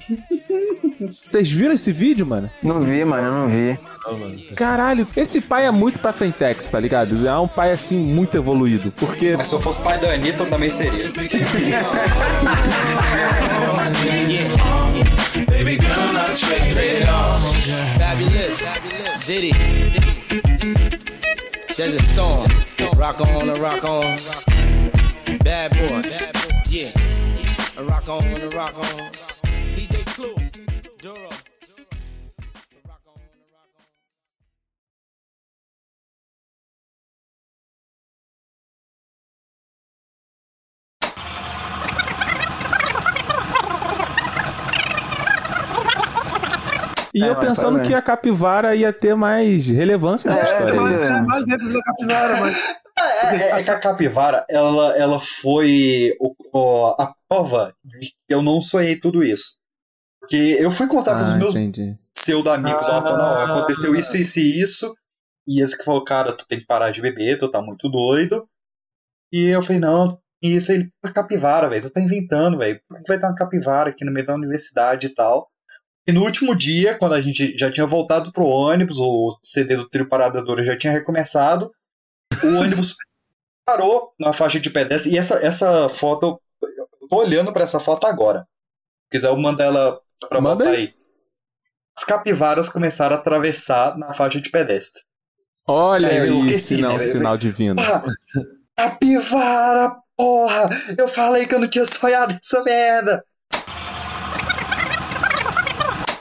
Vocês 1.10 1.50
viram 1.50 1.74
esse 1.74 1.92
vídeo, 1.92 2.26
mano? 2.26 2.50
Não 2.62 2.80
vi, 2.80 3.04
mano, 3.04 3.26
eu 3.26 3.32
não 3.32 3.48
vi. 3.48 3.78
Caralho, 4.54 5.06
esse 5.16 5.40
pai 5.40 5.66
é 5.66 5.70
muito 5.70 5.98
pra 5.98 6.12
frentex, 6.12 6.68
tá 6.68 6.80
ligado? 6.80 7.26
É 7.26 7.38
um 7.38 7.48
pai 7.48 7.72
assim 7.72 7.98
muito 7.98 8.36
evoluído, 8.36 8.92
porque 8.92 9.36
Mas 9.36 9.48
se 9.48 9.54
eu 9.54 9.60
fosse 9.60 9.82
pai 9.82 9.98
da 9.98 10.12
Anitta, 10.12 10.44
eu 10.44 10.50
também 10.50 10.70
seria. 10.70 10.92
Diddy. 19.26 19.52
Desert 21.76 22.04
Storm. 22.12 22.48
Rock 22.96 23.20
on 23.22 23.48
and 23.48 23.58
rock 23.58 23.84
on. 23.84 24.16
Bad 25.44 25.76
boy. 25.76 26.02
Yeah. 26.70 26.90
A 27.78 27.84
rock 27.84 28.08
on 28.08 28.24
and 28.24 28.54
rock 28.54 28.74
on. 28.78 29.37
Clue. 30.18 30.34
Duro. 31.00 31.28
E 47.14 47.22
É, 47.22 47.28
eu 47.30 47.36
pensando 47.36 47.80
que 47.80 47.94
a 47.94 48.02
capivara 48.02 48.74
ia 48.74 48.92
ter 48.92 49.14
mais 49.14 49.68
relevância 49.68 50.30
nessa 50.30 50.46
É, 50.46 50.48
história 50.48 50.80
aí. 50.80 50.94
É 51.16 51.20
mais 51.22 51.46
dentro 51.46 51.72
da 51.72 51.80
capivara, 51.82 52.40
mas. 52.40 52.76
É, 52.98 53.36
é- 53.36 53.60
é 53.60 53.62
que 53.64 53.70
a 53.70 53.78
capivara, 53.78 54.44
ela, 54.50 54.96
ela 54.98 55.20
foi 55.20 56.14
o- 56.20 56.34
o- 56.52 56.94
a 57.00 57.14
prova 57.28 57.72
de 57.84 58.08
que 58.08 58.14
eu 58.28 58.42
não 58.42 58.60
sonhei 58.60 58.96
tudo 58.96 59.22
isso. 59.22 59.56
Porque 60.28 60.56
eu 60.60 60.70
fui 60.70 60.86
contar 60.86 61.16
pros 61.16 61.32
Ah, 61.32 61.36
meus 61.36 61.54
entendi. 61.54 61.98
pseudo-amigos 62.14 62.86
lá, 62.86 63.00
falando, 63.02 63.22
ó, 63.22 63.44
aconteceu 63.44 63.94
isso, 63.96 64.16
isso 64.16 64.38
e 64.38 64.60
isso. 64.60 64.94
E 65.46 65.62
esse 65.62 65.76
que 65.78 65.84
falou, 65.84 66.04
cara, 66.04 66.32
tu 66.36 66.46
tem 66.46 66.60
que 66.60 66.66
parar 66.66 66.90
de 66.90 67.00
beber, 67.00 67.38
tu 67.38 67.50
tá 67.50 67.62
muito 67.62 67.88
doido. 67.88 68.46
E 69.32 69.46
eu 69.46 69.62
falei, 69.62 69.80
não, 69.80 70.20
isso 70.42 70.70
aí, 70.70 70.90
capivara, 71.14 71.70
velho, 71.70 71.82
tu 71.82 71.90
tá 71.90 72.00
inventando, 72.02 72.58
velho. 72.58 72.78
Como 72.86 73.00
é 73.00 73.02
que 73.02 73.08
vai 73.08 73.18
ter 73.18 73.26
uma 73.26 73.34
capivara 73.34 73.88
aqui 73.90 74.04
no 74.04 74.12
meio 74.12 74.26
da 74.26 74.34
universidade 74.34 75.06
e 75.06 75.14
tal? 75.14 75.48
E 76.06 76.12
no 76.12 76.22
último 76.22 76.54
dia, 76.54 76.96
quando 76.98 77.14
a 77.14 77.20
gente 77.22 77.56
já 77.56 77.70
tinha 77.70 77.86
voltado 77.86 78.30
pro 78.32 78.44
ônibus, 78.44 78.98
o 78.98 79.28
CD 79.42 79.76
do 79.76 79.88
trio 79.88 80.08
Parada 80.08 80.42
Dura 80.42 80.62
já 80.64 80.76
tinha 80.76 80.92
recomeçado, 80.92 81.70
o 82.42 82.46
ônibus 82.60 82.94
parou 83.64 84.12
na 84.20 84.34
faixa 84.34 84.60
de 84.60 84.68
pedestre. 84.70 85.12
E 85.12 85.18
essa, 85.18 85.34
essa 85.36 85.88
foto, 85.88 86.38
eu 86.62 87.08
tô 87.08 87.16
olhando 87.16 87.52
pra 87.52 87.62
essa 87.64 87.80
foto 87.80 88.06
agora. 88.06 88.40
Se 89.04 89.10
quiser, 89.12 89.28
eu 89.28 89.36
mando 89.38 89.62
ela 89.62 89.98
pra 90.26 90.40
Manda 90.40 90.64
botar 90.64 90.70
aí. 90.70 90.76
aí. 90.76 90.94
As 91.96 92.04
capivaras 92.04 92.68
começaram 92.68 93.16
a 93.16 93.18
atravessar 93.18 93.98
na 93.98 94.12
faixa 94.12 94.40
de 94.40 94.50
pedestre. 94.50 95.02
Olha 95.66 96.12
eu 96.12 96.22
aí, 96.22 96.28
enlouqueci, 96.30 96.76
sinal, 96.76 96.92
né? 96.92 96.98
sinal 96.98 97.36
divino. 97.36 97.76
Porra, 97.76 98.04
capivara, 98.76 99.96
porra! 100.16 100.70
Eu 100.96 101.08
falei 101.08 101.46
que 101.46 101.54
eu 101.54 101.58
não 101.58 101.68
tinha 101.68 101.84
sonhado 101.84 102.38
essa 102.42 102.62
merda! 102.62 103.24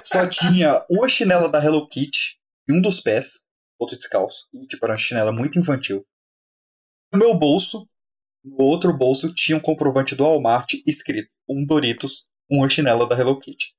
Só 0.04 0.28
tinha 0.28 0.86
uma 0.90 1.08
chinela 1.08 1.48
da 1.48 1.64
Hello 1.64 1.88
Kitty 1.88 2.38
em 2.70 2.78
um 2.78 2.82
dos 2.82 3.00
pés, 3.00 3.44
outro 3.78 3.98
descalço. 3.98 4.48
E, 4.54 4.66
tipo, 4.66 4.86
era 4.86 4.94
uma 4.94 5.00
chinela 5.00 5.32
muito 5.32 5.60
infantil. 5.60 6.06
No 7.14 7.20
meu 7.20 7.38
bolso, 7.38 7.88
no 8.44 8.66
outro 8.66 8.92
bolso, 8.92 9.34
tinha 9.34 9.58
um 9.58 9.62
comprovante 9.62 10.16
do 10.16 10.24
Walmart 10.24 10.74
escrito 10.86 11.30
um 11.48 11.66
Doritos, 11.66 12.26
uma 12.50 12.68
chinela 12.68 13.08
da 13.08 13.18
Hello 13.18 13.40
Kitty. 13.40 13.77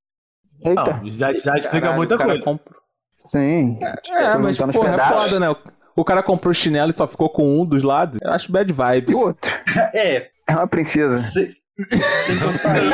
Eita. 0.65 1.01
Não, 1.03 1.11
já, 1.11 1.33
já 1.33 1.55
explica 1.55 1.71
Caralho, 1.81 1.97
muita 1.97 2.15
o 2.15 2.19
cara 2.19 2.31
coisa. 2.31 2.45
comprou- 2.45 2.79
Sim. 3.25 3.79
É, 3.83 4.37
mas 4.39 4.57
juntando 4.57 4.71
os 4.71 4.77
porra, 4.77 4.95
é 4.95 4.99
foda, 5.13 5.41
né? 5.41 5.51
O- 5.51 5.57
O 5.97 6.05
cara 6.05 6.23
comprou 6.23 6.55
chinelo 6.55 6.91
e 6.91 6.95
só 6.95 7.09
ficou 7.09 7.29
com 7.29 7.61
um 7.61 7.67
dos 7.67 7.83
lados. 7.83 8.19
Eu 8.23 8.31
acho 8.31 8.51
bad 8.53 8.71
E 8.71 8.75
vibes. 8.75 9.15
o 9.15 9.19
outro? 9.21 9.51
É, 9.95 10.29
É 10.49 10.53
uma 10.53 10.67
princesa. 10.69 11.19
se, 11.19 11.55
se 11.91 12.45
eu 12.45 12.53
sair. 12.53 12.89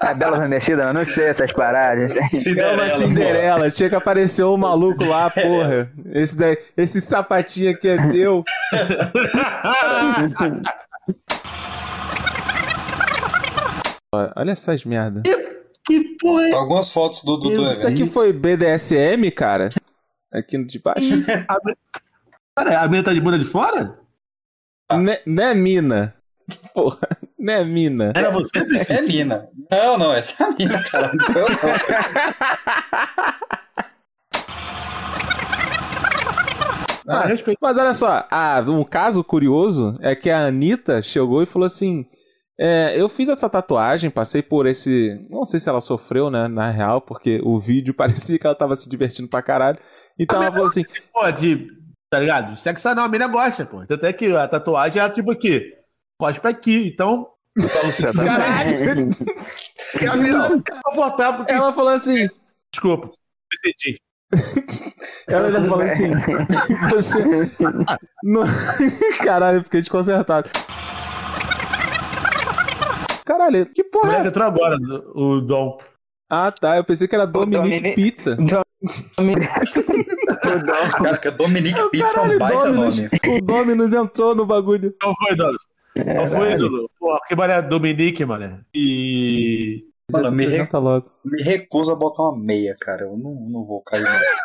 É 0.00 0.14
bela 0.14 0.36
adormecida, 0.36 0.82
eu 0.84 0.94
não 0.94 1.04
sei 1.04 1.26
essas 1.28 1.52
paradas. 1.52 2.12
É 2.14 2.18
uma 2.20 2.28
Cinderela, 2.28 2.90
Cinderela, 2.90 3.70
tinha 3.70 3.88
que 3.88 3.94
aparecer 3.96 4.44
o 4.44 4.56
maluco 4.56 5.04
lá, 5.04 5.28
porra. 5.30 5.90
Esse, 6.12 6.36
daí, 6.36 6.56
esse 6.76 7.00
sapatinho 7.00 7.72
aqui 7.72 7.88
é 7.88 7.96
teu. 8.12 8.44
Ó, 9.64 10.46
Olha 14.36 14.52
essas 14.52 14.84
merda. 14.84 15.22
que 15.84 16.00
porra 16.20 16.48
é 16.48 16.52
Algumas 16.52 16.92
fotos 16.92 17.22
do 17.24 17.36
Dudu 17.36 17.68
Isso 17.68 17.82
daqui 17.82 18.06
foi 18.06 18.32
BDSM, 18.32 19.30
cara? 19.30 19.68
Aqui 20.32 20.58
no 20.58 20.66
de 20.66 20.78
baixo? 20.78 21.02
isso? 21.02 21.30
A 21.48 21.56
Cara, 22.58 22.80
a 22.80 22.84
menina 22.88 23.04
tá 23.04 23.12
de 23.12 23.20
bunda 23.20 23.38
de 23.38 23.44
fora? 23.44 23.98
né, 25.02 25.18
né, 25.26 25.54
mina? 25.54 26.14
Porra, 26.72 27.06
né, 27.38 27.62
mina? 27.64 28.12
Era 28.14 28.30
você, 28.30 28.64
Priscila? 28.64 28.98
É 28.98 29.02
mina. 29.02 29.48
Não, 29.70 29.98
não, 29.98 30.14
essa 30.14 30.42
é 30.42 30.46
a 30.46 30.50
mina, 30.52 30.82
cara. 30.84 31.12
Não 31.12 31.22
sou 31.24 31.42
eu, 31.42 31.48
não. 31.50 31.56
Ah, 37.08 37.28
Ah. 37.28 37.56
Mas 37.62 37.78
olha 37.78 37.94
só, 37.94 38.26
ah, 38.28 38.60
um 38.66 38.82
caso 38.82 39.22
curioso 39.22 39.96
é 40.00 40.16
que 40.16 40.28
a 40.28 40.46
Anitta 40.46 41.00
chegou 41.02 41.40
e 41.42 41.46
falou 41.46 41.66
assim: 41.66 42.04
é, 42.58 42.94
eu 42.98 43.08
fiz 43.08 43.28
essa 43.28 43.50
tatuagem, 43.50 44.10
passei 44.10 44.42
por 44.42 44.66
esse. 44.66 45.26
Não 45.28 45.44
sei 45.44 45.60
se 45.60 45.68
ela 45.68 45.80
sofreu, 45.80 46.30
né, 46.30 46.48
na 46.48 46.70
real, 46.70 47.02
porque 47.02 47.40
o 47.44 47.60
vídeo 47.60 47.92
parecia 47.94 48.38
que 48.38 48.46
ela 48.46 48.54
tava 48.54 48.74
se 48.74 48.88
divertindo 48.88 49.28
pra 49.28 49.42
caralho. 49.42 49.78
Então 50.18 50.42
ela 50.42 50.52
falou 50.52 50.66
assim: 50.66 50.84
Pô, 51.12 51.30
de. 51.30 51.68
Tá 52.08 52.20
ligado? 52.20 52.56
Sexo 52.56 52.88
anal, 52.88 53.06
a 53.06 53.08
menina 53.08 53.28
gosta, 53.30 53.66
pô. 53.66 53.84
Tanto 53.84 54.06
é 54.06 54.12
que 54.12 54.34
a 54.34 54.46
tatuagem 54.46 55.02
é 55.02 55.08
tipo 55.10 55.32
aqui. 55.32 55.72
Cospe 56.18 56.46
aqui, 56.48 56.88
então. 56.94 57.28
caralho! 58.14 59.10
E 60.00 60.06
a 60.06 60.16
menina 60.16 60.62
tá 60.62 60.80
confortável 60.84 61.44
com 61.44 61.52
isso. 61.52 61.62
Ela 61.62 61.72
falou 61.72 61.92
assim: 61.92 62.28
Desculpa. 62.72 63.08
Me 63.08 63.58
senti. 63.60 64.00
ela 65.28 65.48
ainda 65.48 65.60
falou 65.62 65.82
assim: 65.82 66.10
você. 66.90 67.22
Não... 68.22 68.44
Caralho, 69.22 69.58
eu 69.58 69.64
fiquei 69.64 69.80
desconcertado. 69.80 70.48
Caralho, 73.26 73.66
que 73.66 73.84
porra 73.84 74.14
é 74.14 74.20
essa? 74.20 74.28
entrou 74.30 74.46
agora, 74.46 74.76
o 75.14 75.40
Dom. 75.42 75.76
Ah, 76.30 76.50
tá. 76.50 76.76
Eu 76.78 76.84
pensei 76.84 77.06
que 77.06 77.14
era 77.14 77.26
Dominique 77.26 77.60
Dominique- 77.68 77.94
Pizza. 77.94 78.36
Cara, 81.02 81.18
que 81.18 81.28
é 81.28 81.30
Dominique 81.30 81.90
Pizza 81.90 82.06
é 82.06 82.14
Caralho, 82.14 82.34
um 82.34 82.38
baita 82.38 82.72
Dominus. 82.72 83.00
nome. 83.00 83.10
O 83.38 83.40
Dominus 83.42 83.94
entrou 83.94 84.34
no 84.34 84.46
bagulho. 84.46 84.94
Não 85.02 85.14
foi, 85.14 85.36
Douglas. 85.36 85.62
Não 85.96 86.26
foi, 86.26 86.56
Zulu. 86.56 86.90
Pô, 86.98 87.18
que 87.26 87.34
mané 87.34 87.62
Dominique, 87.62 88.24
mané. 88.24 88.60
E. 88.74 89.84
Mano, 90.12 90.30
me, 90.30 90.46
re- 90.46 90.68
logo. 90.72 91.10
me 91.24 91.42
recuso 91.42 91.90
a 91.90 91.96
botar 91.96 92.22
uma 92.24 92.38
meia, 92.38 92.76
cara. 92.80 93.02
Eu 93.02 93.16
não, 93.16 93.34
não 93.34 93.64
vou 93.64 93.82
cair 93.82 94.02
nessa. 94.04 94.42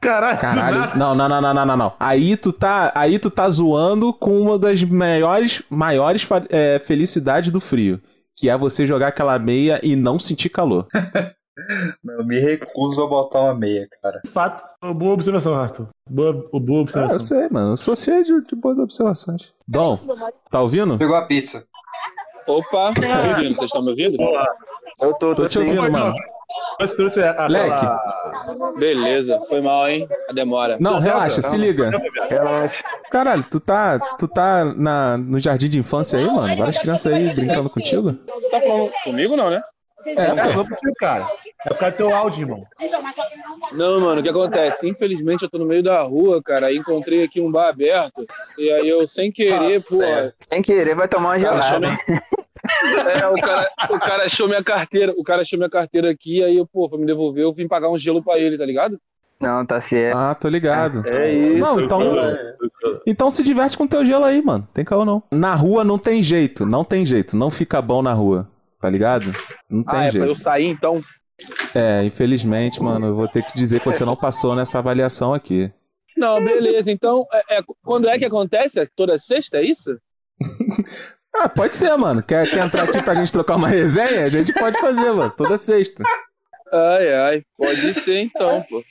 Caralho, 0.00 0.38
Caralho, 0.38 0.96
não, 0.98 1.14
não, 1.14 1.28
não, 1.28 1.40
não, 1.40 1.54
não, 1.54 1.66
não, 1.66 1.76
não. 1.76 1.92
Aí 1.98 2.36
tu 2.36 2.52
tá, 2.52 2.92
aí 2.94 3.18
tu 3.18 3.30
tá 3.30 3.48
zoando 3.48 4.12
com 4.12 4.40
uma 4.40 4.58
das 4.58 4.82
maiores, 4.84 5.62
maiores 5.68 6.26
é, 6.50 6.80
felicidades 6.84 7.50
do 7.50 7.60
frio, 7.60 8.00
que 8.36 8.48
é 8.48 8.56
você 8.56 8.86
jogar 8.86 9.08
aquela 9.08 9.38
meia 9.38 9.80
e 9.82 9.96
não 9.96 10.18
sentir 10.18 10.48
calor. 10.48 10.86
Eu 12.08 12.24
me 12.24 12.38
recuso 12.38 13.02
a 13.02 13.06
botar 13.08 13.40
uma 13.40 13.54
meia, 13.54 13.88
cara. 14.00 14.20
Fato, 14.28 14.62
boa 14.94 15.14
observação, 15.14 15.54
Arthur. 15.60 15.88
Boa, 16.08 16.32
boa 16.32 16.78
Ah, 16.78 16.82
observação. 16.82 17.16
eu 17.16 17.20
sei, 17.20 17.48
mano. 17.50 17.72
Eu 17.72 17.76
sou 17.76 17.96
cheio 17.96 18.22
de, 18.22 18.40
de 18.44 18.54
boas 18.54 18.78
observações. 18.78 19.52
Dom, 19.66 19.98
tá 20.48 20.62
ouvindo? 20.62 20.96
Pegou 20.98 21.16
a 21.16 21.22
pizza. 21.26 21.64
Opa, 22.46 22.92
tá 22.94 23.00
me 23.00 23.28
ouvindo? 23.30 23.54
Vocês 23.54 23.64
estão 23.66 23.82
me 23.82 23.90
ouvindo? 23.90 24.16
Eu 24.22 25.12
tô, 25.14 25.34
Tô 25.34 25.34
tô 25.34 25.48
te 25.48 25.58
ouvindo, 25.58 25.90
mano. 25.90 26.14
Mas 26.80 26.94
trouxe 26.94 27.22
aquela... 27.22 27.48
Leque. 27.48 27.86
Beleza, 28.78 29.40
foi 29.48 29.60
mal, 29.60 29.88
hein? 29.88 30.08
A 30.28 30.32
demora. 30.32 30.76
Não, 30.80 30.92
Não, 30.94 31.00
relaxa, 31.00 31.42
não, 31.42 31.48
se 31.50 31.56
não. 31.56 31.64
liga. 31.64 31.90
Relaxa. 32.28 32.84
Caralho, 33.10 33.44
tu 33.50 33.60
tá, 33.60 33.98
tu 34.18 34.28
tá 34.28 34.64
na, 34.64 35.18
no 35.18 35.38
jardim 35.38 35.68
de 35.68 35.78
infância 35.78 36.18
aí, 36.18 36.26
mano? 36.26 36.56
Várias 36.56 36.78
crianças 36.78 37.12
aí 37.12 37.32
brincando 37.34 37.68
contigo? 37.68 38.12
Tá 38.50 38.60
falando 38.60 38.90
comigo, 39.04 39.36
não, 39.36 39.50
né? 39.50 39.60
É, 40.06 40.26
É, 40.26 40.34
vamos 40.52 40.68
pro 40.68 40.94
cara. 41.00 41.26
É 41.66 41.70
por 41.70 41.78
causa 41.78 41.94
do 41.94 41.96
teu 41.96 42.14
áudio, 42.14 42.42
irmão. 42.42 42.62
Não, 43.72 44.00
mano, 44.00 44.20
o 44.20 44.22
que 44.22 44.30
acontece? 44.30 44.88
Infelizmente 44.88 45.42
eu 45.42 45.50
tô 45.50 45.58
no 45.58 45.66
meio 45.66 45.82
da 45.82 46.00
rua, 46.02 46.40
cara, 46.40 46.68
aí 46.68 46.76
encontrei 46.76 47.24
aqui 47.24 47.40
um 47.40 47.50
bar 47.50 47.68
aberto, 47.68 48.24
e 48.56 48.70
aí 48.70 48.88
eu 48.88 49.06
sem 49.08 49.32
querer, 49.32 49.80
Tá 49.82 49.86
pô. 49.88 49.96
Sem 50.48 50.62
querer, 50.62 50.94
vai 50.94 51.08
tomar 51.08 51.36
uma 51.36 51.40
Cara, 51.40 51.60
gelada. 51.60 51.98
É, 53.20 53.26
o 53.26 53.34
cara, 53.34 53.70
o 53.90 53.98
cara 53.98 54.24
achou 54.24 54.46
minha 54.48 54.62
carteira, 54.62 55.12
o 55.16 55.22
cara 55.24 55.42
achou 55.42 55.58
minha 55.58 55.70
carteira 55.70 56.10
aqui, 56.10 56.42
aí 56.42 56.56
eu, 56.56 56.66
pô, 56.66 56.88
foi 56.88 56.98
me 56.98 57.06
devolver, 57.06 57.42
eu 57.44 57.52
vim 57.52 57.66
pagar 57.68 57.88
um 57.90 57.98
gelo 57.98 58.22
pra 58.22 58.38
ele, 58.38 58.56
tá 58.58 58.64
ligado? 58.66 58.98
Não, 59.40 59.64
tá 59.64 59.80
certo. 59.80 60.16
Ah, 60.16 60.34
tô 60.34 60.48
ligado. 60.48 61.06
É 61.06 61.32
isso. 61.32 61.58
Não, 61.60 61.80
então, 61.80 62.02
então 63.06 63.30
se 63.30 63.42
diverte 63.42 63.78
com 63.78 63.86
teu 63.86 64.04
gelo 64.04 64.24
aí, 64.24 64.42
mano. 64.42 64.66
Tem 64.74 64.84
caô 64.84 65.04
não. 65.04 65.22
Na 65.30 65.54
rua 65.54 65.84
não 65.84 65.96
tem 65.96 66.22
jeito, 66.22 66.66
não 66.66 66.82
tem 66.82 67.06
jeito. 67.06 67.36
Não 67.36 67.48
fica 67.48 67.80
bom 67.80 68.02
na 68.02 68.12
rua, 68.12 68.48
tá 68.80 68.90
ligado? 68.90 69.32
Não 69.70 69.84
tem 69.84 70.00
Ah, 70.00 70.04
é 70.06 70.10
pra 70.10 70.20
eu 70.22 70.26
jeito. 70.26 70.40
sair 70.40 70.66
então? 70.66 71.00
É, 71.72 72.02
infelizmente, 72.02 72.82
mano, 72.82 73.06
eu 73.06 73.14
vou 73.14 73.28
ter 73.28 73.44
que 73.44 73.54
dizer 73.54 73.78
que 73.78 73.86
você 73.86 74.04
não 74.04 74.16
passou 74.16 74.56
nessa 74.56 74.80
avaliação 74.80 75.32
aqui. 75.32 75.70
Não, 76.16 76.34
beleza. 76.34 76.90
Então, 76.90 77.24
é, 77.32 77.58
é- 77.58 77.62
quando 77.84 78.08
é 78.08 78.18
que 78.18 78.24
acontece? 78.24 78.80
É 78.80 78.88
toda 78.96 79.16
sexta, 79.20 79.58
é 79.58 79.62
isso? 79.64 79.96
Ah, 81.34 81.48
pode 81.48 81.76
ser, 81.76 81.94
mano. 81.96 82.22
Quer, 82.22 82.48
quer 82.48 82.64
entrar 82.64 82.84
aqui 82.84 83.02
pra 83.02 83.14
gente 83.14 83.32
trocar 83.32 83.56
uma 83.56 83.68
resenha? 83.68 84.24
A 84.24 84.28
gente 84.28 84.52
pode 84.52 84.78
fazer, 84.80 85.12
mano. 85.12 85.32
Toda 85.36 85.56
sexta. 85.56 86.02
Ai, 86.72 87.14
ai. 87.14 87.42
Pode 87.56 87.94
ser 87.94 88.18
então, 88.22 88.64
pô. 88.68 88.82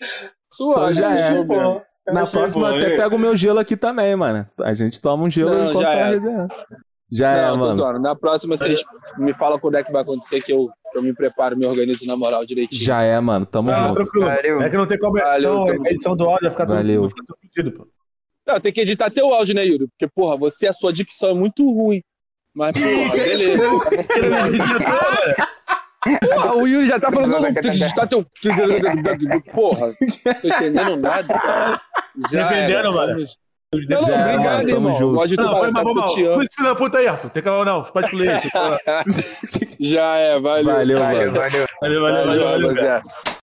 Suave, 0.51 0.91
Então 0.91 0.93
já 0.93 1.15
é. 1.15 1.43
Pô, 1.43 1.81
Na 2.11 2.25
próxima 2.25 2.69
bom, 2.71 2.77
até 2.77 2.95
pego 2.95 3.15
o 3.15 3.19
meu 3.19 3.35
gelo 3.35 3.59
aqui 3.59 3.75
também, 3.75 4.15
mano. 4.15 4.47
A 4.61 4.73
gente 4.73 5.01
toma 5.01 5.23
um 5.23 5.29
gelo 5.29 5.51
Não, 5.53 5.69
enquanto 5.71 5.83
tá 5.85 5.93
é. 5.93 6.09
resenhando. 6.09 6.53
Já 7.11 7.31
é, 7.31 7.41
Não, 7.47 7.53
tô 7.53 7.57
mano. 7.59 7.71
zoando. 7.75 7.99
Na 7.99 8.15
próxima 8.15 8.55
vocês 8.57 8.81
me 9.17 9.33
falam 9.33 9.59
quando 9.59 9.75
é 9.75 9.83
que 9.83 9.91
vai 9.91 10.01
acontecer 10.01 10.41
que 10.41 10.51
eu, 10.51 10.69
eu 10.95 11.01
me 11.01 11.13
preparo, 11.13 11.57
me 11.57 11.65
organizo 11.65 12.05
na 12.05 12.15
moral 12.17 12.45
direitinho. 12.45 12.81
Já 12.81 13.01
é, 13.03 13.19
mano. 13.19 13.45
Tamo 13.45 13.71
Ah, 13.71 13.75
junto. 13.89 13.95
tranquilo. 13.95 14.25
Valeu. 14.25 14.61
É 14.61 14.69
que 14.69 14.77
não 14.77 14.85
tem 14.87 14.97
como. 14.97 15.13
Valeu, 15.19 15.53
então, 15.53 15.65
tamo 15.75 15.87
a 15.87 15.91
edição 15.91 16.15
do 16.17 16.23
áudio 16.25 16.41
vai 16.43 16.51
ficar 16.51 16.65
tudo, 16.65 16.75
Valeu. 16.75 17.09
ficar 17.09 17.23
tudo 17.25 17.37
fudido, 17.41 17.71
pô. 17.77 17.87
Não, 18.47 18.59
tem 18.61 18.71
que 18.73 18.79
editar 18.81 19.09
teu 19.11 19.33
áudio, 19.33 19.53
né, 19.53 19.65
Yuri? 19.65 19.87
Porque, 19.87 20.07
porra, 20.07 20.37
você, 20.37 20.67
a 20.67 20.73
sua 20.73 20.91
dicção 20.93 21.29
é 21.29 21.33
muito 21.33 21.69
ruim. 21.69 22.01
Mas, 22.57 22.71
porra, 22.81 23.13
beleza. 23.13 23.69
Ah, 26.41 26.55
o 26.55 26.65
Yuri 26.67 26.87
já 26.87 26.99
tá 26.99 27.11
falando, 27.11 27.31
não, 27.31 27.41
não, 27.41 27.53
que 27.53 27.69
digitar 27.69 28.07
teu... 28.07 28.25
Porra, 29.53 29.93
tô 30.41 30.47
entendendo 30.47 30.95
nada. 30.97 31.81
Já 32.31 32.47
Defendendo, 32.47 32.93
mano. 32.93 33.13
tamo- 33.13 33.27
Não, 33.89 34.01
não, 34.01 34.07
é, 34.15 34.31
obrigado, 34.33 34.57
mano, 34.57 34.69
irmão. 34.69 34.93
junto. 34.97 35.15
Pode 35.15 35.35
Não, 35.35 35.59
foi 35.59 35.67
tu 35.67 35.73
mal, 35.73 35.83
foi 35.83 35.93
mal. 35.93 36.09
amo. 36.15 36.25
Não 36.37 36.39
filho 36.39 36.67
da 36.69 36.75
puta 36.75 36.97
aí, 36.99 37.07
Arthur. 37.07 37.29
Tem 37.29 37.43
calma 37.43 37.65
não. 37.65 37.83
Pode 37.83 38.15
ler. 38.15 38.41
Já 39.79 40.15
é, 40.15 40.39
valeu. 40.39 40.73
Valeu, 40.73 40.99
Valeu, 40.99 41.33
valeu. 41.33 41.67
Valeu, 41.81 42.01
valeu, 42.01 42.25
valeu. 42.25 42.43
valeu. 42.45 42.69
rapaziada. 42.69 43.03